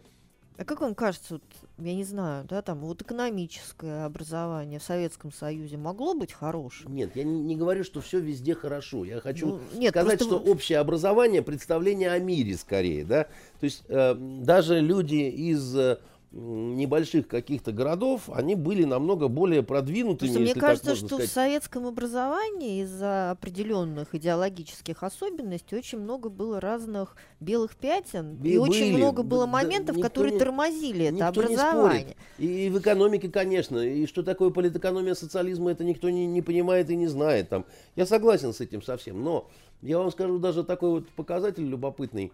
А 0.58 0.66
как 0.66 0.82
вам 0.82 0.96
кажется, 0.96 1.36
вот, 1.36 1.44
я 1.78 1.94
не 1.94 2.04
знаю, 2.04 2.44
да, 2.50 2.64
там 2.64 2.80
вот 2.80 3.04
экономическое 3.04 4.06
образование 4.06 4.80
в 4.80 4.84
Советском 4.84 5.32
Союзе 5.32 5.78
могло 5.78 6.16
быть 6.16 6.34
хорошим? 6.34 6.96
Нет, 6.96 7.16
я 7.16 7.24
не, 7.24 7.42
не 7.42 7.56
говорю, 7.56 7.84
что 7.84 8.02
все 8.02 8.20
везде 8.20 8.56
хорошо. 8.56 9.06
Я 9.06 9.20
хочу 9.20 9.48
ну, 9.48 9.60
нет, 9.76 9.92
сказать, 9.92 10.18
просто... 10.18 10.40
что 10.40 10.52
общее 10.52 10.80
образование 10.80 11.44
представление 11.44 12.12
о 12.12 12.18
мире 12.18 12.58
скорее, 12.58 13.06
да. 13.06 13.26
То 13.60 13.66
есть 13.66 13.84
э, 13.88 14.16
даже 14.16 14.80
люди 14.80 15.30
из 15.30 15.76
э, 15.76 16.00
небольших 16.32 17.28
каких-то 17.28 17.72
городов, 17.72 18.30
они 18.30 18.56
были 18.56 18.84
намного 18.84 19.28
более 19.30 19.64
продвинутыми. 19.64 20.30
Просто 20.30 20.40
мне 20.42 20.54
кажется, 20.54 20.96
что 20.96 21.08
сказать. 21.08 21.30
в 21.30 21.34
советском 21.34 21.88
образовании 21.88 22.84
из-за 22.84 23.32
определенных 23.32 24.14
идеологических 24.14 25.04
особенностей 25.04 25.76
очень 25.78 26.00
много 26.00 26.30
было 26.30 26.60
разных 26.60 27.16
белых 27.40 27.76
пятен, 27.76 28.36
Б- 28.36 28.50
и 28.50 28.60
были. 28.60 28.70
очень 28.70 28.98
много 28.98 29.24
было 29.24 29.46
моментов, 29.46 29.96
да, 29.96 30.02
которые 30.02 30.34
не, 30.34 30.40
тормозили 30.40 31.06
это 31.06 31.30
образование. 31.30 32.18
И 32.38 32.70
в 32.70 32.80
экономике, 32.80 33.30
конечно, 33.30 33.78
и 33.80 34.06
что 34.06 34.22
такое 34.22 34.50
политэкономия 34.50 35.14
социализма, 35.14 35.72
это 35.72 35.86
никто 35.86 36.10
не, 36.10 36.28
не 36.28 36.42
понимает 36.42 36.90
и 36.90 36.96
не 36.98 37.08
знает. 37.08 37.50
Там. 37.50 37.66
Я 37.96 38.06
согласен 38.06 38.54
с 38.54 38.60
этим 38.60 38.82
совсем, 38.82 39.24
но 39.24 39.50
я 39.82 39.98
вам 39.98 40.12
скажу 40.12 40.40
даже 40.40 40.64
такой 40.64 40.90
вот 40.90 41.10
показатель 41.10 41.64
любопытный, 41.64 42.34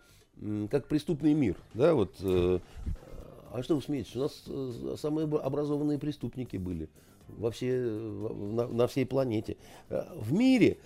как 0.72 0.88
преступный 0.88 1.34
мир. 1.34 1.58
Да, 1.74 1.94
вот, 1.94 2.16
э, 2.22 2.60
а 3.54 3.62
что 3.62 3.76
вы 3.76 3.82
смеетесь? 3.82 4.16
У 4.16 4.20
нас 4.20 4.44
э, 4.48 4.96
самые 4.98 5.28
образованные 5.28 6.00
преступники 6.00 6.58
были 6.58 6.90
во 7.28 7.52
все, 7.52 7.78
на, 7.78 8.68
на 8.68 8.88
всей 8.88 9.06
планете. 9.06 9.58
Э, 9.90 10.06
в 10.16 10.34
мире 10.34 10.80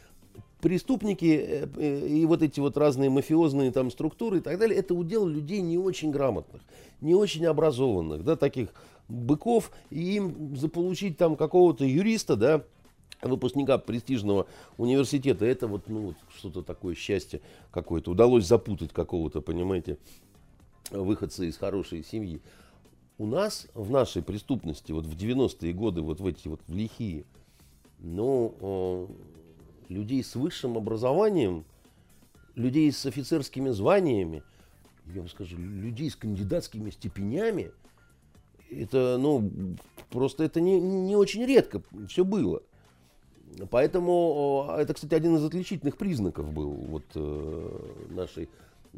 преступники 0.60 1.70
э, 1.78 2.08
и 2.08 2.26
вот 2.26 2.42
эти 2.42 2.60
вот 2.60 2.76
разные 2.76 3.10
мафиозные 3.10 3.72
там 3.72 3.90
структуры 3.90 4.40
и 4.40 4.42
так 4.42 4.60
далее, 4.60 4.78
это 4.78 4.94
удел 4.94 5.26
людей 5.26 5.62
не 5.62 5.78
очень 5.78 6.12
грамотных, 6.12 6.62
не 7.00 7.16
очень 7.16 7.46
образованных, 7.46 8.26
да, 8.26 8.36
таких 8.36 8.70
быков, 9.08 9.72
и 9.90 10.18
им 10.18 10.58
заполучить 10.58 11.18
там 11.18 11.38
какого-то 11.38 11.86
юриста, 11.86 12.36
да, 12.36 12.64
выпускника 13.22 13.78
престижного 13.78 14.46
университета, 14.78 15.46
это 15.46 15.68
вот, 15.68 15.88
ну, 15.88 16.08
вот 16.08 16.16
что-то 16.36 16.62
такое 16.62 16.96
счастье 16.96 17.42
какое-то, 17.72 18.12
удалось 18.12 18.46
запутать 18.46 18.92
какого-то, 18.92 19.42
понимаете, 19.42 19.98
выходцы 20.92 21.48
из 21.48 21.58
хорошей 21.58 22.04
семьи. 22.04 22.42
У 23.18 23.26
нас 23.26 23.68
в 23.74 23.90
нашей 23.90 24.22
преступности, 24.22 24.92
вот 24.92 25.06
в 25.06 25.16
90-е 25.16 25.74
годы, 25.74 26.02
вот 26.02 26.20
в 26.20 26.28
эти 26.28 26.48
вот 26.48 26.62
в 26.68 26.74
лихие, 26.74 27.26
ну, 28.00 28.54
э, 28.60 29.08
людей 29.90 30.24
с 30.24 30.36
высшим 30.36 30.78
образованием, 30.78 31.66
людей 32.56 32.92
с 32.92 33.06
офицерскими 33.06 33.70
званиями, 33.70 34.44
я 35.14 35.22
вам 35.22 35.30
скажу, 35.30 35.58
людей 35.58 36.10
с 36.10 36.16
кандидатскими 36.16 36.92
степенями, 36.92 37.72
это, 38.70 39.18
ну, 39.20 39.50
просто 40.10 40.44
это 40.44 40.62
не, 40.62 40.80
не 40.80 41.16
очень 41.16 41.46
редко 41.46 41.82
все 42.08 42.24
было. 42.24 42.62
Поэтому 43.72 44.70
это, 44.78 44.94
кстати, 44.94 45.14
один 45.14 45.38
из 45.38 45.44
отличительных 45.44 45.98
признаков 45.98 46.52
был 46.52 46.70
вот 46.70 47.06
э, 47.16 47.80
нашей 48.10 48.50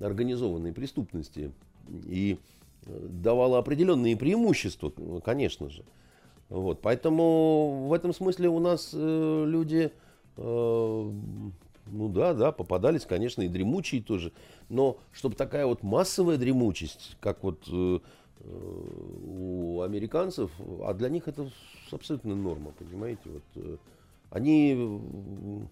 организованной 0.02 0.74
преступности 0.74 1.52
и 2.06 2.38
э, 2.86 3.08
давала 3.10 3.60
определенные 3.60 4.18
преимущества, 4.18 4.92
конечно 5.24 5.70
же. 5.70 5.84
Вот, 6.50 6.82
поэтому 6.82 7.88
в 7.88 7.94
этом 7.94 8.14
смысле 8.14 8.50
у 8.50 8.60
нас 8.60 8.92
э, 8.94 9.44
люди, 9.48 9.92
э, 10.38 11.12
ну 11.92 12.10
да, 12.10 12.34
да, 12.34 12.52
попадались, 12.52 13.06
конечно, 13.06 13.44
и 13.44 13.48
дремучие 13.48 14.02
тоже. 14.02 14.32
Но 14.68 14.98
чтобы 15.12 15.36
такая 15.36 15.68
вот 15.68 15.84
массовая 15.84 16.38
дремучесть, 16.38 17.18
как 17.20 17.44
вот 17.44 17.68
э, 17.72 18.00
у 18.42 19.82
американцев, 19.82 20.50
а 20.84 20.94
для 20.94 21.10
них 21.10 21.28
это 21.28 21.50
абсолютно 21.92 22.36
норма, 22.36 22.72
понимаете? 22.72 23.22
Вот, 23.26 23.44
э, 23.56 23.78
они 24.32 25.68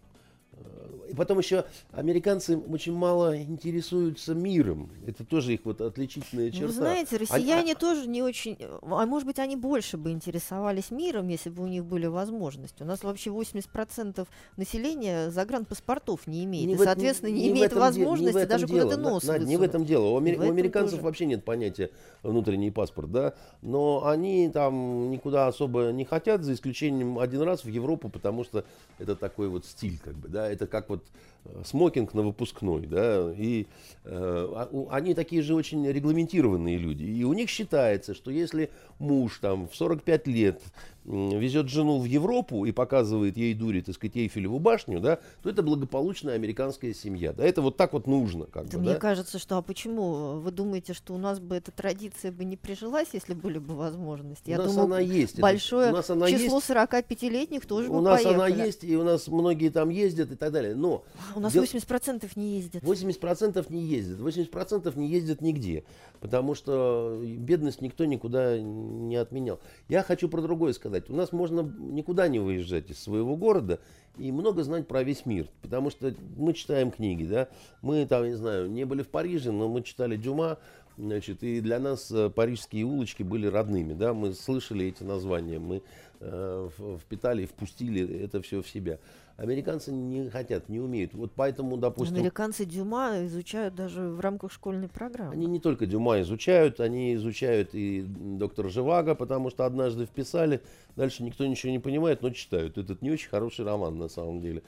И 1.07 1.13
потом 1.13 1.39
еще 1.39 1.63
американцы 1.91 2.57
очень 2.57 2.93
мало 2.93 3.41
интересуются 3.41 4.33
миром. 4.33 4.89
Это 5.05 5.23
тоже 5.23 5.53
их 5.53 5.61
вот 5.63 5.79
отличительная 5.79 6.51
черта. 6.51 6.67
Вы 6.67 6.73
знаете, 6.73 7.17
россияне 7.17 7.61
они, 7.61 7.75
тоже 7.75 8.07
не 8.07 8.21
очень... 8.21 8.57
А 8.81 9.05
может 9.05 9.25
быть, 9.25 9.39
они 9.39 9.55
больше 9.55 9.97
бы 9.97 10.11
интересовались 10.11 10.91
миром, 10.91 11.29
если 11.29 11.49
бы 11.49 11.63
у 11.63 11.67
них 11.67 11.85
были 11.85 12.07
возможности. 12.07 12.83
У 12.83 12.85
нас 12.85 13.03
вообще 13.03 13.29
80% 13.29 14.27
населения 14.57 15.29
загранпаспортов 15.29 16.27
не 16.27 16.43
имеет. 16.43 16.67
Не 16.67 16.73
и, 16.73 16.77
соответственно, 16.77 17.29
не, 17.29 17.43
не 17.43 17.49
имеет 17.51 17.73
возможности 17.73 18.45
даже 18.45 18.67
куда-то 18.67 18.97
нос 18.97 19.23
Надь, 19.23 19.43
Не 19.43 19.57
в 19.57 19.61
этом 19.61 19.85
дело. 19.85 20.07
У, 20.07 20.17
амер... 20.17 20.39
у 20.39 20.43
американцев 20.43 20.95
тоже. 20.95 21.03
вообще 21.03 21.25
нет 21.25 21.45
понятия 21.45 21.89
внутренний 22.23 22.71
паспорт, 22.71 23.11
да. 23.11 23.33
Но 23.61 24.05
они 24.05 24.49
там 24.49 25.09
никуда 25.09 25.47
особо 25.47 25.91
не 25.91 26.03
хотят, 26.03 26.43
за 26.43 26.53
исключением 26.53 27.19
один 27.19 27.41
раз 27.43 27.63
в 27.63 27.69
Европу, 27.69 28.09
потому 28.09 28.43
что 28.43 28.65
это 28.99 29.15
такой 29.15 29.47
вот 29.47 29.65
стиль, 29.65 29.99
как 30.03 30.15
бы, 30.15 30.27
да. 30.27 30.46
Это 30.49 30.67
как 30.67 30.89
вот 30.89 31.05
э, 31.45 31.61
смокинг 31.65 32.13
на 32.13 32.21
выпускной, 32.21 32.85
да, 32.85 33.31
и 33.33 33.65
э, 34.03 34.09
а, 34.09 34.87
они 34.91 35.13
такие 35.13 35.41
же 35.41 35.55
очень 35.55 35.87
регламентированные 35.87 36.77
люди, 36.77 37.03
и 37.03 37.23
у 37.23 37.33
них 37.33 37.49
считается, 37.49 38.13
что 38.13 38.31
если 38.31 38.69
муж 38.99 39.39
там 39.39 39.67
в 39.67 39.75
45 39.75 40.27
лет 40.27 40.61
везет 41.07 41.69
жену 41.69 41.99
в 41.99 42.05
Европу 42.05 42.65
и 42.65 42.71
показывает 42.71 43.37
ей 43.37 43.53
дури, 43.53 43.81
так 43.81 43.95
сказать, 43.95 44.17
Эйфелеву 44.17 44.59
башню, 44.59 44.99
да, 44.99 45.19
то 45.41 45.49
это 45.49 45.63
благополучная 45.63 46.35
американская 46.35 46.93
семья, 46.93 47.31
да, 47.31 47.45
это 47.45 47.61
вот 47.61 47.77
так 47.77 47.93
вот 47.93 48.07
нужно, 48.07 48.45
как 48.45 48.67
да 48.67 48.77
бы, 48.77 48.83
Мне 48.83 48.93
да? 48.93 48.99
кажется, 48.99 49.39
что, 49.39 49.57
а 49.57 49.61
почему? 49.61 50.39
Вы 50.39 50.51
думаете, 50.51 50.93
что 50.93 51.13
у 51.13 51.17
нас 51.17 51.39
бы 51.39 51.55
эта 51.55 51.71
традиция 51.71 52.31
бы 52.31 52.43
не 52.43 52.57
прижилась, 52.57 53.09
если 53.13 53.33
были 53.33 53.57
бы 53.57 53.75
возможности? 53.75 54.49
Я 54.49 54.59
у 54.59 54.63
нас 54.63 54.71
думаю, 54.73 54.85
она 54.85 54.99
есть. 54.99 55.39
Большое 55.39 55.91
у 55.91 55.95
нас 55.95 56.09
она 56.09 56.29
число 56.29 56.59
45-летних 56.59 57.65
тоже 57.65 57.89
У 57.89 57.95
бы 57.95 58.01
нас 58.01 58.23
поехали. 58.23 58.51
она 58.51 58.65
есть, 58.65 58.83
и 58.83 58.97
у 58.97 59.03
нас 59.03 59.27
многие 59.27 59.69
там 59.69 59.89
ездят 59.89 60.31
и 60.31 60.35
так 60.35 60.51
далее, 60.51 60.75
но... 60.75 61.05
У 61.35 61.39
нас 61.39 61.53
дел... 61.53 61.63
80% 61.63 62.29
не 62.35 62.57
ездят. 62.57 62.83
80% 62.83 63.65
не 63.69 63.81
ездят, 63.81 64.19
80% 64.19 64.99
не 64.99 65.07
ездят 65.07 65.41
нигде, 65.41 65.85
потому 66.19 66.53
что 66.53 67.17
бедность 67.23 67.81
никто 67.81 68.03
никуда 68.03 68.59
не 68.59 69.15
отменял. 69.15 69.59
Я 69.87 70.03
хочу 70.03 70.27
про 70.27 70.41
другое 70.41 70.73
сказать. 70.73 70.96
У 71.09 71.15
нас 71.15 71.31
можно 71.31 71.61
никуда 71.61 72.27
не 72.27 72.39
выезжать 72.39 72.89
из 72.89 72.99
своего 72.99 73.35
города 73.35 73.79
и 74.17 74.31
много 74.31 74.63
знать 74.63 74.87
про 74.87 75.03
весь 75.03 75.25
мир. 75.25 75.47
Потому 75.61 75.89
что 75.89 76.13
мы 76.35 76.53
читаем 76.53 76.91
книги, 76.91 77.25
да. 77.25 77.49
Мы 77.81 78.05
там, 78.05 78.25
не 78.25 78.35
знаю, 78.35 78.69
не 78.69 78.85
были 78.85 79.03
в 79.03 79.09
Париже, 79.09 79.51
но 79.51 79.67
мы 79.69 79.83
читали 79.83 80.15
Дюма, 80.15 80.57
значит, 80.97 81.43
и 81.43 81.61
для 81.61 81.79
нас 81.79 82.11
э, 82.11 82.29
парижские 82.29 82.85
улочки 82.85 83.23
были 83.23 83.47
родными, 83.47 83.93
да. 83.93 84.13
Мы 84.13 84.33
слышали 84.33 84.87
эти 84.87 85.03
названия, 85.03 85.59
мы 85.59 85.81
э, 86.19 86.69
впитали 86.99 87.43
и 87.43 87.45
впустили 87.45 88.23
это 88.23 88.41
все 88.41 88.61
в 88.61 88.67
себя. 88.67 88.99
Американцы 89.37 89.91
не 89.91 90.31
хотят, 90.31 90.67
не 90.67 90.79
умеют. 90.79 91.13
Вот 91.13 91.31
поэтому, 91.35 91.77
допустим... 91.77 92.15
Американцы 92.15 92.65
Дюма 92.65 93.23
изучают 93.25 93.75
даже 93.75 94.09
в 94.09 94.19
рамках 94.19 94.51
школьной 94.51 94.87
программы. 94.87 95.33
Они 95.33 95.45
не 95.45 95.59
только 95.59 95.85
Дюма 95.85 96.21
изучают, 96.21 96.79
они 96.79 97.13
изучают 97.13 97.75
и 97.75 98.01
доктора 98.01 98.69
Живаго, 98.69 99.13
потому 99.13 99.51
что 99.51 99.67
однажды 99.67 100.07
вписали, 100.07 100.61
дальше 100.95 101.21
никто 101.21 101.45
ничего 101.45 101.71
не 101.71 101.77
понимает, 101.77 102.23
но 102.23 102.31
читают. 102.31 102.79
Этот 102.79 103.03
не 103.03 103.11
очень 103.11 103.29
хороший 103.29 103.63
роман 103.63 103.99
на 103.99 104.07
самом 104.07 104.41
деле. 104.41 104.63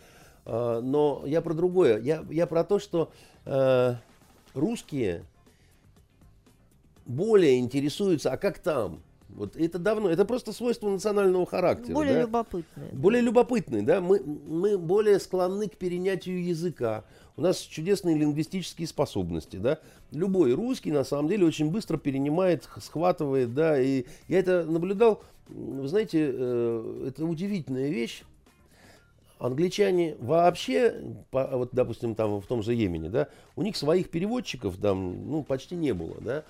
А, 0.46 0.82
но 0.82 1.24
я 1.26 1.42
про 1.42 1.56
другое. 1.56 2.00
Я, 2.00 2.24
я 2.30 2.46
про 2.46 2.64
то, 2.64 2.78
что 2.78 3.12
э, 3.46 3.96
русские 4.54 5.26
более 7.08 7.58
интересуются, 7.58 8.32
а 8.32 8.38
как 8.38 8.60
там? 8.60 9.02
Вот 9.30 9.56
это 9.56 9.78
давно, 9.78 10.10
это 10.10 10.26
просто 10.26 10.54
свойство 10.54 10.90
национального 10.90 11.46
характера. 11.46 11.94
Более 11.94 12.16
да? 12.16 12.22
любопытные. 12.22 12.90
Более 12.92 13.22
любопытные, 13.22 13.82
да. 13.84 14.02
Мы, 14.02 14.20
мы 14.22 14.78
более 14.78 15.20
склонны 15.20 15.70
к 15.70 15.78
перенятию 15.78 16.44
языка. 16.44 17.06
У 17.38 17.42
нас 17.42 17.60
чудесные 17.60 18.18
лингвистические 18.18 18.88
способности, 18.88 19.58
да. 19.58 19.80
Любой 20.12 20.54
русский, 20.54 20.92
на 20.92 21.04
самом 21.04 21.30
деле, 21.30 21.46
очень 21.46 21.72
быстро 21.72 21.98
перенимает, 21.98 22.68
схватывает, 22.82 23.54
да. 23.54 23.80
И 23.80 24.06
я 24.28 24.40
это 24.40 24.66
наблюдал, 24.66 25.22
вы 25.48 25.88
знаете, 25.88 26.32
э, 26.34 27.06
это 27.10 27.26
удивительная 27.26 27.90
вещь. 27.90 28.24
Англичане 29.40 30.18
вообще, 30.20 31.02
вот, 31.32 31.70
допустим, 31.72 32.14
там 32.14 32.42
в 32.42 32.46
том 32.46 32.62
же 32.62 32.74
Йемене, 32.74 33.10
да, 33.10 33.30
у 33.56 33.62
них 33.62 33.78
своих 33.78 34.10
переводчиков 34.10 34.76
там, 34.76 35.30
ну, 35.30 35.44
почти 35.44 35.76
не 35.76 35.94
было, 35.94 36.18
да. 36.20 36.44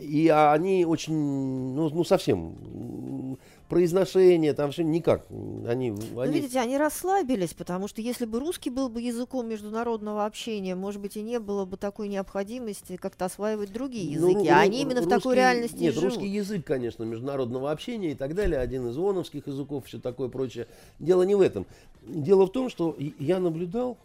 И 0.00 0.28
они 0.28 0.84
очень, 0.84 1.14
ну, 1.14 1.90
ну 1.90 2.04
совсем, 2.04 3.36
произношение, 3.68 4.52
там 4.52 4.72
все 4.72 4.82
никак. 4.82 5.24
Они, 5.66 5.92
ну, 5.92 6.20
они... 6.20 6.34
видите, 6.34 6.58
они 6.58 6.76
расслабились, 6.76 7.54
потому 7.54 7.86
что 7.86 8.02
если 8.02 8.26
бы 8.26 8.40
русский 8.40 8.68
был 8.68 8.88
бы 8.88 9.00
языком 9.00 9.48
международного 9.48 10.26
общения, 10.26 10.74
может 10.74 11.00
быть, 11.00 11.16
и 11.16 11.22
не 11.22 11.38
было 11.38 11.64
бы 11.64 11.76
такой 11.76 12.08
необходимости 12.08 12.96
как-то 12.96 13.26
осваивать 13.26 13.72
другие 13.72 14.18
ну, 14.18 14.28
языки. 14.28 14.48
Ну, 14.48 14.54
а 14.54 14.60
они 14.60 14.82
именно 14.82 15.00
русский, 15.00 15.14
в 15.14 15.16
такой 15.16 15.36
реальности 15.36 15.76
Нет, 15.76 15.94
живут. 15.94 16.10
русский 16.10 16.26
язык, 16.26 16.66
конечно, 16.66 17.04
международного 17.04 17.70
общения 17.70 18.10
и 18.10 18.14
так 18.14 18.34
далее, 18.34 18.58
один 18.58 18.88
из 18.88 18.98
ООНовских 18.98 19.46
языков, 19.46 19.86
все 19.86 20.00
такое 20.00 20.28
прочее. 20.28 20.66
Дело 20.98 21.22
не 21.22 21.36
в 21.36 21.40
этом. 21.40 21.64
Дело 22.02 22.46
в 22.46 22.52
том, 22.52 22.70
что 22.70 22.96
я 23.18 23.38
наблюдал, 23.38 23.98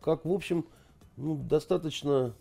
как, 0.00 0.24
в 0.24 0.32
общем, 0.32 0.64
ну, 1.16 1.36
достаточно 1.36 2.34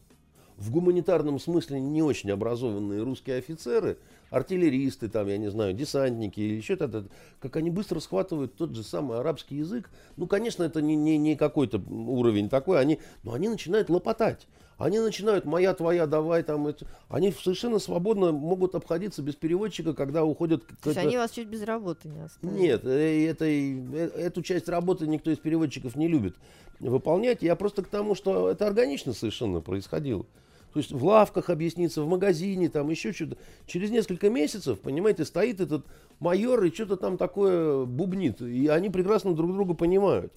в 0.58 0.72
гуманитарном 0.72 1.40
смысле 1.40 1.80
не 1.80 2.02
очень 2.02 2.32
образованные 2.32 3.04
русские 3.04 3.38
офицеры, 3.38 3.98
артиллеристы, 4.30 5.10
там, 5.10 5.28
я 5.28 5.38
не 5.38 5.50
знаю, 5.50 5.74
десантники 5.74 6.40
или 6.40 6.56
еще 6.56 6.76
что-то, 6.76 7.06
как 7.40 7.56
они 7.56 7.70
быстро 7.70 8.00
схватывают 8.00 8.56
тот 8.56 8.76
же 8.76 8.84
самый 8.84 9.20
арабский 9.20 9.58
язык. 9.58 9.90
Ну, 10.18 10.28
конечно, 10.28 10.64
это 10.64 10.82
не, 10.82 10.96
не, 10.96 11.18
не 11.18 11.36
какой-то 11.36 11.80
уровень 11.80 12.50
такой, 12.50 12.80
они, 12.80 13.00
но 13.24 13.34
они 13.34 13.50
начинают 13.50 13.90
лопотать. 13.90 14.48
Они 14.78 15.00
начинают 15.00 15.46
«моя, 15.46 15.74
твоя, 15.74 16.08
давай». 16.08 16.44
Там, 16.44 16.68
это, 16.68 16.86
они 17.10 17.32
совершенно 17.32 17.80
свободно 17.80 18.32
могут 18.32 18.76
обходиться 18.76 19.22
без 19.22 19.36
переводчика, 19.36 19.94
когда 19.94 20.24
уходят... 20.24 20.64
То 20.82 20.90
есть 20.90 20.98
они 20.98 21.18
вас 21.18 21.32
чуть 21.32 21.48
без 21.48 21.64
работы 21.64 22.10
не 22.10 22.22
оставят? 22.22 22.56
Нет, 22.56 22.86
э, 22.86 23.30
это, 23.30 23.46
э, 23.46 24.10
эту 24.16 24.42
часть 24.42 24.68
работы 24.68 25.08
никто 25.08 25.32
из 25.32 25.38
переводчиков 25.38 25.96
не 25.96 26.08
любит 26.08 26.36
выполнять. 26.80 27.42
Я 27.42 27.56
просто 27.56 27.84
к 27.84 27.88
тому, 27.88 28.16
что 28.16 28.50
это 28.50 28.68
органично 28.68 29.14
совершенно 29.14 29.62
происходило. 29.62 30.26
То 30.74 30.80
есть 30.80 30.92
в 30.92 31.06
лавках 31.06 31.52
объясниться, 31.52 32.02
в 32.02 32.08
магазине, 32.08 32.68
там 32.68 32.90
еще 32.90 33.14
что-то. 33.14 33.38
Через 33.68 33.92
несколько 33.92 34.32
месяцев, 34.32 34.80
понимаете, 34.80 35.24
стоит 35.24 35.62
этот 35.62 35.86
майор 36.20 36.64
и 36.64 36.74
что-то 36.74 36.98
там 36.98 37.18
такое 37.18 37.86
бубнит. 37.86 38.42
И 38.42 38.68
они 38.68 38.90
прекрасно 38.90 39.36
друг 39.36 39.54
друга 39.54 39.76
понимают. 39.76 40.34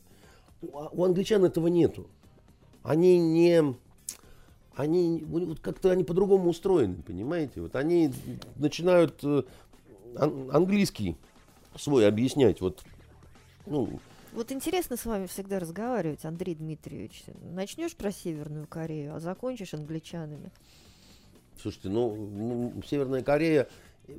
У 0.61 1.05
англичан 1.05 1.45
этого 1.45 1.69
нету. 1.69 2.07
Они 2.83 3.19
не... 3.19 3.77
Они 4.77 5.25
вот 5.27 5.61
как-то 5.61 5.91
они 5.91 6.05
по-другому 6.05 6.51
устроены, 6.51 7.03
понимаете? 7.03 7.63
Вот 7.63 7.75
они 7.77 8.13
начинают 8.57 9.19
э, 9.25 9.43
английский 10.17 11.17
свой 11.77 12.07
объяснять. 12.07 12.61
Вот, 12.61 12.85
ну, 13.65 13.99
вот 14.37 14.53
интересно 14.53 14.99
с 14.99 15.07
вами 15.07 15.27
всегда 15.29 15.59
разговаривать, 15.59 16.27
Андрей 16.27 16.55
Дмитриевич. 16.55 17.25
Начнешь 17.55 17.97
про 17.97 18.13
Северную 18.13 18.67
Корею, 18.67 19.15
а 19.15 19.21
закончишь 19.21 19.73
англичанами. 19.73 20.53
Слушайте, 21.59 21.89
ну, 21.89 22.15
ну 22.15 22.83
Северная 22.87 23.23
Корея, 23.23 23.67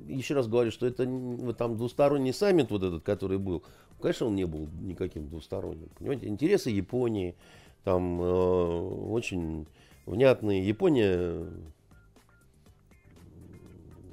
еще 0.08 0.34
раз 0.34 0.48
говорю, 0.48 0.72
что 0.72 0.88
это 0.88 1.06
вот 1.06 1.56
там 1.58 1.78
двусторонний 1.78 2.34
саммит 2.34 2.72
вот 2.72 2.82
этот, 2.82 3.04
который 3.04 3.38
был, 3.38 3.62
конечно, 4.02 4.26
он 4.26 4.36
не 4.36 4.46
был 4.46 4.68
никаким 4.82 5.28
двусторонним. 5.28 5.90
Понимаете, 6.00 6.28
интересы 6.28 6.72
Японии 6.72 7.36
там 7.84 8.20
э, 8.20 8.26
очень 9.12 9.68
внятные. 10.08 10.68
Япония 10.68 11.46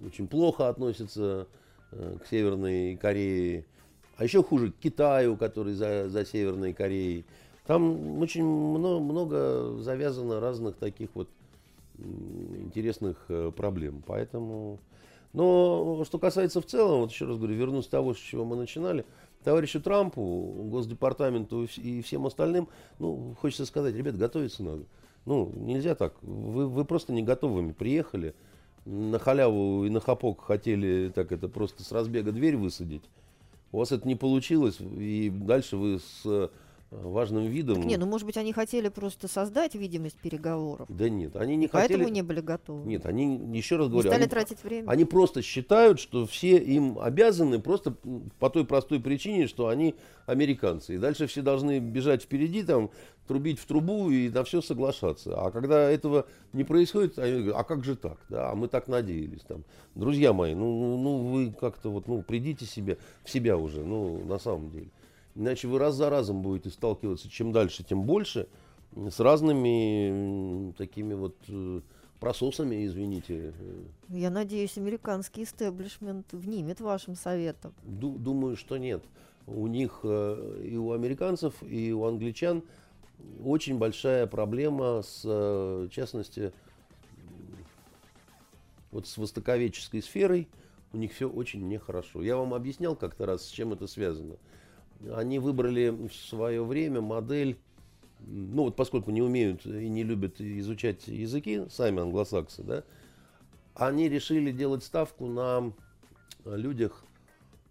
очень 0.04 0.28
плохо 0.28 0.68
относится 0.68 1.46
э, 1.92 2.18
к 2.22 2.26
Северной 2.26 2.96
Корее. 2.96 3.64
А 4.16 4.24
еще 4.24 4.42
хуже 4.42 4.70
к 4.70 4.76
Китаю, 4.76 5.36
который 5.36 5.74
за, 5.74 6.08
за 6.08 6.24
Северной 6.24 6.72
Кореей. 6.72 7.24
Там 7.66 8.20
очень 8.20 8.44
много, 8.44 9.00
много 9.00 9.78
завязано 9.78 10.40
разных 10.40 10.76
таких 10.76 11.08
вот 11.14 11.28
интересных 11.98 13.16
э, 13.28 13.50
проблем. 13.56 14.02
Поэтому... 14.06 14.78
Но 15.32 16.04
что 16.04 16.20
касается 16.20 16.60
в 16.60 16.66
целом, 16.66 17.00
вот 17.00 17.10
еще 17.10 17.24
раз 17.24 17.38
говорю, 17.38 17.56
вернусь 17.56 17.88
к 17.88 17.90
того, 17.90 18.14
с 18.14 18.18
чего 18.18 18.44
мы 18.44 18.54
начинали, 18.54 19.04
товарищу 19.42 19.80
Трампу, 19.80 20.68
Госдепартаменту 20.70 21.64
и 21.64 22.02
всем 22.02 22.26
остальным, 22.26 22.68
ну, 23.00 23.34
хочется 23.40 23.66
сказать, 23.66 23.96
ребят, 23.96 24.16
готовиться 24.16 24.62
надо. 24.62 24.84
Ну, 25.26 25.50
нельзя 25.54 25.94
так. 25.94 26.14
Вы, 26.22 26.68
вы 26.68 26.84
просто 26.84 27.12
не 27.12 27.22
готовыми 27.22 27.72
приехали, 27.72 28.34
на 28.84 29.18
халяву 29.18 29.84
и 29.86 29.90
на 29.90 30.00
хапок 30.00 30.42
хотели 30.42 31.10
так 31.14 31.32
это 31.32 31.48
просто 31.48 31.82
с 31.82 31.92
разбега 31.92 32.32
дверь 32.32 32.56
высадить 32.56 33.04
у 33.74 33.78
вас 33.78 33.90
это 33.90 34.06
не 34.06 34.14
получилось, 34.14 34.76
и 34.80 35.32
дальше 35.34 35.76
вы 35.76 35.98
с 35.98 36.48
важным 37.02 37.46
видом. 37.46 37.76
Так 37.76 37.84
не, 37.84 37.96
ну 37.96 38.06
может 38.06 38.26
быть 38.26 38.36
они 38.36 38.52
хотели 38.52 38.88
просто 38.88 39.28
создать 39.28 39.74
видимость 39.74 40.18
переговоров. 40.18 40.86
Да 40.88 41.08
нет, 41.08 41.36
они 41.36 41.56
не 41.56 41.68
Поэтому 41.68 42.04
хотели. 42.04 42.14
не 42.14 42.22
были 42.22 42.40
готовы. 42.40 42.86
Нет, 42.86 43.06
они 43.06 43.36
еще 43.56 43.76
раз 43.76 43.86
не 43.86 43.92
говорю, 43.92 44.08
стали 44.08 44.22
они, 44.22 44.30
тратить 44.30 44.62
время. 44.62 44.88
они 44.88 45.04
просто 45.04 45.42
считают, 45.42 46.00
что 46.00 46.26
все 46.26 46.56
им 46.58 46.98
обязаны 46.98 47.60
просто 47.60 47.96
по 48.38 48.50
той 48.50 48.64
простой 48.64 49.00
причине, 49.00 49.46
что 49.46 49.68
они 49.68 49.94
американцы. 50.26 50.94
И 50.94 50.98
дальше 50.98 51.26
все 51.26 51.42
должны 51.42 51.78
бежать 51.78 52.22
впереди, 52.22 52.62
там, 52.62 52.90
трубить 53.26 53.58
в 53.58 53.66
трубу 53.66 54.10
и 54.10 54.28
на 54.28 54.44
все 54.44 54.60
соглашаться. 54.60 55.34
А 55.40 55.50
когда 55.50 55.90
этого 55.90 56.26
не 56.52 56.64
происходит, 56.64 57.18
они 57.18 57.38
говорят, 57.38 57.56
а 57.60 57.64
как 57.64 57.84
же 57.84 57.96
так? 57.96 58.18
Да, 58.28 58.50
а 58.50 58.54
мы 58.54 58.68
так 58.68 58.88
надеялись. 58.88 59.42
Там. 59.42 59.64
Друзья 59.94 60.32
мои, 60.32 60.54
ну, 60.54 60.66
ну, 60.66 60.98
ну 60.98 61.18
вы 61.28 61.52
как-то 61.52 61.90
вот, 61.90 62.08
ну, 62.08 62.22
придите 62.22 62.66
себе, 62.66 62.98
в 63.24 63.30
себя 63.30 63.56
уже, 63.56 63.82
ну, 63.82 64.24
на 64.24 64.38
самом 64.38 64.70
деле. 64.70 64.90
Иначе 65.34 65.68
вы 65.68 65.78
раз 65.78 65.96
за 65.96 66.10
разом 66.10 66.42
будете 66.42 66.70
сталкиваться, 66.70 67.28
чем 67.28 67.52
дальше, 67.52 67.82
тем 67.82 68.02
больше, 68.02 68.48
с 68.94 69.18
разными 69.18 70.72
такими 70.78 71.14
вот 71.14 71.36
э, 71.48 71.80
прососами, 72.20 72.86
извините. 72.86 73.52
Я 74.08 74.30
надеюсь, 74.30 74.78
американский 74.78 75.42
истеблишмент 75.42 76.32
внимет 76.32 76.80
вашим 76.80 77.16
советом. 77.16 77.74
Думаю, 77.82 78.56
что 78.56 78.76
нет. 78.76 79.02
У 79.46 79.66
них 79.66 80.00
э, 80.04 80.62
и 80.64 80.76
у 80.76 80.92
американцев, 80.92 81.54
и 81.62 81.92
у 81.92 82.04
англичан 82.04 82.62
очень 83.44 83.76
большая 83.78 84.26
проблема 84.26 85.02
с, 85.02 85.22
э, 85.24 85.86
в 85.86 85.90
частности, 85.90 86.52
вот 88.90 89.06
с 89.08 89.18
востоковедческой 89.18 90.02
сферой. 90.02 90.48
У 90.92 90.96
них 90.96 91.12
все 91.12 91.28
очень 91.28 91.66
нехорошо. 91.68 92.22
Я 92.22 92.36
вам 92.36 92.54
объяснял 92.54 92.94
как-то 92.94 93.26
раз, 93.26 93.44
с 93.44 93.50
чем 93.50 93.72
это 93.72 93.88
связано. 93.88 94.36
Они 95.12 95.38
выбрали 95.38 95.90
в 95.90 96.12
свое 96.12 96.64
время 96.64 97.00
модель, 97.00 97.58
ну 98.20 98.64
вот 98.64 98.76
поскольку 98.76 99.10
не 99.10 99.22
умеют 99.22 99.66
и 99.66 99.88
не 99.88 100.02
любят 100.02 100.40
изучать 100.40 101.06
языки, 101.08 101.62
сами 101.70 102.00
англосаксы, 102.00 102.62
да, 102.62 102.84
они 103.74 104.08
решили 104.08 104.50
делать 104.52 104.84
ставку 104.84 105.26
на 105.26 105.72
людях, 106.44 107.04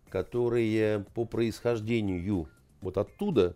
которые 0.09 1.05
по 1.15 1.25
происхождению 1.25 2.47
вот 2.81 2.97
оттуда, 2.97 3.55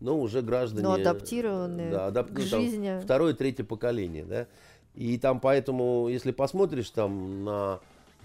но 0.00 0.20
уже 0.20 0.42
граждане... 0.42 0.82
Но 0.82 0.92
адаптированные 0.92 1.90
да, 1.90 2.06
адап... 2.06 2.28
к 2.28 2.38
ну, 2.38 2.44
там, 2.50 2.60
жизни. 2.60 3.00
Второе, 3.02 3.34
третье 3.34 3.64
поколение, 3.64 4.24
да. 4.24 4.46
И 4.94 5.16
там 5.18 5.40
поэтому, 5.40 6.08
если 6.08 6.32
посмотришь 6.32 6.90
там 6.90 7.44
на 7.44 7.80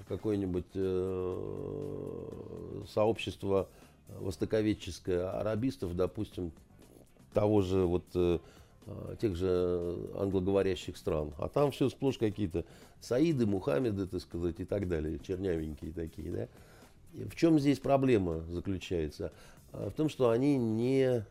какое-нибудь 0.08 0.66
э, 0.74 1.92
сообщество 2.90 3.70
востоковедческое 4.08 5.30
арабистов, 5.30 5.95
допустим, 5.95 6.51
того 7.34 7.62
же 7.62 7.86
вот 7.86 8.06
э, 8.16 8.39
тех 9.20 9.36
же 9.36 9.97
англоговорящих 10.16 10.97
стран. 10.97 11.34
А 11.38 11.47
там 11.47 11.72
все 11.72 11.89
сплошь 11.89 12.18
какие-то 12.18 12.66
Саиды, 12.99 13.45
Мухаммеды, 13.45 14.08
так 14.08 14.22
сказать, 14.22 14.60
и 14.60 14.66
так 14.66 14.88
далее, 14.88 15.20
чернявенькие 15.20 15.91
такие, 15.91 16.32
да. 16.32 16.47
В 17.14 17.36
чем 17.36 17.60
здесь 17.60 17.80
проблема 17.80 18.39
заключается? 18.49 19.32
В 19.72 19.91
том, 19.91 20.10
что 20.10 20.30
они 20.30 20.58
не, 20.58 21.26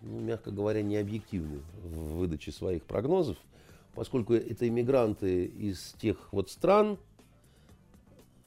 ну, 0.00 0.20
мягко 0.20 0.50
говоря, 0.50 0.82
не 0.82 0.96
объективны 0.96 1.60
в 1.82 2.18
выдаче 2.18 2.52
своих 2.52 2.84
прогнозов, 2.84 3.36
поскольку 3.94 4.34
это 4.34 4.66
иммигранты 4.66 5.44
из 5.44 5.94
тех 6.00 6.32
вот 6.32 6.50
стран, 6.50 6.98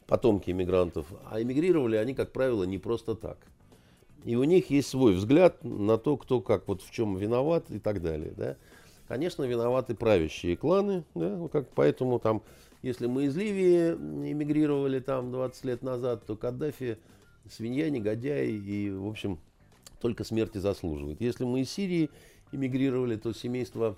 потомки 0.08 0.52
иммигрантов, 0.52 1.08
а 1.30 1.42
эмигрировали 1.42 1.96
они, 1.96 2.14
как 2.14 2.32
правило, 2.32 2.64
не 2.64 2.78
просто 2.78 3.16
так. 3.16 3.38
И 4.24 4.36
у 4.36 4.44
них 4.44 4.70
есть 4.70 4.90
свой 4.90 5.14
взгляд 5.14 5.64
на 5.64 5.98
то, 5.98 6.18
кто 6.18 6.42
как, 6.42 6.68
вот 6.68 6.82
в 6.82 6.92
чем 6.92 7.18
виноват 7.18 7.70
и 7.70 7.80
так 7.80 8.02
далее. 8.02 8.34
Да? 8.36 8.58
Конечно, 9.08 9.44
виноваты 9.44 9.96
правящие 9.96 10.56
кланы, 10.56 11.04
да? 11.14 11.48
как, 11.52 11.68
поэтому 11.76 12.20
там, 12.20 12.42
если 12.82 13.08
мы 13.08 13.26
из 13.26 13.36
Ливии 13.36 13.92
эмигрировали 14.32 15.00
там 15.00 15.32
20 15.32 15.66
лет 15.66 15.82
назад, 15.84 16.26
то 16.26 16.38
Каддафи 16.38 16.98
свинья, 17.50 17.90
негодяй 17.90 18.50
и, 18.52 18.92
в 18.92 19.08
общем, 19.08 19.40
только 20.00 20.24
смерти 20.24 20.58
заслуживает. 20.58 21.20
Если 21.22 21.44
мы 21.44 21.62
из 21.62 21.72
Сирии 21.72 22.10
эмигрировали, 22.52 23.16
то 23.16 23.34
семейство 23.34 23.98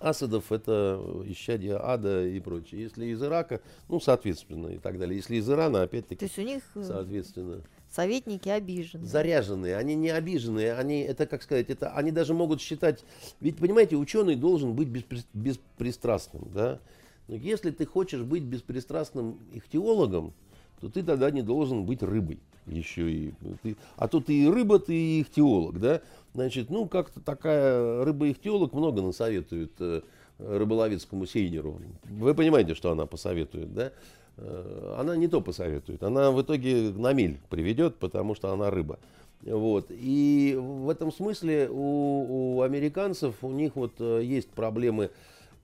Асадов 0.00 0.52
это 0.52 1.00
исчадие 1.26 1.76
ада 1.76 2.26
и 2.26 2.40
прочее. 2.40 2.82
Если 2.82 3.06
из 3.06 3.22
Ирака, 3.22 3.60
ну, 3.88 4.00
соответственно, 4.00 4.68
и 4.68 4.78
так 4.78 4.98
далее. 4.98 5.16
Если 5.16 5.36
из 5.36 5.48
Ирана, 5.48 5.82
опять-таки, 5.82 6.16
То 6.18 6.24
есть 6.24 6.38
у 6.38 6.42
них 6.42 6.62
э, 6.74 6.82
соответственно. 6.84 7.60
советники 7.90 8.48
обижены. 8.48 9.04
Заряженные, 9.06 9.76
они 9.76 9.94
не 9.94 10.10
обиженные, 10.10 10.74
они, 10.74 11.00
это, 11.00 11.26
как 11.26 11.42
сказать, 11.42 11.70
это, 11.70 11.90
они 11.92 12.10
даже 12.10 12.34
могут 12.34 12.60
считать, 12.60 13.04
ведь, 13.40 13.56
понимаете, 13.58 13.96
ученый 13.96 14.36
должен 14.36 14.74
быть 14.74 14.88
беспри- 14.88 15.24
беспристрастным, 15.32 16.50
да. 16.52 16.80
Но 17.28 17.36
если 17.36 17.70
ты 17.70 17.86
хочешь 17.86 18.20
быть 18.22 18.42
беспристрастным 18.42 19.38
ихтиологом, 19.52 20.34
то 20.80 20.88
ты 20.88 21.02
тогда 21.02 21.30
не 21.30 21.42
должен 21.42 21.84
быть 21.84 22.02
рыбой 22.02 22.40
еще 22.66 23.10
и 23.10 23.32
ты, 23.62 23.76
а 23.96 24.08
то 24.08 24.20
ты 24.20 24.44
и 24.44 24.48
рыба, 24.48 24.78
ты 24.78 24.94
и 24.94 25.22
ихтиолог, 25.22 25.78
да? 25.80 26.00
Значит, 26.34 26.70
ну 26.70 26.86
как-то 26.86 27.20
такая 27.20 28.04
рыба-ихтиолог 28.04 28.72
много 28.72 29.02
насоветует 29.02 29.72
э, 29.80 30.02
рыболовецкому 30.38 31.26
сейнеру. 31.26 31.80
Вы 32.04 32.34
понимаете, 32.34 32.74
что 32.74 32.90
она 32.90 33.06
посоветует, 33.06 33.72
да? 33.74 33.92
Э, 34.36 34.96
она 34.98 35.16
не 35.16 35.28
то 35.28 35.40
посоветует, 35.40 36.02
она 36.02 36.30
в 36.30 36.42
итоге 36.42 36.90
на 36.90 37.12
миль 37.12 37.38
приведет, 37.50 37.96
потому 37.96 38.34
что 38.34 38.52
она 38.52 38.70
рыба. 38.70 38.98
Вот. 39.42 39.86
И 39.90 40.56
в 40.58 40.88
этом 40.88 41.12
смысле 41.12 41.68
у, 41.70 42.56
у 42.56 42.62
американцев, 42.62 43.36
у 43.42 43.50
них 43.50 43.76
вот 43.76 43.92
э, 43.98 44.22
есть 44.24 44.48
проблемы 44.48 45.10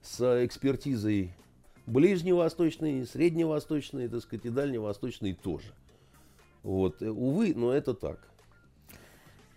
с 0.03 0.45
экспертизой 0.45 1.35
ближневосточной, 1.91 3.07
средневосточной, 3.07 4.09
так 4.09 4.23
сказать, 4.23 4.47
и 4.47 4.51
дальневосточной 4.51 5.35
тоже. 5.35 5.73
Вот, 6.63 7.03
увы, 7.03 7.55
но 7.55 7.73
это 7.73 7.95
так. 7.95 8.21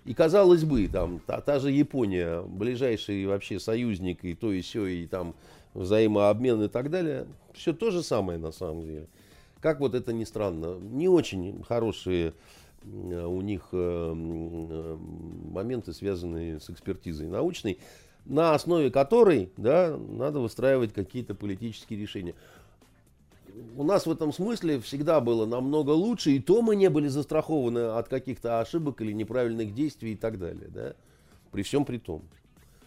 И 0.06 0.14
казалось 0.14 0.64
бы, 0.64 0.88
там, 0.88 1.20
та, 1.26 1.40
та 1.42 1.60
же 1.60 1.72
Япония, 1.72 2.42
ближайший 2.42 3.26
вообще 3.26 3.60
союзник, 3.60 4.26
и 4.26 4.36
то, 4.36 4.52
и 4.52 4.62
все, 4.62 4.86
и 4.86 5.08
там 5.08 5.34
взаимообмен 5.74 6.64
и 6.64 6.68
так 6.68 6.90
далее, 6.90 7.28
все 7.54 7.74
то 7.74 7.90
же 7.90 8.04
самое 8.04 8.38
на 8.38 8.52
самом 8.52 8.84
деле. 8.84 9.08
Как 9.62 9.80
вот 9.80 9.96
это 9.96 10.12
ни 10.12 10.26
странно, 10.26 10.78
не 10.78 11.08
очень 11.08 11.64
хорошие 11.64 12.34
у 12.86 13.42
них 13.42 13.70
э, 13.72 14.14
моменты, 14.14 15.94
связанные 15.94 16.60
с 16.60 16.70
экспертизой 16.70 17.28
научной, 17.28 17.80
на 18.26 18.54
основе 18.54 18.90
которой 18.90 19.52
да, 19.58 19.98
надо 19.98 20.40
выстраивать 20.40 20.94
какие-то 20.94 21.36
политические 21.36 22.00
решения 22.00 22.36
у 23.76 23.84
нас 23.84 24.06
в 24.06 24.12
этом 24.12 24.34
смысле 24.34 24.80
всегда 24.80 25.20
было 25.20 25.46
намного 25.46 25.92
лучше, 25.92 26.32
и 26.32 26.40
то 26.40 26.62
мы 26.62 26.76
не 26.76 26.90
были 26.90 27.08
застрахованы 27.08 27.98
от 27.98 28.08
каких-то 28.08 28.60
ошибок 28.60 29.02
или 29.02 29.12
неправильных 29.12 29.74
действий 29.74 30.14
и 30.14 30.16
так 30.16 30.40
далее, 30.40 30.70
да, 30.70 30.96
при 31.52 31.64
всем 31.64 31.86
при 31.86 31.98
том. 31.98 32.24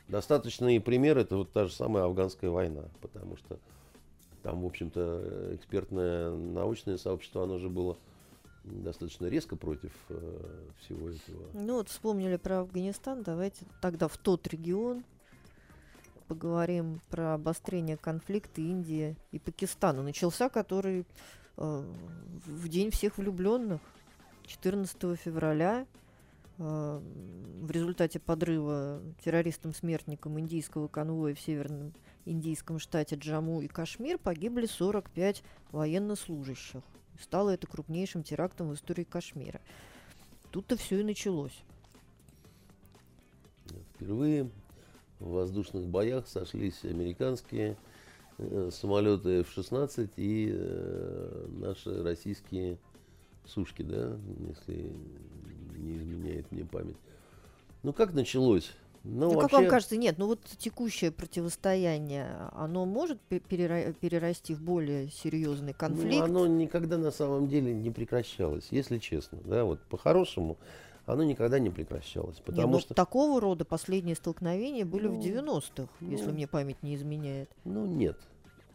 Достаточный 0.08 0.80
пример 0.80 1.18
это 1.18 1.36
вот 1.36 1.52
та 1.52 1.66
же 1.66 1.72
самая 1.72 2.04
афганская 2.04 2.50
война, 2.50 2.84
потому 3.00 3.36
что 3.36 3.58
там, 4.42 4.62
в 4.62 4.66
общем-то, 4.66 5.54
экспертное 5.54 6.30
научное 6.30 6.96
сообщество, 6.96 7.42
оно 7.42 7.58
же 7.58 7.68
было 7.68 7.96
достаточно 8.64 9.26
резко 9.26 9.56
против 9.56 9.92
э, 10.08 10.68
всего 10.80 11.08
этого. 11.08 11.46
Ну 11.54 11.74
вот 11.76 11.88
вспомнили 11.88 12.36
про 12.36 12.60
Афганистан, 12.60 13.22
давайте 13.22 13.64
тогда 13.80 14.08
в 14.08 14.16
тот 14.16 14.46
регион, 14.48 15.04
поговорим 16.26 17.00
про 17.10 17.34
обострение 17.34 17.96
конфликта 17.96 18.60
Индии 18.60 19.16
и 19.32 19.38
Пакистана. 19.38 20.02
Начался 20.02 20.48
который 20.48 21.06
э, 21.56 21.94
в 22.46 22.68
День 22.68 22.90
всех 22.90 23.18
влюбленных, 23.18 23.80
14 24.46 25.18
февраля. 25.18 25.86
Э, 26.58 27.00
в 27.60 27.70
результате 27.70 28.18
подрыва 28.18 29.00
террористам-смертникам 29.24 30.38
индийского 30.40 30.88
конвоя 30.88 31.34
в 31.34 31.40
северном 31.40 31.92
индийском 32.24 32.78
штате 32.78 33.16
Джаму 33.16 33.60
и 33.62 33.68
Кашмир 33.68 34.18
погибли 34.18 34.66
45 34.66 35.42
военнослужащих. 35.70 36.82
Стало 37.20 37.50
это 37.50 37.66
крупнейшим 37.66 38.22
терактом 38.22 38.68
в 38.68 38.74
истории 38.74 39.04
Кашмира. 39.04 39.60
Тут-то 40.50 40.76
все 40.76 41.00
и 41.00 41.04
началось. 41.04 41.62
Впервые 43.94 44.50
в 45.20 45.30
воздушных 45.30 45.86
боях 45.86 46.26
сошлись 46.26 46.84
американские 46.84 47.76
э, 48.38 48.70
самолеты 48.72 49.40
F-16 49.40 50.10
и 50.16 50.50
э, 50.52 51.46
наши 51.48 52.02
российские 52.02 52.78
сушки, 53.46 53.82
да, 53.82 54.16
если 54.48 54.92
не 55.76 55.98
изменяет 55.98 56.50
мне 56.52 56.64
память. 56.64 56.96
Ну 57.82 57.92
как 57.92 58.12
началось? 58.14 58.72
Ну, 59.04 59.30
ну 59.30 59.34
вообще... 59.34 59.40
как 59.42 59.52
вам 59.52 59.68
кажется, 59.68 59.96
нет, 59.96 60.18
ну 60.18 60.26
вот 60.26 60.40
текущее 60.58 61.12
противостояние, 61.12 62.50
оно 62.52 62.84
может 62.84 63.20
перера- 63.28 63.92
перерасти 63.92 64.52
в 64.52 64.60
более 64.60 65.10
серьезный 65.10 65.72
конфликт? 65.72 66.26
Ну, 66.26 66.44
оно 66.44 66.46
никогда 66.48 66.98
на 66.98 67.12
самом 67.12 67.46
деле 67.46 67.72
не 67.72 67.90
прекращалось, 67.90 68.66
если 68.72 68.98
честно, 68.98 69.38
да, 69.44 69.64
вот 69.64 69.80
по-хорошему 69.82 70.56
оно 71.06 71.22
никогда 71.22 71.58
не 71.58 71.70
прекращалось. 71.70 72.36
Потому 72.44 72.66
Не, 72.68 72.72
ну, 72.74 72.80
что, 72.80 72.94
такого 72.94 73.40
рода 73.40 73.64
последние 73.64 74.16
столкновения 74.16 74.84
были 74.84 75.06
в 75.06 75.14
Ну, 75.14 75.20
90-х, 75.20 75.88
если 76.00 76.26
ну. 76.26 76.32
мне 76.32 76.46
память 76.46 76.82
не 76.82 76.94
изменяет. 76.94 77.48
ну, 77.64 77.86
нет. 77.86 78.16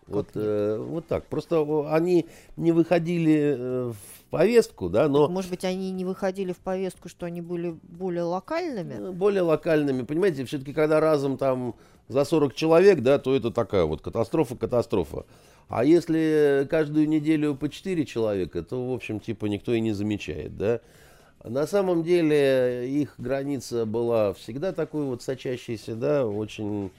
Как 0.05 0.15
Вот, 0.15 0.25
нет? 0.35 0.43
э, 0.43 0.77
вот 0.79 1.07
так. 1.07 1.27
Просто 1.27 1.85
они 1.93 2.25
не 2.57 2.71
выходили 2.71 3.55
э, 3.57 3.91
в 3.91 4.29
повестку, 4.31 4.89
да, 4.89 5.07
но 5.07 5.27
Может 5.29 5.51
быть, 5.51 5.63
они 5.63 5.91
не 5.91 6.05
выходили 6.05 6.53
в 6.53 6.57
повестку, 6.57 7.07
что 7.07 7.25
они 7.27 7.39
были 7.41 7.75
более 7.83 8.23
локальными? 8.23 8.93
э, 9.09 9.11
более 9.11 9.43
локальными. 9.43 10.01
Понимаете, 10.03 10.43
все-таки 10.45 10.73
когда 10.73 10.99
разом 10.99 11.37
там 11.37 11.75
за 12.07 12.25
40 12.25 12.55
человек, 12.55 13.01
да, 13.01 13.19
то 13.19 13.35
это 13.35 13.51
такая 13.51 13.85
вот 13.85 14.01
катастрофа-катастрофа. 14.01 15.25
А 15.69 15.85
если 15.85 16.67
каждую 16.69 17.07
неделю 17.07 17.55
по 17.55 17.69
4 17.69 18.05
человека, 18.05 18.63
то, 18.63 18.89
в 18.89 18.93
общем, 18.93 19.19
типа 19.19 19.45
никто 19.45 19.73
и 19.73 19.79
не 19.79 19.91
замечает, 19.93 20.57
да. 20.57 20.81
На 21.43 21.65
самом 21.65 22.03
деле 22.03 22.87
их 22.87 23.15
граница 23.17 23.85
была 23.85 24.33
всегда 24.33 24.73
такой 24.73 25.05
вот 25.05 25.23
сочащейся, 25.23 25.95
да, 25.95 26.27
очень 26.27 26.91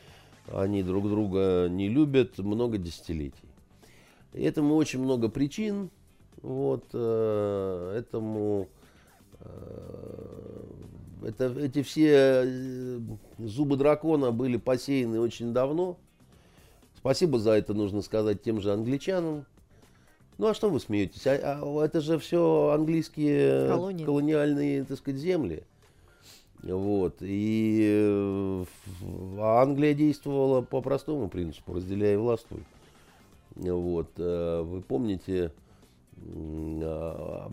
они 0.51 0.82
друг 0.82 1.09
друга 1.09 1.68
не 1.68 1.88
любят 1.88 2.38
много 2.38 2.78
десятилетий. 2.78 3.49
Этому 4.32 4.74
очень 4.76 5.01
много 5.01 5.28
причин, 5.28 5.90
вот, 6.40 6.86
э, 6.93 7.97
этому 7.99 8.68
э, 9.40 10.64
это, 11.24 11.55
эти 11.61 11.82
все 11.82 12.43
э, 12.45 12.99
зубы 13.38 13.76
дракона 13.76 14.32
были 14.32 14.57
посеяны 14.57 15.20
очень 15.20 15.53
давно. 15.53 15.99
Спасибо 16.97 17.38
за 17.38 17.53
это 17.53 17.74
нужно 17.74 18.03
сказать 18.03 18.43
тем 18.43 18.61
же 18.61 18.72
англичанам. 18.72 19.45
Ну 20.43 20.49
а 20.49 20.55
что 20.55 20.70
вы 20.70 20.80
смеетесь? 20.80 21.24
А- 21.28 21.61
а 21.62 21.84
это 21.84 22.01
же 22.01 22.18
все 22.18 22.72
английские 22.74 23.68
Колонии. 23.68 24.05
колониальные, 24.05 24.82
так 24.82 24.99
сказать, 24.99 25.20
земли. 25.20 25.62
Вот. 26.64 27.14
И 27.20 27.86
э, 27.88 28.64
а 29.38 29.62
Англия 29.62 29.95
действовала 29.95 30.61
по 30.61 30.80
простому 30.80 31.28
принципу, 31.28 31.74
разделяй 31.74 32.14
и 32.14 32.16
властвуй. 32.16 32.64
Вот. 33.55 34.09
э, 34.16 34.62
Вы 34.62 34.80
помните, 34.80 35.53
м, 36.16 36.80
а, 36.82 37.53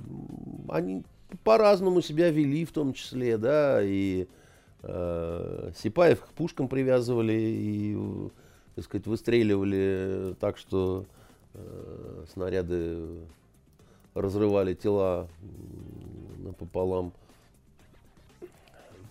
они 0.70 1.04
по-разному 1.44 2.02
себя 2.02 2.32
вели, 2.32 2.66
в 2.66 2.72
том 2.72 2.94
числе, 2.94 3.38
да, 3.38 3.84
и 3.84 4.26
э, 4.82 5.72
Сипаев 5.78 6.22
к 6.22 6.30
пушкам 6.30 6.68
привязывали 6.68 7.34
и, 7.34 7.96
э, 7.96 8.30
так 8.74 8.86
сказать, 8.86 9.06
выстреливали 9.06 10.34
так, 10.40 10.58
что 10.58 11.06
э, 11.06 11.19
снаряды 12.32 13.26
разрывали 14.14 14.74
тела 14.74 15.28
напополам. 16.40 17.14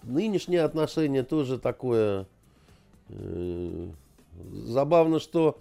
Нынешнее 0.03 0.62
отношение 0.62 1.22
тоже 1.22 1.59
такое 1.59 2.26
э, 3.11 3.89
забавно, 4.53 5.18
что, 5.18 5.59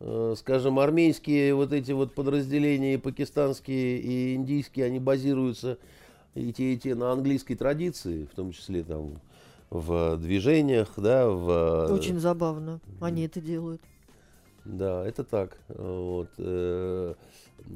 э, 0.00 0.34
скажем, 0.38 0.78
армейские 0.78 1.54
вот 1.54 1.72
эти 1.72 1.92
вот 1.92 2.14
подразделения, 2.14 2.94
и 2.94 2.98
пакистанские, 2.98 3.98
и 3.98 4.34
индийские, 4.34 4.86
они 4.86 5.00
базируются 5.00 5.78
и 6.34 6.52
те, 6.52 6.74
и 6.74 6.78
те 6.78 6.94
на 6.94 7.10
английской 7.12 7.56
традиции, 7.56 8.28
в 8.30 8.34
том 8.36 8.52
числе 8.52 8.84
там 8.84 9.20
в 9.70 10.16
движениях, 10.16 10.92
да, 10.96 11.28
в... 11.28 11.92
Очень 11.92 12.20
забавно. 12.20 12.80
Они 13.00 13.24
это 13.26 13.40
делают. 13.40 13.80
Да, 14.68 15.06
это 15.06 15.24
так. 15.24 15.56
Вот. 15.68 16.28
э, 16.36 17.14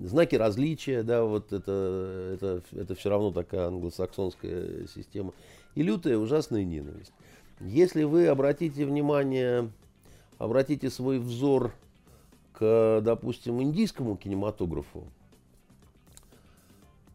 Знаки 0.04 0.34
различия, 0.34 1.02
да, 1.02 1.24
вот 1.24 1.52
это, 1.52 2.32
это, 2.34 2.62
это 2.72 2.94
все 2.94 3.08
равно 3.08 3.32
такая 3.32 3.68
англосаксонская 3.68 4.86
система. 4.94 5.32
И 5.74 5.82
лютая 5.82 6.18
ужасная 6.18 6.64
ненависть. 6.64 7.12
Если 7.60 8.04
вы 8.04 8.26
обратите 8.26 8.84
внимание, 8.84 9.70
обратите 10.38 10.90
свой 10.90 11.18
взор 11.18 11.74
к, 12.52 13.00
допустим, 13.02 13.62
индийскому 13.62 14.16
кинематографу, 14.16 15.06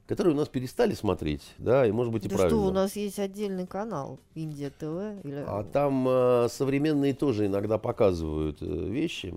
который 0.07 0.33
у 0.33 0.35
нас 0.35 0.47
перестали 0.47 0.93
смотреть, 0.95 1.53
да, 1.59 1.85
и 1.85 1.91
может 1.91 2.11
быть 2.11 2.25
и 2.25 2.29
Да 2.29 2.35
правильно. 2.35 2.59
что, 2.59 2.67
у 2.67 2.71
нас 2.71 2.95
есть 2.95 3.19
отдельный 3.19 3.67
канал 3.67 4.19
Индия 4.33 4.71
ТВ. 4.71 5.23
Или... 5.23 5.43
А 5.45 5.63
там 5.63 6.07
э, 6.07 6.47
современные 6.49 7.13
тоже 7.13 7.45
иногда 7.45 7.77
показывают 7.77 8.57
э, 8.61 8.65
вещи. 8.65 9.35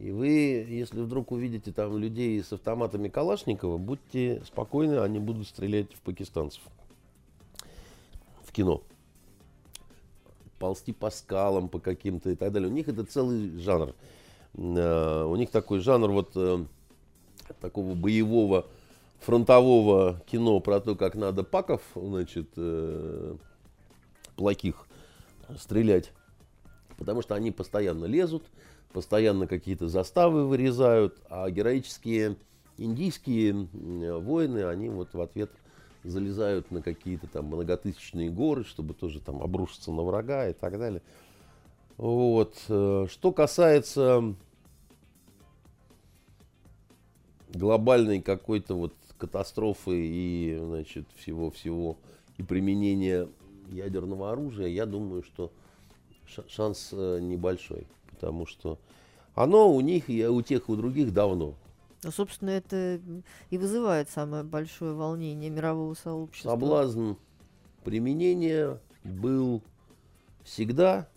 И 0.00 0.12
вы, 0.12 0.28
если 0.66 1.02
вдруг 1.02 1.30
увидите 1.30 1.72
там 1.72 1.98
людей 1.98 2.42
с 2.42 2.50
автоматами 2.54 3.08
Калашникова, 3.08 3.76
будьте 3.76 4.42
спокойны, 4.46 5.00
они 5.00 5.18
будут 5.18 5.46
стрелять 5.46 5.92
в 5.92 6.00
пакистанцев. 6.00 6.62
В 8.42 8.50
кино. 8.50 8.82
Ползти 10.58 10.94
по 10.94 11.10
скалам, 11.10 11.68
по 11.68 11.78
каким-то 11.78 12.30
и 12.30 12.34
так 12.34 12.50
далее. 12.50 12.70
У 12.70 12.72
них 12.72 12.88
это 12.88 13.04
целый 13.04 13.58
жанр. 13.58 13.94
Э, 14.54 15.24
У 15.24 15.36
них 15.36 15.50
такой 15.50 15.80
жанр 15.80 16.10
вот 16.10 16.30
э, 16.34 16.64
такого 17.60 17.94
боевого 17.94 18.66
фронтового 19.18 20.22
кино 20.30 20.60
про 20.60 20.80
то, 20.80 20.96
как 20.96 21.14
надо 21.14 21.44
паков, 21.44 21.82
значит, 21.94 22.48
э, 22.56 23.36
плохих 24.36 24.86
стрелять. 25.58 26.10
Потому 26.96 27.20
что 27.20 27.34
они 27.34 27.50
постоянно 27.50 28.06
лезут, 28.06 28.44
постоянно 28.92 29.46
какие-то 29.46 29.88
заставы 29.88 30.46
вырезают, 30.46 31.18
а 31.28 31.50
героические 31.50 32.36
индийские 32.78 33.50
м, 33.50 33.68
воины, 34.22 34.64
они 34.64 34.88
вот 34.88 35.14
в 35.14 35.20
ответ 35.20 35.50
залезают 36.02 36.70
на 36.70 36.80
какие-то 36.82 37.26
там 37.26 37.46
многотысячные 37.46 38.30
горы, 38.30 38.64
чтобы 38.64 38.94
тоже 38.94 39.20
там 39.20 39.42
обрушиться 39.42 39.92
на 39.92 40.02
врага 40.02 40.48
и 40.48 40.52
так 40.52 40.78
далее. 40.78 41.02
Вот. 41.96 42.56
э, 42.68 43.06
Что 43.10 43.32
касается 43.32 44.34
глобальной 47.52 48.22
какой-то 48.22 48.74
вот 48.74 48.94
катастрофы 49.18 49.92
и, 49.94 50.58
значит, 50.58 51.06
всего-всего 51.16 51.98
и 52.38 52.42
применения 52.42 53.28
ядерного 53.70 54.32
оружия, 54.32 54.68
я 54.68 54.86
думаю, 54.86 55.22
что 55.22 55.52
ша- 56.26 56.48
шанс 56.48 56.90
э, 56.92 57.18
небольшой, 57.20 57.86
потому 58.20 58.46
что 58.46 58.78
оно 59.34 59.72
у 59.72 59.80
них 59.80 60.10
и 60.10 60.26
у 60.26 60.42
тех, 60.42 60.68
и 60.68 60.72
у 60.72 60.76
других 60.76 61.12
давно. 61.14 61.54
Ну, 62.02 62.10
собственно, 62.10 62.50
это 62.50 63.00
и 63.48 63.58
вызывает 63.58 64.10
самое 64.10 64.42
большое 64.42 64.94
волнение 64.94 65.50
мирового 65.50 65.94
сообщества. 65.94 66.50
Соблазн 66.50 67.12
применения 67.82 68.78
был 69.04 69.62
всегда, 70.44 71.08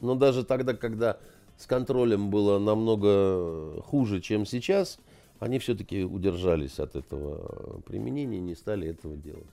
но 0.00 0.14
даже 0.14 0.44
тогда, 0.44 0.74
когда 0.74 1.18
с 1.56 1.66
контролем 1.66 2.30
было 2.30 2.58
намного 2.58 3.80
хуже, 3.82 4.20
чем 4.20 4.44
сейчас, 4.44 4.98
они 5.40 5.58
все-таки 5.58 6.04
удержались 6.04 6.78
от 6.78 6.94
этого 6.94 7.80
применения, 7.86 8.38
не 8.38 8.54
стали 8.54 8.88
этого 8.88 9.16
делать. 9.16 9.46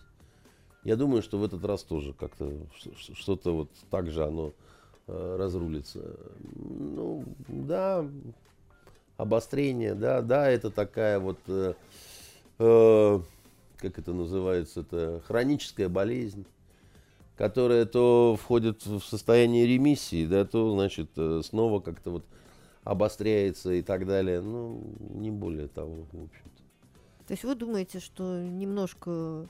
Я 0.84 0.95
думаю, 0.97 1.21
что 1.21 1.38
в 1.38 1.43
этот 1.43 1.63
раз 1.65 1.84
тоже 1.84 2.13
как-то 2.13 2.51
что-то 2.97 3.55
вот 3.55 3.69
так 3.89 4.09
же 4.11 4.23
оно 4.23 4.53
разрулится. 5.08 6.18
Ну, 6.56 7.24
да, 7.47 8.06
обострение, 9.18 9.95
да, 9.95 10.22
да, 10.22 10.49
это 10.49 10.72
такая 10.72 11.20
вот, 11.20 11.39
э, 11.47 11.74
э, 12.60 13.20
как 13.78 13.99
это 13.99 14.14
называется, 14.14 14.82
это 14.82 15.22
хроническая 15.28 15.89
болезнь, 15.89 16.45
которая 17.38 17.86
то 17.86 18.38
входит 18.41 18.86
в 18.86 19.01
состояние 19.01 19.66
ремиссии, 19.66 20.26
да, 20.26 20.45
то, 20.45 20.72
значит, 20.72 21.10
э, 21.18 21.41
снова 21.43 21.80
как-то 21.80 22.12
вот 22.12 22.26
обостряется 22.84 23.74
и 23.74 23.82
так 23.82 24.06
далее. 24.06 24.41
Ну, 24.41 24.84
не 24.99 25.32
более 25.32 25.68
того, 25.68 26.06
в 26.12 26.24
общем-то. 26.24 26.64
То 27.28 27.32
есть 27.32 27.43
вы 27.43 27.56
думаете, 27.56 27.99
что 27.99 28.39
немножко 28.39 29.47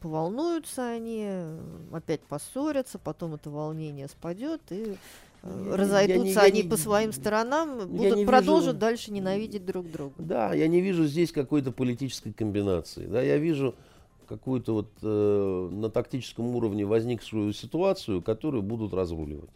поволнуются 0.00 0.86
они, 0.90 1.24
э, 1.26 1.58
опять 1.92 2.20
поссорятся, 2.20 2.98
потом 2.98 3.34
это 3.34 3.50
волнение 3.50 4.08
спадет 4.08 4.60
и 4.70 4.96
э, 5.44 5.48
Я 5.48 5.52
не- 5.54 5.68
я 5.70 5.76
разойдутся 5.76 6.24
не- 6.24 6.32
я 6.32 6.40
они 6.42 6.62
не- 6.62 6.68
по 6.68 6.76
своим 6.76 7.12
сторонам, 7.12 7.88
будут 7.88 8.26
продолжат 8.26 8.66
вижу- 8.74 8.78
дальше 8.78 9.12
ненавидеть 9.12 9.64
друг 9.66 9.90
друга. 9.90 10.14
Да, 10.18 10.54
я 10.54 10.68
не 10.68 10.80
вижу 10.80 11.04
здесь 11.06 11.32
какой-то 11.32 11.72
политической 11.72 12.32
комбинации. 12.32 13.06
Да, 13.06 13.22
я 13.22 13.38
вижу 13.38 13.74
какую-то 14.28 14.72
вот 14.74 14.88
э, 15.02 15.68
на 15.72 15.90
тактическом 15.90 16.54
уровне 16.56 16.84
возникшую 16.86 17.52
ситуацию, 17.52 18.22
которую 18.22 18.62
будут 18.62 18.94
разруливать. 18.94 19.50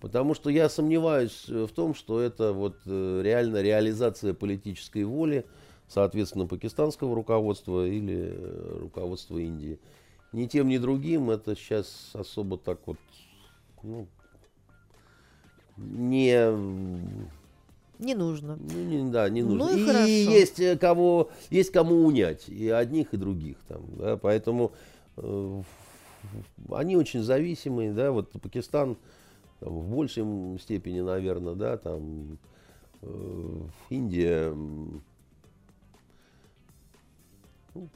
Потому 0.00 0.34
что 0.34 0.50
я 0.50 0.68
сомневаюсь 0.68 1.44
э, 1.48 1.66
в 1.66 1.72
том, 1.72 1.94
что 1.94 2.20
это 2.20 2.52
вот 2.52 2.76
э, 2.86 3.20
реально 3.22 3.62
реализация 3.62 4.34
политической 4.34 5.04
воли, 5.04 5.44
соответственно, 5.88 6.46
пакистанского 6.46 7.14
руководства 7.14 7.86
или 7.86 8.32
э, 8.32 8.78
руководства 8.82 9.38
Индии. 9.38 9.78
Ни 10.32 10.46
тем, 10.46 10.68
ни 10.68 10.78
другим 10.78 11.30
это 11.30 11.54
сейчас 11.54 12.10
особо 12.14 12.58
так 12.58 12.78
вот 12.86 12.98
ну, 13.82 14.06
не 15.76 16.32
Не 17.98 18.14
нужно. 18.14 18.56
ну, 18.56 18.82
не, 18.82 19.10
да, 19.10 19.28
не 19.28 19.42
Ну 19.42 19.54
нужно. 19.56 19.76
и 19.76 19.80
и 19.82 19.86
хорошо. 19.86 20.06
есть 20.06 20.60
э, 20.60 20.76
кого, 20.76 21.30
есть 21.50 21.70
кому 21.70 22.04
унять, 22.04 22.48
и 22.48 22.68
одних, 22.68 23.12
и 23.14 23.16
других 23.16 23.56
там, 23.68 23.82
да, 23.98 24.16
поэтому 24.16 24.72
э, 25.16 25.62
они 26.72 26.96
очень 26.96 27.22
зависимые, 27.22 27.92
да, 27.92 28.10
вот 28.10 28.30
Пакистан 28.30 28.96
там, 29.60 29.78
в 29.78 29.88
большей 29.90 30.24
степени, 30.60 31.00
наверное, 31.00 31.54
да, 31.54 31.76
там 31.76 32.38
э, 33.02 33.60
Индия, 33.90 34.54
ну, 37.74 37.88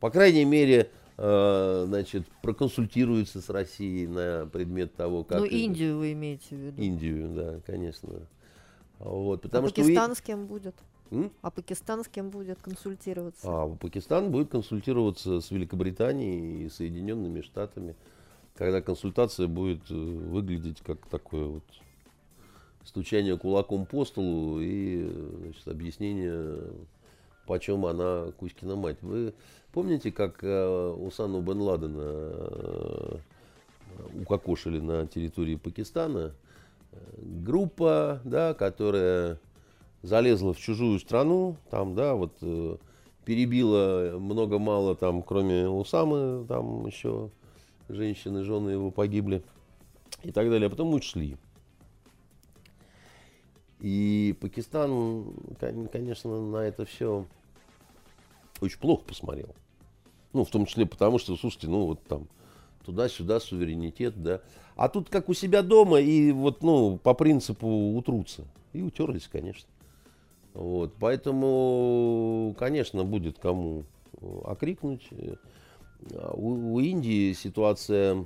по 0.00 0.10
крайней 0.10 0.44
мере, 0.44 0.90
э, 1.16 1.84
значит, 1.86 2.26
проконсультируется 2.42 3.40
с 3.40 3.48
Россией 3.48 4.06
на 4.06 4.46
предмет 4.46 4.94
того, 4.94 5.24
как... 5.24 5.38
Ну, 5.38 5.44
Индию 5.44 5.98
вы 5.98 6.12
имеете 6.12 6.54
в 6.54 6.58
виду. 6.58 6.82
Индию, 6.82 7.28
да, 7.30 7.60
конечно. 7.66 8.26
Вот, 8.98 9.40
а 9.40 9.42
потому 9.42 9.66
а 9.66 9.68
что 9.70 9.82
Пакистан 9.82 10.14
с 10.14 10.20
кем 10.20 10.46
будет? 10.46 10.74
М? 11.10 11.32
А 11.42 11.50
Пакистан 11.50 12.04
с 12.04 12.08
кем 12.08 12.30
будет 12.30 12.60
консультироваться? 12.60 13.46
А 13.48 13.68
Пакистан 13.68 14.30
будет 14.30 14.50
консультироваться 14.50 15.40
с 15.40 15.50
Великобританией 15.50 16.64
и 16.64 16.68
Соединенными 16.68 17.40
Штатами, 17.40 17.94
когда 18.54 18.80
консультация 18.80 19.46
будет 19.48 19.90
э, 19.90 19.94
выглядеть 19.94 20.80
как 20.80 21.06
такое 21.06 21.46
вот 21.46 21.64
стучание 22.84 23.36
кулаком 23.36 23.86
по 23.86 24.04
столу 24.04 24.60
и 24.60 25.04
значит, 25.40 25.68
объяснение, 25.68 26.56
почем 27.46 27.86
она 27.86 28.32
Кузькина 28.38 28.76
мать. 28.76 28.98
Вы 29.02 29.34
помните, 29.72 30.12
как 30.12 30.42
э, 30.42 30.94
Усану 30.98 31.40
бен 31.40 31.60
Ладена 31.60 32.02
э, 32.02 33.16
укокошили 34.20 34.80
на 34.80 35.06
территории 35.06 35.56
Пакистана? 35.56 36.34
Группа, 37.18 38.20
да, 38.24 38.54
которая 38.54 39.38
залезла 40.02 40.54
в 40.54 40.58
чужую 40.58 40.98
страну, 40.98 41.56
там, 41.70 41.94
да, 41.94 42.14
вот 42.14 42.32
э, 42.40 42.76
перебила 43.24 44.18
много-мало 44.18 44.94
там, 44.94 45.22
кроме 45.22 45.68
Усамы, 45.68 46.46
там 46.46 46.86
еще 46.86 47.30
женщины, 47.88 48.44
жены 48.44 48.70
его 48.70 48.90
погибли 48.90 49.42
и 50.22 50.32
так 50.32 50.48
далее, 50.48 50.68
а 50.68 50.70
потом 50.70 50.94
ушли. 50.94 51.36
И 53.80 54.34
Пакистан, 54.40 55.26
конечно, 55.92 56.40
на 56.40 56.58
это 56.58 56.84
все 56.84 57.26
очень 58.60 58.78
плохо 58.78 59.04
посмотрел. 59.04 59.54
Ну, 60.32 60.44
в 60.44 60.50
том 60.50 60.66
числе 60.66 60.86
потому, 60.86 61.18
что, 61.18 61.36
слушайте, 61.36 61.68
ну, 61.68 61.86
вот 61.86 62.02
там, 62.04 62.26
туда-сюда 62.84 63.40
суверенитет, 63.40 64.22
да. 64.22 64.40
А 64.76 64.88
тут 64.88 65.08
как 65.08 65.28
у 65.28 65.34
себя 65.34 65.62
дома 65.62 66.00
и 66.00 66.32
вот, 66.32 66.62
ну, 66.62 66.98
по 66.98 67.14
принципу 67.14 67.66
утрутся. 67.66 68.44
И 68.72 68.82
утерлись, 68.82 69.28
конечно. 69.30 69.68
Вот, 70.54 70.94
поэтому, 70.98 72.54
конечно, 72.58 73.04
будет 73.04 73.38
кому 73.38 73.84
окрикнуть. 74.44 75.08
У, 76.32 76.74
у 76.74 76.80
Индии 76.80 77.32
ситуация... 77.32 78.24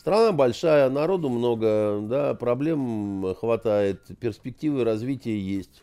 Страна 0.00 0.32
большая, 0.32 0.88
народу 0.88 1.28
много, 1.28 2.00
да, 2.00 2.32
проблем 2.32 3.34
хватает, 3.38 4.00
перспективы 4.18 4.82
развития 4.82 5.38
есть. 5.38 5.82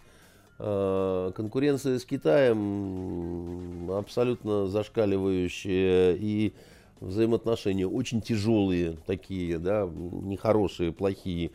А, 0.58 1.32
конкуренция 1.34 2.00
с 2.00 2.04
Китаем 2.04 3.92
абсолютно 3.92 4.66
зашкаливающая 4.70 6.14
и 6.16 6.54
взаимоотношения 7.00 7.86
очень 7.86 8.20
тяжелые 8.22 8.98
такие, 9.06 9.60
да, 9.60 9.88
нехорошие, 9.88 10.92
плохие 10.92 11.52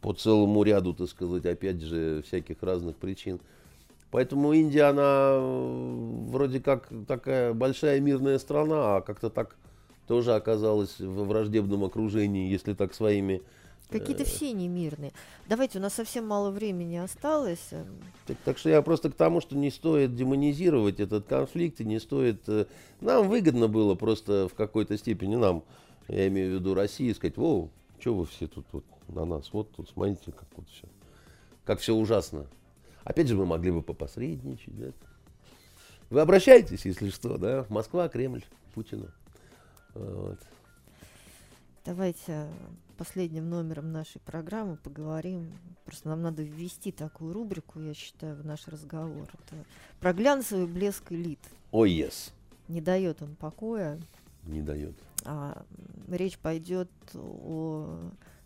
по 0.00 0.12
целому 0.12 0.64
ряду, 0.64 0.94
так 0.94 1.08
сказать, 1.10 1.46
опять 1.46 1.80
же, 1.80 2.24
всяких 2.26 2.60
разных 2.60 2.96
причин. 2.96 3.38
Поэтому 4.10 4.52
Индия, 4.52 4.86
она 4.86 5.38
вроде 5.38 6.58
как 6.58 6.88
такая 7.06 7.54
большая 7.54 8.00
мирная 8.00 8.40
страна, 8.40 8.96
а 8.96 9.00
как-то 9.00 9.30
так 9.30 9.54
тоже 10.10 10.34
оказалась 10.34 10.98
в 10.98 11.24
враждебном 11.28 11.84
окружении, 11.84 12.50
если 12.50 12.74
так 12.74 12.94
своими... 12.94 13.42
Какие-то 13.90 14.24
э, 14.24 14.26
все 14.26 14.50
немирные. 14.50 15.12
Давайте, 15.48 15.78
у 15.78 15.80
нас 15.80 15.94
совсем 15.94 16.26
мало 16.26 16.50
времени 16.50 16.96
осталось. 16.96 17.70
Так, 18.26 18.36
так 18.44 18.58
что 18.58 18.70
я 18.70 18.82
просто 18.82 19.12
к 19.12 19.14
тому, 19.14 19.40
что 19.40 19.56
не 19.56 19.70
стоит 19.70 20.16
демонизировать 20.16 20.98
этот 20.98 21.28
конфликт, 21.28 21.80
и 21.80 21.84
не 21.84 22.00
стоит... 22.00 22.40
Э, 22.48 22.66
нам 23.00 23.28
выгодно 23.28 23.68
было 23.68 23.94
просто 23.94 24.48
в 24.48 24.54
какой-то 24.54 24.98
степени, 24.98 25.36
нам, 25.36 25.62
я 26.08 26.26
имею 26.26 26.56
в 26.56 26.60
виду 26.60 26.74
России, 26.74 27.12
сказать, 27.12 27.38
о, 27.38 27.68
что 28.00 28.12
вы 28.12 28.26
все 28.26 28.48
тут 28.48 28.66
вот 28.72 28.84
на 29.06 29.24
нас. 29.24 29.52
Вот 29.52 29.70
тут 29.76 29.90
смотрите, 29.90 30.32
как 30.32 30.48
вот 30.56 30.68
все. 30.70 30.88
Как 31.64 31.78
все 31.78 31.94
ужасно. 31.94 32.46
Опять 33.04 33.28
же, 33.28 33.36
мы 33.36 33.46
могли 33.46 33.70
бы 33.70 33.80
попосредничать. 33.80 34.76
Да? 34.76 34.86
Вы 36.10 36.20
обращаетесь, 36.20 36.84
если 36.84 37.10
что, 37.10 37.38
да? 37.38 37.64
Москва, 37.68 38.08
Кремль, 38.08 38.42
Путина. 38.74 39.12
Вот. 39.94 40.38
Давайте 41.84 42.48
последним 42.98 43.48
номером 43.48 43.92
нашей 43.92 44.20
программы 44.20 44.76
поговорим. 44.76 45.52
Просто 45.86 46.10
нам 46.10 46.20
надо 46.20 46.42
ввести 46.42 46.92
такую 46.92 47.32
рубрику, 47.32 47.80
я 47.80 47.94
считаю, 47.94 48.36
в 48.36 48.44
наш 48.44 48.68
разговор. 48.68 49.26
Это 49.32 49.64
про 50.00 50.12
глянцевый 50.12 50.66
блеск 50.66 51.10
элит. 51.10 51.40
Ой, 51.72 51.90
oh, 51.90 52.06
yes. 52.06 52.32
Не 52.68 52.82
дает 52.82 53.22
он 53.22 53.34
покоя. 53.36 53.98
Не 54.44 54.60
дает. 54.60 54.94
А, 55.24 55.64
речь 56.08 56.38
пойдет 56.38 56.90
о 57.14 57.98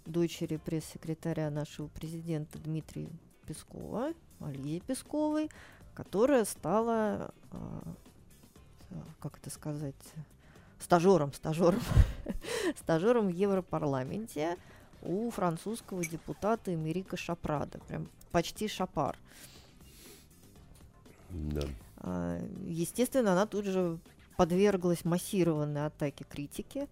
дочери 0.07 0.57
пресс-секретаря 0.57 1.51
нашего 1.51 1.89
президента 1.89 2.59
Дмитрия 2.59 3.09
Пескова, 3.47 4.13
Ализе 4.41 4.81
Песковой, 4.81 5.51
которая 5.95 6.45
стала, 6.45 7.35
а, 7.51 7.95
как 9.21 9.39
это 9.39 9.51
сказать, 9.51 9.95
стажером, 10.79 11.33
стажером, 11.33 11.81
стажером 12.77 13.29
в 13.29 13.35
Европарламенте 13.35 14.57
у 15.03 15.31
французского 15.31 16.05
депутата 16.05 16.75
Эмерика 16.75 17.17
Шапрада. 17.17 17.79
Прям 17.89 18.09
почти 18.31 18.69
шапар. 18.69 19.17
Да. 21.31 21.63
А, 21.99 22.41
естественно, 22.67 23.33
она 23.33 23.47
тут 23.47 23.67
же 23.67 23.99
подверглась 24.37 25.05
массированной 25.05 25.87
атаке 25.87 26.25
критики, 26.29 26.89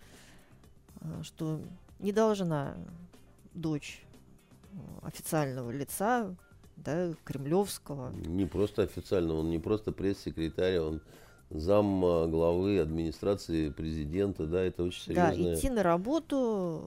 а, 1.01 1.23
что 1.23 1.61
не 1.99 2.13
должна 2.13 2.75
дочь 3.55 4.03
э, 4.73 4.77
официального 5.07 5.71
лица, 5.71 6.35
да, 6.77 7.13
кремлевского. 7.25 8.11
Не 8.13 8.47
просто 8.47 8.83
официального, 8.83 9.41
он 9.41 9.51
не 9.51 9.59
просто 9.59 9.93
пресс-секретарь, 9.93 10.79
он 10.79 11.01
зам 11.55 12.01
главы 12.31 12.81
администрации 12.81 13.71
президента, 13.71 14.47
да, 14.47 14.63
это 14.63 14.83
очень 14.83 15.03
серьезно. 15.03 15.45
Да, 15.45 15.55
идти 15.55 15.71
на 15.71 15.83
работу 15.83 16.83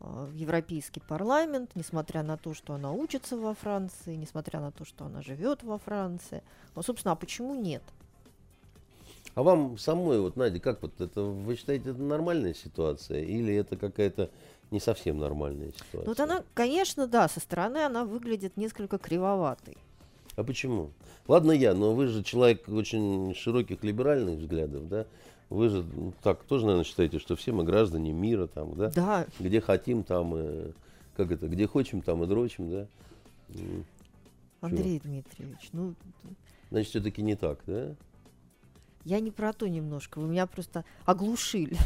э, 0.00 0.26
в 0.30 0.34
Европейский 0.34 1.00
парламент, 1.00 1.70
несмотря 1.74 2.22
на 2.22 2.36
то, 2.36 2.54
что 2.54 2.74
она 2.74 2.92
учится 2.92 3.36
во 3.36 3.54
Франции, 3.54 4.14
несмотря 4.14 4.60
на 4.60 4.70
то, 4.70 4.84
что 4.84 5.06
она 5.06 5.22
живет 5.22 5.62
во 5.62 5.78
Франции. 5.78 6.42
Ну, 6.76 6.82
собственно, 6.82 7.12
а 7.12 7.16
почему 7.16 7.54
нет? 7.54 7.82
А 9.34 9.42
вам 9.42 9.78
самой, 9.78 10.20
вот, 10.20 10.36
Надя, 10.36 10.60
как 10.60 10.82
вот 10.82 11.00
это, 11.00 11.22
вы 11.22 11.56
считаете, 11.56 11.90
это 11.90 12.02
нормальная 12.02 12.54
ситуация? 12.54 13.22
Или 13.22 13.54
это 13.54 13.76
какая-то 13.76 14.30
не 14.70 14.78
совсем 14.78 15.18
нормальная 15.18 15.72
ситуация? 15.72 16.00
Ну, 16.00 16.06
вот 16.06 16.20
она, 16.20 16.44
конечно, 16.54 17.06
да, 17.06 17.28
со 17.28 17.40
стороны 17.40 17.78
она 17.78 18.04
выглядит 18.04 18.56
несколько 18.56 18.98
кривоватой. 18.98 19.76
А 20.36 20.42
почему? 20.42 20.90
Ладно 21.28 21.52
я, 21.52 21.74
но 21.74 21.94
вы 21.94 22.08
же 22.08 22.22
человек 22.22 22.68
очень 22.68 23.34
широких 23.34 23.84
либеральных 23.84 24.38
взглядов, 24.38 24.88
да? 24.88 25.06
Вы 25.50 25.68
же 25.68 25.84
ну, 25.84 26.12
так 26.22 26.42
тоже, 26.44 26.64
наверное, 26.64 26.84
считаете, 26.84 27.18
что 27.18 27.36
все 27.36 27.52
мы 27.52 27.64
граждане 27.64 28.12
мира, 28.12 28.46
там, 28.46 28.74
да? 28.74 28.90
Да. 28.90 29.26
Где 29.38 29.60
хотим, 29.60 30.02
там, 30.02 30.36
и, 30.36 30.72
как 31.16 31.30
это, 31.30 31.46
где 31.48 31.66
хочем, 31.66 32.00
там 32.00 32.24
и 32.24 32.26
дрочим, 32.26 32.70
да? 32.70 32.86
Андрей 34.60 34.98
Чего? 34.98 35.10
Дмитриевич, 35.10 35.68
ну... 35.72 35.94
Значит, 36.70 36.90
все-таки 36.90 37.22
не 37.22 37.36
так, 37.36 37.60
да? 37.66 37.94
Я 39.04 39.20
не 39.20 39.30
про 39.30 39.52
то 39.52 39.68
немножко, 39.68 40.18
вы 40.18 40.28
меня 40.28 40.46
просто 40.46 40.84
оглушили. 41.04 41.76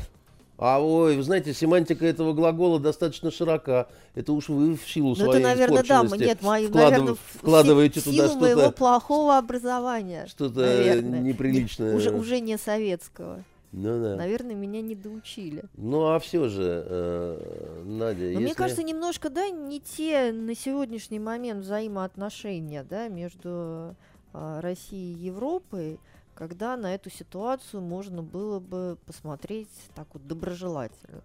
А 0.58 0.80
ой, 0.82 1.16
вы 1.16 1.22
знаете, 1.22 1.54
семантика 1.54 2.04
этого 2.04 2.32
глагола 2.32 2.80
достаточно 2.80 3.30
широка. 3.30 3.88
Это 4.16 4.32
уж 4.32 4.48
вы 4.48 4.76
в 4.76 4.90
силу 4.90 5.10
ну, 5.10 5.14
своей 5.14 5.30
это, 5.30 5.40
наверное, 5.40 5.84
да, 5.84 6.02
нет, 6.16 6.42
мои, 6.42 6.66
вкладыв... 6.66 6.90
наверное, 6.90 7.16
вкладываете 7.34 8.00
в 8.00 8.04
туда 8.04 8.26
что-то. 8.26 8.40
моего 8.40 8.70
плохого 8.72 9.38
образования. 9.38 10.26
Что-то 10.26 11.00
неприличное. 11.00 11.94
Уже, 11.94 12.10
уже 12.10 12.40
не 12.40 12.58
советского. 12.58 13.44
Ну 13.70 14.02
да. 14.02 14.16
Наверное, 14.16 14.56
меня 14.56 14.80
не 14.80 14.96
доучили. 14.96 15.62
Ну 15.76 16.06
а 16.06 16.18
все 16.18 16.48
же, 16.48 16.84
э, 16.86 17.82
Надя. 17.84 18.20
Но 18.20 18.26
если... 18.26 18.42
мне 18.42 18.54
кажется, 18.54 18.82
немножко, 18.82 19.30
да, 19.30 19.48
не 19.50 19.78
те 19.78 20.32
на 20.32 20.56
сегодняшний 20.56 21.20
момент 21.20 21.62
взаимоотношения, 21.62 22.84
да, 22.88 23.08
между 23.08 23.94
э, 24.32 24.60
Россией 24.60 25.14
и 25.14 25.26
Европой 25.26 26.00
когда 26.38 26.76
на 26.76 26.94
эту 26.94 27.10
ситуацию 27.10 27.82
можно 27.82 28.22
было 28.22 28.60
бы 28.60 28.96
посмотреть 29.06 29.68
так 29.96 30.06
вот 30.12 30.24
доброжелательно. 30.24 31.24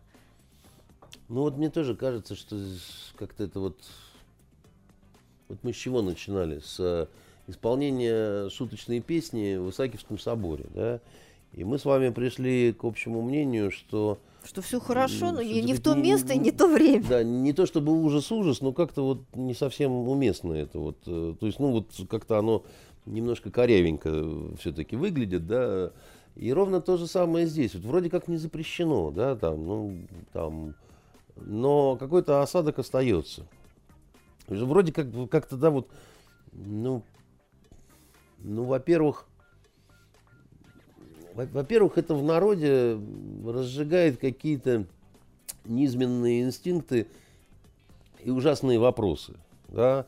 Ну 1.29 1.41
вот 1.41 1.55
мне 1.55 1.69
тоже 1.69 1.95
кажется, 1.95 2.35
что 2.35 2.59
как-то 3.15 3.43
это 3.43 3.59
вот... 3.59 3.77
Вот 5.49 5.59
мы 5.61 5.71
с 5.71 5.75
чего 5.75 6.01
начинали? 6.01 6.61
С 6.65 6.79
э, 6.79 7.05
исполнения 7.45 8.49
шуточной 8.49 9.01
песни 9.01 9.55
в 9.55 9.69
Исаакиевском 9.69 10.17
соборе, 10.17 10.65
да? 10.73 10.99
И 11.51 11.63
мы 11.63 11.77
с 11.77 11.85
вами 11.85 12.09
пришли 12.09 12.73
к 12.73 12.83
общему 12.83 13.21
мнению, 13.21 13.69
что... 13.69 14.17
Что 14.43 14.63
все 14.63 14.79
хорошо, 14.79 15.31
но 15.31 15.43
не, 15.43 15.61
не 15.61 15.75
в 15.75 15.81
то 15.83 15.93
не- 15.93 16.09
место 16.09 16.33
и 16.33 16.39
не- 16.39 16.45
не 16.45 16.51
то 16.51 16.65
время. 16.65 17.05
Да, 17.07 17.23
не 17.23 17.53
то 17.53 17.67
чтобы 17.67 17.91
ужас-ужас, 17.93 18.61
но 18.61 18.73
как-то 18.73 19.05
вот 19.05 19.19
не 19.35 19.53
совсем 19.53 19.91
уместно 19.91 20.53
это 20.53 20.79
вот. 20.79 20.97
э, 21.05 21.35
То 21.39 21.45
есть, 21.45 21.59
ну 21.59 21.71
вот 21.71 21.91
как-то 22.09 22.39
оно 22.39 22.63
немножко 23.05 23.51
корявенько 23.51 24.55
все-таки 24.59 24.95
выглядит, 24.95 25.47
да. 25.47 25.91
И 26.35 26.51
ровно 26.51 26.81
то 26.81 26.97
же 26.97 27.07
самое 27.07 27.45
здесь. 27.45 27.75
Вот 27.75 27.83
вроде 27.83 28.09
как 28.09 28.27
не 28.27 28.37
запрещено, 28.37 29.11
да, 29.11 29.35
там, 29.35 29.65
ну, 29.65 29.97
там, 30.31 30.75
но 31.35 31.95
какой-то 31.95 32.41
осадок 32.41 32.79
остается. 32.79 33.45
Вроде 34.47 34.91
как, 34.91 35.07
как-то, 35.29 35.57
да, 35.57 35.69
вот, 35.69 35.87
ну, 36.51 37.03
ну, 38.39 38.63
во-первых, 38.63 39.27
во- 41.33 41.45
во-первых, 41.45 41.97
это 41.97 42.15
в 42.15 42.23
народе 42.23 42.99
разжигает 43.45 44.19
какие-то 44.19 44.85
низменные 45.65 46.43
инстинкты 46.43 47.07
и 48.23 48.29
ужасные 48.31 48.79
вопросы. 48.79 49.35
Да? 49.69 50.05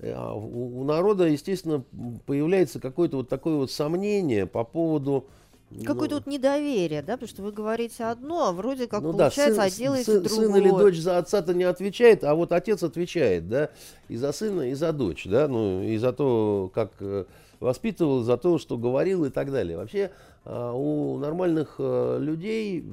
А 0.00 0.34
У, 0.34 0.84
народа, 0.84 1.26
естественно, 1.26 1.84
появляется 2.26 2.80
какое-то 2.80 3.18
вот 3.18 3.28
такое 3.28 3.56
вот 3.56 3.70
сомнение 3.70 4.46
по 4.46 4.64
поводу... 4.64 5.26
Какое-то 5.84 6.16
ну, 6.16 6.20
вот 6.20 6.26
недоверие, 6.26 7.00
да, 7.00 7.14
потому 7.14 7.28
что 7.28 7.42
вы 7.42 7.50
говорите 7.50 8.04
одно, 8.04 8.48
а 8.48 8.52
вроде 8.52 8.86
как 8.86 9.00
ну 9.00 9.12
да, 9.12 9.30
получается, 9.30 9.62
сын- 9.62 9.64
а 9.64 9.70
делается 9.70 10.12
сын, 10.12 10.22
другое. 10.22 10.46
сын 10.46 10.56
или 10.56 10.68
дочь 10.68 10.98
за 10.98 11.16
отца-то 11.16 11.54
не 11.54 11.64
отвечает, 11.64 12.24
а 12.24 12.34
вот 12.34 12.52
отец 12.52 12.82
отвечает, 12.82 13.48
да, 13.48 13.70
и 14.08 14.16
за 14.16 14.32
сына, 14.32 14.70
и 14.70 14.74
за 14.74 14.92
дочь, 14.92 15.26
да, 15.26 15.48
ну, 15.48 15.82
и 15.82 15.96
за 15.96 16.12
то, 16.12 16.70
как 16.74 16.92
э, 17.00 17.24
воспитывал, 17.62 18.22
за 18.22 18.36
то, 18.36 18.58
что 18.58 18.76
говорил 18.76 19.24
и 19.24 19.30
так 19.30 19.50
далее. 19.50 19.78
Вообще 19.78 20.10
а, 20.44 20.72
у 20.72 21.18
нормальных 21.18 21.76
э, 21.78 22.18
людей 22.20 22.84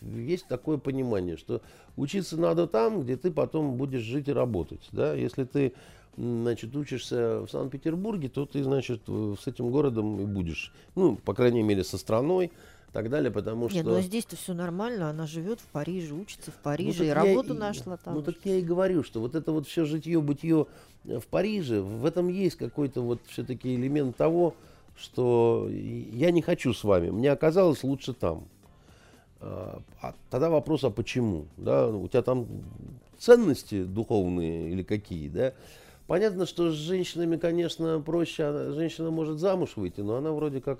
есть 0.00 0.46
такое 0.46 0.78
понимание, 0.78 1.36
что 1.36 1.60
учиться 1.96 2.36
надо 2.36 2.66
там, 2.66 3.02
где 3.02 3.16
ты 3.16 3.30
потом 3.30 3.76
будешь 3.76 4.02
жить 4.02 4.28
и 4.28 4.32
работать, 4.32 4.88
да, 4.92 5.12
если 5.14 5.44
ты 5.44 5.74
Значит, 6.16 6.76
учишься 6.76 7.40
в 7.40 7.48
Санкт-Петербурге, 7.48 8.28
то 8.28 8.44
ты, 8.44 8.62
значит, 8.62 9.02
с 9.06 9.46
этим 9.46 9.70
городом 9.70 10.20
и 10.20 10.26
будешь, 10.26 10.72
ну, 10.94 11.16
по 11.16 11.32
крайней 11.32 11.62
мере, 11.62 11.84
со 11.84 11.96
страной, 11.96 12.46
и 12.46 12.92
так 12.92 13.08
далее, 13.08 13.30
потому 13.30 13.70
Нет, 13.70 13.86
что... 13.86 13.94
ну 13.94 14.00
здесь-то 14.02 14.36
все 14.36 14.52
нормально, 14.52 15.08
она 15.08 15.26
живет 15.26 15.60
в 15.60 15.66
Париже, 15.68 16.12
учится 16.12 16.50
в 16.50 16.56
Париже, 16.56 17.04
Ну, 17.04 17.08
и 17.08 17.12
работу 17.12 17.54
и- 17.54 17.58
нашла 17.58 17.96
там. 17.96 18.14
Ну 18.16 18.22
так 18.22 18.34
я 18.44 18.56
и 18.56 18.60
говорю, 18.60 19.02
что 19.02 19.20
вот 19.20 19.34
это 19.34 19.50
вот 19.52 19.66
все 19.66 19.86
житье-бытие 19.86 20.66
в 21.04 21.26
Париже, 21.30 21.80
в 21.80 22.04
этом 22.04 22.28
есть 22.28 22.56
какой-то 22.56 23.00
вот 23.00 23.20
все-таки 23.28 23.74
элемент 23.74 24.14
того, 24.16 24.54
что 24.94 25.70
я 25.70 26.30
не 26.30 26.42
хочу 26.42 26.74
с 26.74 26.84
вами, 26.84 27.08
мне 27.08 27.32
оказалось 27.32 27.82
лучше 27.82 28.12
там. 28.12 28.44
А 29.40 29.80
а 30.02 30.14
тогда 30.28 30.50
вопрос, 30.50 30.84
а 30.84 30.90
почему? 30.90 31.46
Да, 31.56 31.88
у 31.88 32.06
тебя 32.08 32.20
там 32.20 32.46
ценности 33.18 33.84
духовные 33.84 34.70
или 34.70 34.82
какие, 34.82 35.28
да? 35.28 35.54
Понятно, 36.12 36.44
что 36.44 36.70
с 36.70 36.74
женщинами, 36.74 37.38
конечно, 37.38 37.98
проще. 37.98 38.44
Она- 38.44 38.72
Женщина 38.72 39.10
может 39.10 39.38
замуж 39.38 39.76
выйти, 39.76 40.02
но 40.02 40.16
она 40.16 40.30
вроде 40.32 40.60
как 40.60 40.78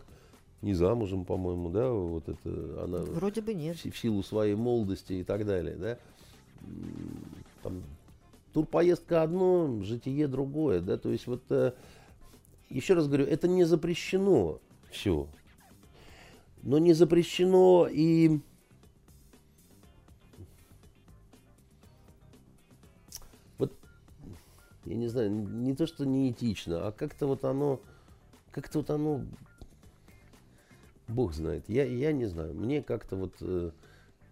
не 0.60 0.74
замужем, 0.74 1.24
по-моему, 1.24 1.70
да, 1.70 1.88
вот 1.88 2.28
это 2.28 2.84
она 2.84 2.98
Вроде 2.98 3.40
бы 3.40 3.54
нет. 3.54 3.78
в, 3.78 3.90
в 3.90 3.96
силу 3.96 4.22
своей 4.22 4.54
молодости 4.56 5.14
и 5.14 5.24
так 5.24 5.46
далее, 5.46 5.74
да. 5.76 5.98
Там, 7.62 7.82
турпоездка 8.52 9.22
одно, 9.22 9.80
житие 9.82 10.28
другое, 10.28 10.82
да, 10.82 10.98
то 10.98 11.08
есть 11.10 11.26
вот, 11.26 11.40
э, 11.48 11.72
еще 12.68 12.92
раз 12.92 13.06
говорю, 13.08 13.24
это 13.24 13.48
не 13.48 13.64
запрещено 13.64 14.60
все, 14.90 15.28
но 16.62 16.76
не 16.76 16.92
запрещено 16.92 17.88
и 17.90 18.40
я 24.84 24.96
не 24.96 25.08
знаю, 25.08 25.30
не 25.30 25.74
то, 25.74 25.86
что 25.86 26.04
неэтично, 26.04 26.86
а 26.86 26.92
как-то 26.92 27.26
вот 27.26 27.44
оно, 27.44 27.80
как-то 28.50 28.78
вот 28.78 28.90
оно 28.90 29.22
Бог 31.08 31.34
знает. 31.34 31.64
Я, 31.68 31.84
я 31.84 32.12
не 32.12 32.26
знаю. 32.26 32.54
Мне 32.54 32.82
как-то 32.82 33.16
вот 33.16 33.34
э, 33.40 33.70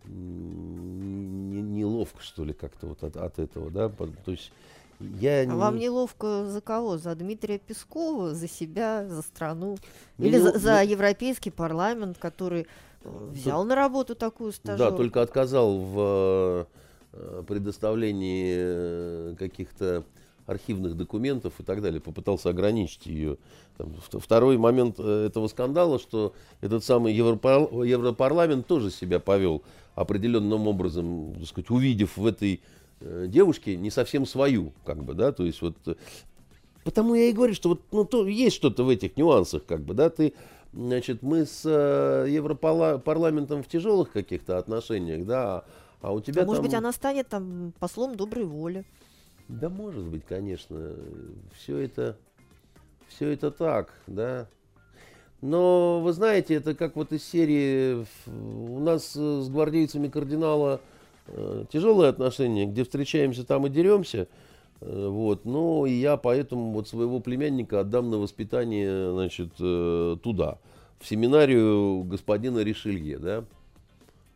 неловко, 0.06 2.22
что 2.22 2.44
ли, 2.44 2.52
как-то 2.52 2.86
вот 2.88 3.02
от, 3.02 3.16
от 3.16 3.38
этого, 3.38 3.70
да. 3.70 3.88
То 3.88 4.30
есть 4.30 4.52
я 5.00 5.40
А 5.40 5.44
не- 5.44 5.54
вам 5.54 5.76
неловко 5.78 6.46
за 6.46 6.60
кого? 6.60 6.98
За 6.98 7.14
Дмитрия 7.14 7.58
Пескова, 7.58 8.34
за 8.34 8.48
себя, 8.48 9.06
за 9.08 9.22
страну? 9.22 9.76
Мне 10.18 10.28
Или 10.28 10.38
за, 10.38 10.48
нело- 10.50 10.58
за 10.58 10.82
Европейский 10.82 11.50
парламент, 11.50 12.18
который 12.18 12.66
э, 13.04 13.28
взял 13.32 13.64
на 13.64 13.74
работу 13.74 14.14
такую 14.14 14.52
стажерку? 14.52 14.90
Да, 14.90 14.96
только 14.96 15.22
отказал 15.22 15.78
в 15.78 16.66
э, 17.12 17.42
предоставлении 17.46 18.54
э, 18.58 19.34
каких-то 19.38 20.04
архивных 20.46 20.96
документов 20.96 21.54
и 21.58 21.62
так 21.62 21.82
далее, 21.82 22.00
попытался 22.00 22.50
ограничить 22.50 23.06
ее. 23.06 23.36
Там, 23.76 23.88
вт- 23.88 24.20
второй 24.20 24.58
момент 24.58 24.96
э, 24.98 25.26
этого 25.26 25.48
скандала, 25.48 25.98
что 25.98 26.34
этот 26.60 26.84
самый 26.84 27.14
Европар- 27.14 27.84
Европарламент 27.84 28.66
тоже 28.66 28.90
себя 28.90 29.20
повел 29.20 29.62
определенным 29.94 30.66
образом, 30.66 31.34
так 31.38 31.46
сказать, 31.46 31.70
увидев 31.70 32.16
в 32.16 32.26
этой 32.26 32.60
э, 33.00 33.26
девушке 33.28 33.76
не 33.76 33.90
совсем 33.90 34.26
свою, 34.26 34.72
как 34.84 35.04
бы, 35.04 35.14
да, 35.14 35.32
то 35.32 35.44
есть 35.44 35.62
вот 35.62 35.76
э, 35.86 35.94
Потому 36.84 37.14
я 37.14 37.26
и 37.26 37.32
говорю, 37.32 37.54
что 37.54 37.70
вот 37.70 37.82
ну, 37.92 38.04
то, 38.04 38.26
есть 38.26 38.56
что-то 38.56 38.84
в 38.84 38.88
этих 38.88 39.16
нюансах, 39.16 39.64
как 39.66 39.82
бы, 39.82 39.94
да, 39.94 40.08
ты, 40.08 40.32
значит, 40.72 41.22
мы 41.22 41.44
с 41.44 41.62
э, 41.64 42.26
Европарламентом 42.30 43.62
в 43.62 43.68
тяжелых 43.68 44.12
каких-то 44.12 44.58
отношениях, 44.58 45.26
да, 45.26 45.64
а 46.00 46.12
у 46.12 46.20
тебя 46.20 46.42
А 46.42 46.46
может 46.46 46.62
там... 46.62 46.70
быть, 46.70 46.74
она 46.74 46.92
станет 46.92 47.28
там 47.28 47.72
послом 47.78 48.16
доброй 48.16 48.44
воли? 48.44 48.84
Да, 49.50 49.68
может 49.68 50.04
быть, 50.04 50.24
конечно, 50.24 50.92
все 51.56 51.78
это, 51.78 52.16
все 53.08 53.30
это 53.30 53.50
так, 53.50 53.92
да. 54.06 54.46
Но 55.40 56.00
вы 56.00 56.12
знаете, 56.12 56.54
это 56.54 56.74
как 56.74 56.94
вот 56.94 57.12
из 57.12 57.24
серии 57.24 58.06
у 58.28 58.78
нас 58.78 59.16
э, 59.16 59.40
с 59.40 59.48
гвардейцами 59.48 60.08
кардинала 60.08 60.80
э, 61.26 61.64
тяжелые 61.72 62.10
отношения, 62.10 62.66
где 62.66 62.84
встречаемся, 62.84 63.44
там 63.44 63.66
и 63.66 63.70
деремся. 63.70 64.28
Э, 64.80 65.08
Вот, 65.08 65.46
ну 65.46 65.84
и 65.84 65.92
я 65.92 66.16
поэтому 66.16 66.72
вот 66.72 66.88
своего 66.88 67.18
племянника 67.20 67.80
отдам 67.80 68.10
на 68.10 68.18
воспитание, 68.18 69.12
значит, 69.12 69.50
э, 69.58 70.16
туда, 70.22 70.58
в 71.00 71.08
семинарию 71.08 72.04
господина 72.04 72.60
Ришелье, 72.60 73.18
да. 73.18 73.44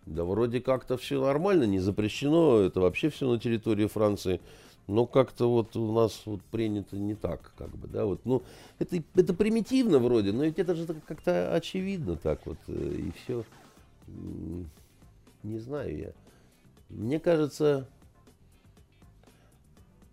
Да 0.07 0.25
вроде 0.25 0.61
как-то 0.61 0.97
все 0.97 1.21
нормально, 1.21 1.65
не 1.65 1.79
запрещено, 1.79 2.59
это 2.61 2.81
вообще 2.81 3.11
все 3.11 3.31
на 3.31 3.39
территории 3.39 3.87
Франции. 3.87 4.41
Но 4.87 5.07
как-то 5.07 5.51
вот 5.51 5.77
у 5.77 5.93
нас 5.93 6.23
вот 6.27 6.43
принято 6.43 6.97
не 6.97 7.15
так, 7.15 7.53
как 7.57 7.71
бы, 7.71 7.89
да, 7.89 8.05
вот, 8.05 8.21
ну, 8.25 8.43
это, 8.79 9.03
это 9.15 9.33
примитивно 9.33 9.99
вроде, 9.99 10.33
но 10.33 10.45
ведь 10.45 10.59
это 10.59 10.75
же 10.75 10.87
как-то 11.07 11.55
очевидно 11.55 12.17
так 12.17 12.45
вот, 12.45 12.59
э, 12.69 12.95
и 12.99 13.13
все. 13.13 13.45
Не 15.43 15.59
знаю 15.59 15.97
я. 15.97 16.13
Мне 16.91 17.19
кажется, 17.19 17.89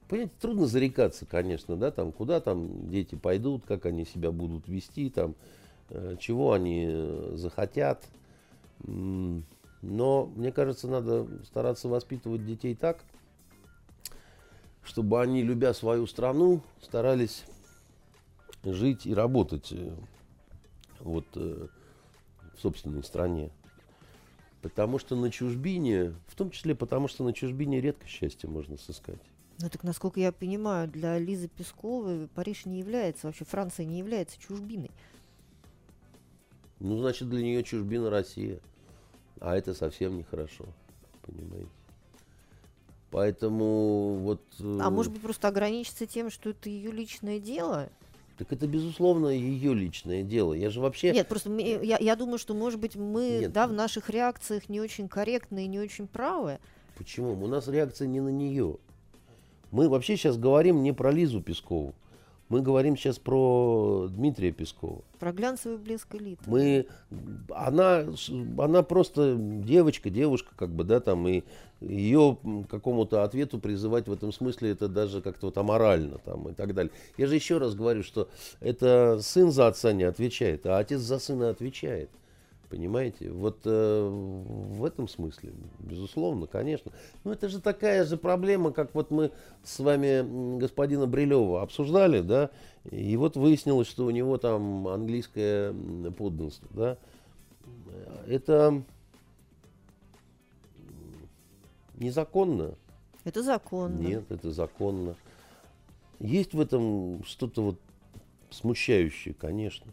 понимаете, 0.07 0.33
трудно 0.39 0.67
зарекаться, 0.67 1.25
конечно, 1.25 1.75
да, 1.75 1.91
там, 1.91 2.13
куда 2.13 2.39
там 2.39 2.89
дети 2.89 3.15
пойдут, 3.15 3.63
как 3.65 3.85
они 3.85 4.05
себя 4.05 4.31
будут 4.31 4.69
вести, 4.69 5.09
там, 5.09 5.35
э, 5.89 6.15
чего 6.17 6.53
они 6.53 6.85
э, 6.87 7.33
захотят. 7.35 8.05
Но, 8.83 10.25
мне 10.35 10.51
кажется, 10.51 10.87
надо 10.87 11.27
стараться 11.45 11.87
воспитывать 11.87 12.45
детей 12.45 12.73
так, 12.73 13.03
чтобы 14.83 15.21
они, 15.21 15.43
любя 15.43 15.73
свою 15.73 16.07
страну, 16.07 16.61
старались 16.81 17.43
жить 18.63 19.05
и 19.05 19.13
работать 19.13 19.71
э, 19.71 19.93
вот 20.99 21.25
э, 21.35 21.67
в 22.55 22.59
собственной 22.59 23.03
стране. 23.03 23.51
Потому 24.61 24.99
что 24.99 25.15
на 25.15 25.31
чужбине, 25.31 26.13
в 26.27 26.35
том 26.35 26.51
числе 26.51 26.75
потому 26.75 27.07
что 27.07 27.23
на 27.23 27.33
чужбине 27.33 27.81
редко 27.81 28.07
счастье 28.07 28.47
можно 28.49 28.77
сыскать. 28.77 29.21
Ну 29.59 29.69
так, 29.69 29.83
насколько 29.83 30.19
я 30.19 30.31
понимаю, 30.31 30.87
для 30.87 31.17
Лизы 31.19 31.47
Песковой 31.47 32.27
Париж 32.27 32.65
не 32.65 32.79
является, 32.79 33.27
вообще 33.27 33.45
Франция 33.45 33.85
не 33.85 33.99
является 33.99 34.39
чужбиной. 34.39 34.91
Ну, 36.79 36.97
значит, 36.97 37.29
для 37.29 37.43
нее 37.43 37.63
чужбина 37.63 38.09
Россия. 38.09 38.59
А 39.39 39.55
это 39.55 39.73
совсем 39.73 40.17
нехорошо, 40.17 40.65
понимаете. 41.23 41.69
Поэтому 43.11 44.19
вот... 44.21 44.41
А 44.59 44.87
э, 44.87 44.89
может 44.89 45.11
быть, 45.11 45.21
просто 45.21 45.49
ограничиться 45.49 46.05
тем, 46.05 46.31
что 46.31 46.51
это 46.51 46.69
ее 46.69 46.91
личное 46.91 47.39
дело? 47.39 47.89
Так 48.37 48.53
это, 48.53 48.65
безусловно, 48.65 49.27
ее 49.27 49.73
личное 49.73 50.23
дело. 50.23 50.53
Я 50.53 50.69
же 50.69 50.79
вообще... 50.79 51.11
Нет, 51.11 51.27
просто 51.27 51.49
мне- 51.49 51.83
я, 51.83 51.97
я 51.99 52.15
думаю, 52.15 52.39
что, 52.39 52.53
может 52.53 52.79
быть, 52.79 52.95
мы 52.95 53.39
Нет. 53.41 53.51
да, 53.51 53.67
в 53.67 53.73
наших 53.73 54.09
реакциях 54.09 54.69
не 54.69 54.79
очень 54.79 55.09
корректны 55.09 55.65
и 55.65 55.67
не 55.67 55.79
очень 55.79 56.07
правы. 56.07 56.57
Почему? 56.97 57.33
У 57.33 57.47
нас 57.47 57.67
реакция 57.67 58.07
не 58.07 58.21
на 58.21 58.29
нее. 58.29 58.77
Мы 59.71 59.89
вообще 59.89 60.15
сейчас 60.15 60.37
говорим 60.37 60.81
не 60.81 60.93
про 60.93 61.11
Лизу 61.11 61.41
Пескову. 61.41 61.93
Мы 62.51 62.61
говорим 62.61 62.97
сейчас 62.97 63.17
про 63.17 64.09
Дмитрия 64.09 64.51
Пескова. 64.51 65.03
Про 65.19 65.31
глянцевый 65.31 65.77
блеск 65.77 66.13
элиты. 66.13 66.43
Мы, 66.47 66.85
она, 67.49 68.07
она 68.57 68.83
просто 68.83 69.37
девочка, 69.37 70.09
девушка, 70.09 70.49
как 70.57 70.69
бы, 70.71 70.83
да, 70.83 70.99
там, 70.99 71.25
и 71.29 71.43
ее 71.79 72.37
какому-то 72.69 73.23
ответу 73.23 73.57
призывать 73.57 74.09
в 74.09 74.11
этом 74.11 74.33
смысле, 74.33 74.71
это 74.71 74.89
даже 74.89 75.21
как-то 75.21 75.45
вот 75.45 75.57
аморально, 75.57 76.17
там, 76.17 76.49
и 76.49 76.53
так 76.53 76.73
далее. 76.73 76.91
Я 77.17 77.27
же 77.27 77.35
еще 77.35 77.57
раз 77.57 77.73
говорю, 77.73 78.03
что 78.03 78.27
это 78.59 79.19
сын 79.21 79.49
за 79.49 79.67
отца 79.67 79.93
не 79.93 80.03
отвечает, 80.03 80.65
а 80.65 80.77
отец 80.77 80.99
за 80.99 81.19
сына 81.19 81.51
отвечает. 81.51 82.09
Понимаете? 82.71 83.29
Вот 83.29 83.59
э, 83.65 84.07
в 84.09 84.85
этом 84.85 85.09
смысле, 85.09 85.51
безусловно, 85.79 86.47
конечно. 86.47 86.93
Но 87.25 87.33
это 87.33 87.49
же 87.49 87.59
такая 87.59 88.05
же 88.05 88.15
проблема, 88.15 88.71
как 88.71 88.95
вот 88.95 89.11
мы 89.11 89.31
с 89.61 89.77
вами 89.79 90.57
господина 90.57 91.05
Брилева 91.05 91.63
обсуждали, 91.63 92.21
да, 92.21 92.49
и 92.89 93.17
вот 93.17 93.35
выяснилось, 93.35 93.89
что 93.89 94.05
у 94.05 94.09
него 94.09 94.37
там 94.37 94.87
английское 94.87 95.73
подданство, 96.17 96.69
да. 96.71 96.97
Это 98.25 98.81
незаконно. 101.97 102.75
Это 103.25 103.43
законно. 103.43 103.99
Нет, 103.99 104.31
это 104.31 104.53
законно. 104.53 105.17
Есть 106.21 106.53
в 106.53 106.61
этом 106.61 107.21
что-то 107.25 107.63
вот 107.63 107.79
смущающее, 108.49 109.33
конечно. 109.33 109.91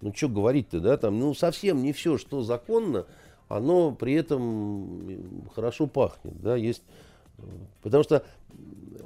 Ну, 0.00 0.12
что 0.14 0.28
говорить-то, 0.28 0.80
да, 0.80 0.96
там, 0.96 1.18
ну, 1.18 1.34
совсем 1.34 1.82
не 1.82 1.92
все, 1.92 2.18
что 2.18 2.42
законно, 2.42 3.06
оно 3.48 3.92
при 3.92 4.14
этом 4.14 5.48
хорошо 5.54 5.86
пахнет, 5.86 6.40
да, 6.40 6.56
есть... 6.56 6.82
Потому 7.82 8.02
что 8.02 8.24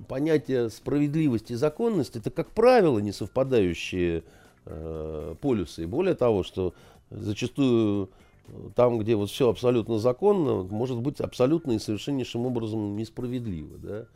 понятие 0.08 0.70
справедливости 0.70 1.52
и 1.52 1.56
законности 1.56 2.18
это, 2.18 2.30
как 2.30 2.50
правило, 2.50 2.98
не 2.98 3.12
совпадающие 3.12 4.24
э, 4.64 5.34
полюсы. 5.40 5.82
И 5.82 5.86
более 5.86 6.14
того, 6.14 6.42
что 6.42 6.74
зачастую 7.10 8.08
там, 8.74 8.98
где 8.98 9.14
вот 9.14 9.30
все 9.30 9.48
абсолютно 9.48 9.98
законно, 9.98 10.62
может 10.62 10.98
быть 10.98 11.20
абсолютно 11.20 11.72
и 11.72 11.78
совершеннейшим 11.78 12.46
образом 12.46 12.96
несправедливо, 12.96 13.78
да, 13.78 14.06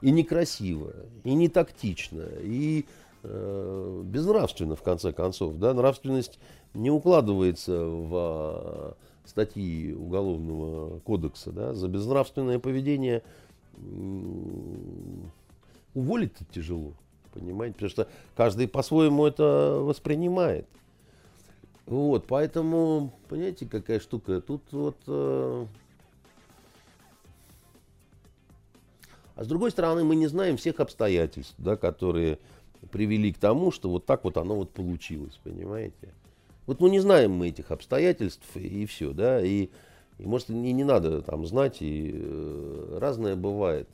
и 0.00 0.10
некрасиво, 0.10 0.92
и 1.24 1.34
не 1.34 1.48
тактично, 1.48 2.24
и 2.40 2.84
э, 3.22 4.02
безнравственно, 4.04 4.76
в 4.76 4.82
конце 4.82 5.12
концов. 5.12 5.56
Да? 5.56 5.74
Нравственность 5.74 6.38
не 6.74 6.90
укладывается 6.90 7.84
в 7.84 8.12
э, 8.14 8.92
статьи 9.24 9.92
Уголовного 9.92 10.98
кодекса. 11.00 11.52
Да? 11.52 11.74
За 11.74 11.88
безнравственное 11.88 12.58
поведение 12.58 13.22
уволить-то 15.94 16.44
тяжело, 16.52 16.92
понимаете? 17.32 17.74
Потому 17.74 17.90
что 17.90 18.08
каждый 18.36 18.68
по-своему 18.68 19.26
это 19.26 19.78
воспринимает. 19.80 20.66
Вот, 21.86 22.26
поэтому, 22.26 23.12
понимаете, 23.28 23.66
какая 23.66 24.00
штука? 24.00 24.40
Тут 24.40 24.62
вот... 24.70 24.96
Э... 25.06 25.66
А 29.34 29.44
с 29.44 29.46
другой 29.46 29.70
стороны, 29.70 30.04
мы 30.04 30.14
не 30.14 30.26
знаем 30.26 30.56
всех 30.56 30.78
обстоятельств, 30.78 31.54
да, 31.58 31.76
которые 31.76 32.38
привели 32.92 33.32
к 33.32 33.38
тому, 33.38 33.72
что 33.72 33.90
вот 33.90 34.06
так 34.06 34.22
вот 34.22 34.36
оно 34.36 34.54
вот 34.54 34.70
получилось, 34.70 35.40
понимаете? 35.42 36.14
Вот 36.66 36.80
ну 36.80 36.86
не 36.86 37.00
знаем 37.00 37.32
мы 37.32 37.48
этих 37.48 37.72
обстоятельств 37.72 38.46
и, 38.54 38.86
все, 38.86 39.12
да, 39.12 39.44
и, 39.44 39.70
и 40.18 40.26
может 40.26 40.50
и 40.50 40.52
не 40.52 40.84
надо 40.84 41.22
там 41.22 41.44
знать, 41.44 41.78
и 41.80 42.12
э, 42.14 42.98
разное 43.00 43.34
бывает. 43.34 43.88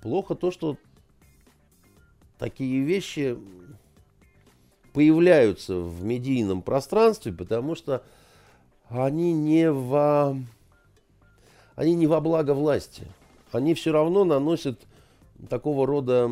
Плохо 0.00 0.36
то, 0.36 0.50
что 0.52 0.76
такие 2.38 2.84
вещи 2.84 3.36
появляются 4.92 5.76
в 5.76 6.04
медийном 6.04 6.62
пространстве, 6.62 7.32
потому 7.32 7.74
что 7.74 8.04
они 8.88 9.32
не 9.32 9.72
во, 9.72 10.36
они 11.74 11.94
не 11.94 12.06
во 12.06 12.20
благо 12.20 12.54
власти. 12.54 13.08
Они 13.50 13.74
все 13.74 13.92
равно 13.92 14.24
наносят 14.24 14.80
такого 15.48 15.86
рода 15.86 16.28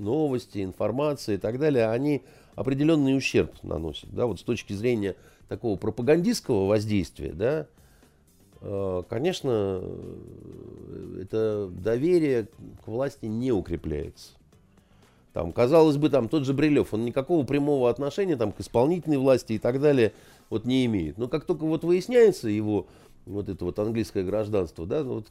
новости, 0.00 0.64
информация 0.64 1.36
и 1.36 1.38
так 1.38 1.58
далее, 1.58 1.90
они 1.90 2.22
определенный 2.54 3.16
ущерб 3.16 3.52
наносят. 3.62 4.10
Да, 4.12 4.26
вот 4.26 4.40
с 4.40 4.42
точки 4.42 4.72
зрения 4.72 5.16
такого 5.48 5.76
пропагандистского 5.76 6.66
воздействия, 6.66 7.32
да, 7.32 7.66
э, 8.60 9.02
конечно, 9.08 9.82
это 11.20 11.68
доверие 11.70 12.48
к 12.84 12.88
власти 12.88 13.26
не 13.26 13.52
укрепляется. 13.52 14.32
Там, 15.32 15.52
казалось 15.52 15.96
бы, 15.96 16.10
там 16.10 16.28
тот 16.28 16.44
же 16.44 16.52
Брилев, 16.52 16.92
он 16.92 17.04
никакого 17.04 17.46
прямого 17.46 17.88
отношения 17.88 18.36
там, 18.36 18.50
к 18.52 18.60
исполнительной 18.60 19.18
власти 19.18 19.54
и 19.54 19.58
так 19.58 19.80
далее 19.80 20.12
вот, 20.48 20.64
не 20.64 20.84
имеет. 20.86 21.18
Но 21.18 21.28
как 21.28 21.44
только 21.44 21.64
вот 21.64 21.84
выясняется 21.84 22.48
его 22.48 22.88
вот 23.26 23.48
это 23.48 23.64
вот 23.64 23.78
английское 23.78 24.24
гражданство, 24.24 24.86
да, 24.86 25.04
вот 25.04 25.26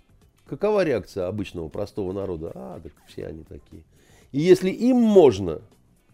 какова 0.45 0.83
реакция 0.85 1.27
обычного 1.27 1.67
простого 1.67 2.13
народа? 2.13 2.51
А, 2.55 2.79
так 2.79 2.93
все 3.07 3.27
они 3.27 3.43
такие. 3.43 3.83
И 4.31 4.39
если 4.39 4.69
им 4.69 4.97
можно, 4.97 5.61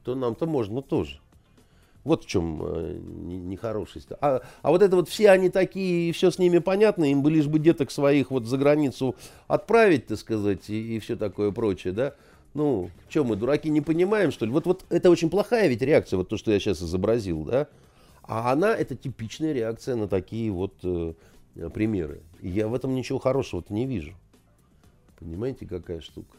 то 0.04 0.16
нам-то 0.16 0.46
можно 0.46 0.82
тоже. 0.82 1.20
Вот 2.04 2.24
в 2.24 2.28
чем 2.28 2.62
э, 2.64 3.00
нехорошесть. 3.00 4.10
А, 4.22 4.42
а 4.62 4.70
вот 4.70 4.84
это 4.84 4.96
вот 4.96 5.10
все 5.10 5.32
они 5.32 5.50
такие, 5.50 6.10
и 6.10 6.12
все 6.12 6.30
с 6.30 6.38
ними 6.38 6.60
понятно, 6.60 7.06
им 7.06 7.24
бы 7.24 7.32
лишь 7.32 7.48
бы 7.48 7.58
деток 7.58 7.90
своих 7.90 8.30
вот 8.30 8.46
за 8.46 8.58
границу 8.58 9.16
отправить, 9.48 10.06
так 10.06 10.20
сказать, 10.20 10.70
и, 10.70 10.96
и 10.96 11.00
все 11.00 11.16
такое 11.16 11.52
прочее, 11.52 11.94
да. 11.94 12.14
Ну, 12.54 12.92
что 13.10 13.24
мы, 13.24 13.36
дураки, 13.36 13.70
не 13.70 13.82
понимаем, 13.82 14.32
что 14.32 14.46
ли? 14.46 14.52
Вот, 14.52 14.68
вот 14.68 14.86
это 14.90 15.10
очень 15.10 15.32
плохая 15.32 15.68
ведь 15.68 15.82
реакция, 15.82 16.18
вот 16.18 16.30
то, 16.30 16.38
что 16.38 16.52
я 16.52 16.60
сейчас 16.60 16.82
изобразил, 16.82 17.44
да. 17.44 17.68
А 18.22 18.52
она, 18.52 18.76
это 18.76 18.96
типичная 18.96 19.52
реакция 19.52 19.96
на 19.96 20.08
такие 20.08 20.52
вот 20.52 20.76
э, 20.84 21.14
примеры. 21.74 22.22
И 22.40 22.50
я 22.50 22.68
в 22.68 22.76
этом 22.76 22.94
ничего 22.94 23.18
хорошего 23.18 23.64
не 23.70 23.88
вижу. 23.88 24.14
Понимаете, 25.20 25.66
какая 25.66 26.02
штука? 26.02 26.38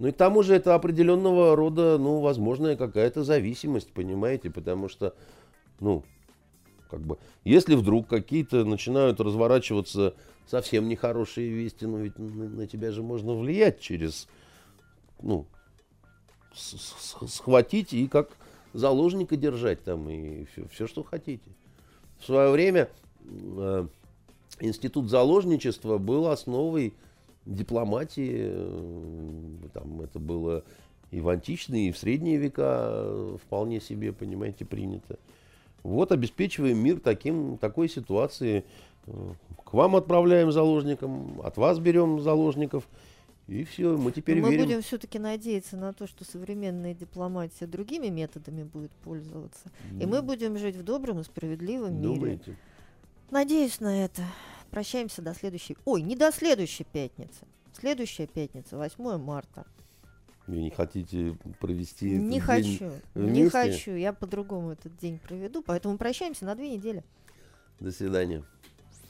Ну 0.00 0.08
и 0.08 0.12
к 0.12 0.16
тому 0.16 0.42
же 0.42 0.54
это 0.54 0.74
определенного 0.74 1.54
рода, 1.54 1.98
ну, 1.98 2.20
возможная 2.20 2.74
какая-то 2.74 3.22
зависимость, 3.22 3.92
понимаете, 3.92 4.48
потому 4.48 4.88
что, 4.88 5.14
ну, 5.78 6.04
как 6.90 7.00
бы, 7.00 7.18
если 7.44 7.74
вдруг 7.74 8.08
какие-то 8.08 8.64
начинают 8.64 9.20
разворачиваться 9.20 10.14
совсем 10.46 10.88
нехорошие 10.88 11.50
вести, 11.50 11.84
ну 11.84 11.98
ведь 11.98 12.18
на, 12.18 12.48
на 12.48 12.66
тебя 12.66 12.92
же 12.92 13.02
можно 13.02 13.34
влиять 13.34 13.78
через, 13.80 14.26
ну, 15.20 15.44
схватить 16.54 17.92
и 17.92 18.08
как 18.08 18.30
заложника 18.72 19.36
держать 19.36 19.84
там 19.84 20.08
и 20.08 20.46
все, 20.46 20.66
все 20.68 20.86
что 20.86 21.02
хотите. 21.02 21.50
В 22.18 22.24
свое 22.24 22.50
время 22.50 22.88
э, 23.22 23.86
институт 24.60 25.10
заложничества 25.10 25.98
был 25.98 26.28
основой 26.28 26.94
дипломатии, 27.50 28.50
э, 28.52 29.68
там 29.72 30.00
это 30.00 30.18
было 30.18 30.64
и 31.10 31.20
в 31.20 31.28
античные, 31.28 31.88
и 31.88 31.92
в 31.92 31.98
средние 31.98 32.36
века 32.36 32.92
э, 32.92 33.36
вполне 33.42 33.80
себе, 33.80 34.12
понимаете, 34.12 34.64
принято. 34.64 35.18
Вот 35.82 36.12
обеспечиваем 36.12 36.78
мир 36.78 37.00
таким, 37.00 37.58
такой 37.58 37.88
ситуации. 37.88 38.64
Э, 39.06 39.32
к 39.64 39.72
вам 39.72 39.96
отправляем 39.96 40.52
заложникам, 40.52 41.40
от 41.42 41.56
вас 41.56 41.78
берем 41.78 42.20
заложников. 42.20 42.88
И 43.48 43.64
все, 43.64 43.96
мы 43.96 44.12
теперь 44.12 44.40
мы 44.40 44.50
верим. 44.50 44.66
будем 44.66 44.82
все-таки 44.82 45.18
надеяться 45.18 45.76
на 45.76 45.92
то, 45.92 46.06
что 46.06 46.24
современная 46.24 46.94
дипломатия 46.94 47.66
другими 47.66 48.06
методами 48.06 48.62
будет 48.62 48.92
пользоваться. 49.02 49.72
Mm. 49.90 50.02
И 50.02 50.06
мы 50.06 50.22
будем 50.22 50.56
жить 50.56 50.76
в 50.76 50.84
добром 50.84 51.18
и 51.18 51.24
справедливом 51.24 52.00
Думаете? 52.00 52.50
мире. 52.50 52.58
Надеюсь 53.32 53.80
на 53.80 54.04
это. 54.04 54.22
Прощаемся 54.70 55.22
до 55.22 55.34
следующей... 55.34 55.76
Ой, 55.84 56.02
не 56.02 56.16
до 56.16 56.30
следующей 56.32 56.84
пятницы. 56.84 57.46
Следующая 57.72 58.26
пятница, 58.26 58.76
8 58.76 59.18
марта. 59.18 59.66
Вы 60.46 60.62
не 60.62 60.70
хотите 60.70 61.36
провести 61.60 62.10
Не 62.10 62.38
этот 62.38 62.46
хочу, 62.46 62.64
день 62.64 62.90
не 63.14 63.40
вместе? 63.42 63.50
хочу. 63.50 63.90
Я 63.92 64.12
по-другому 64.12 64.72
этот 64.72 64.96
день 64.96 65.18
проведу, 65.18 65.62
поэтому 65.62 65.96
прощаемся 65.96 66.44
на 66.44 66.54
две 66.54 66.70
недели. 66.70 67.04
До 67.78 67.92
свидания. 67.92 68.44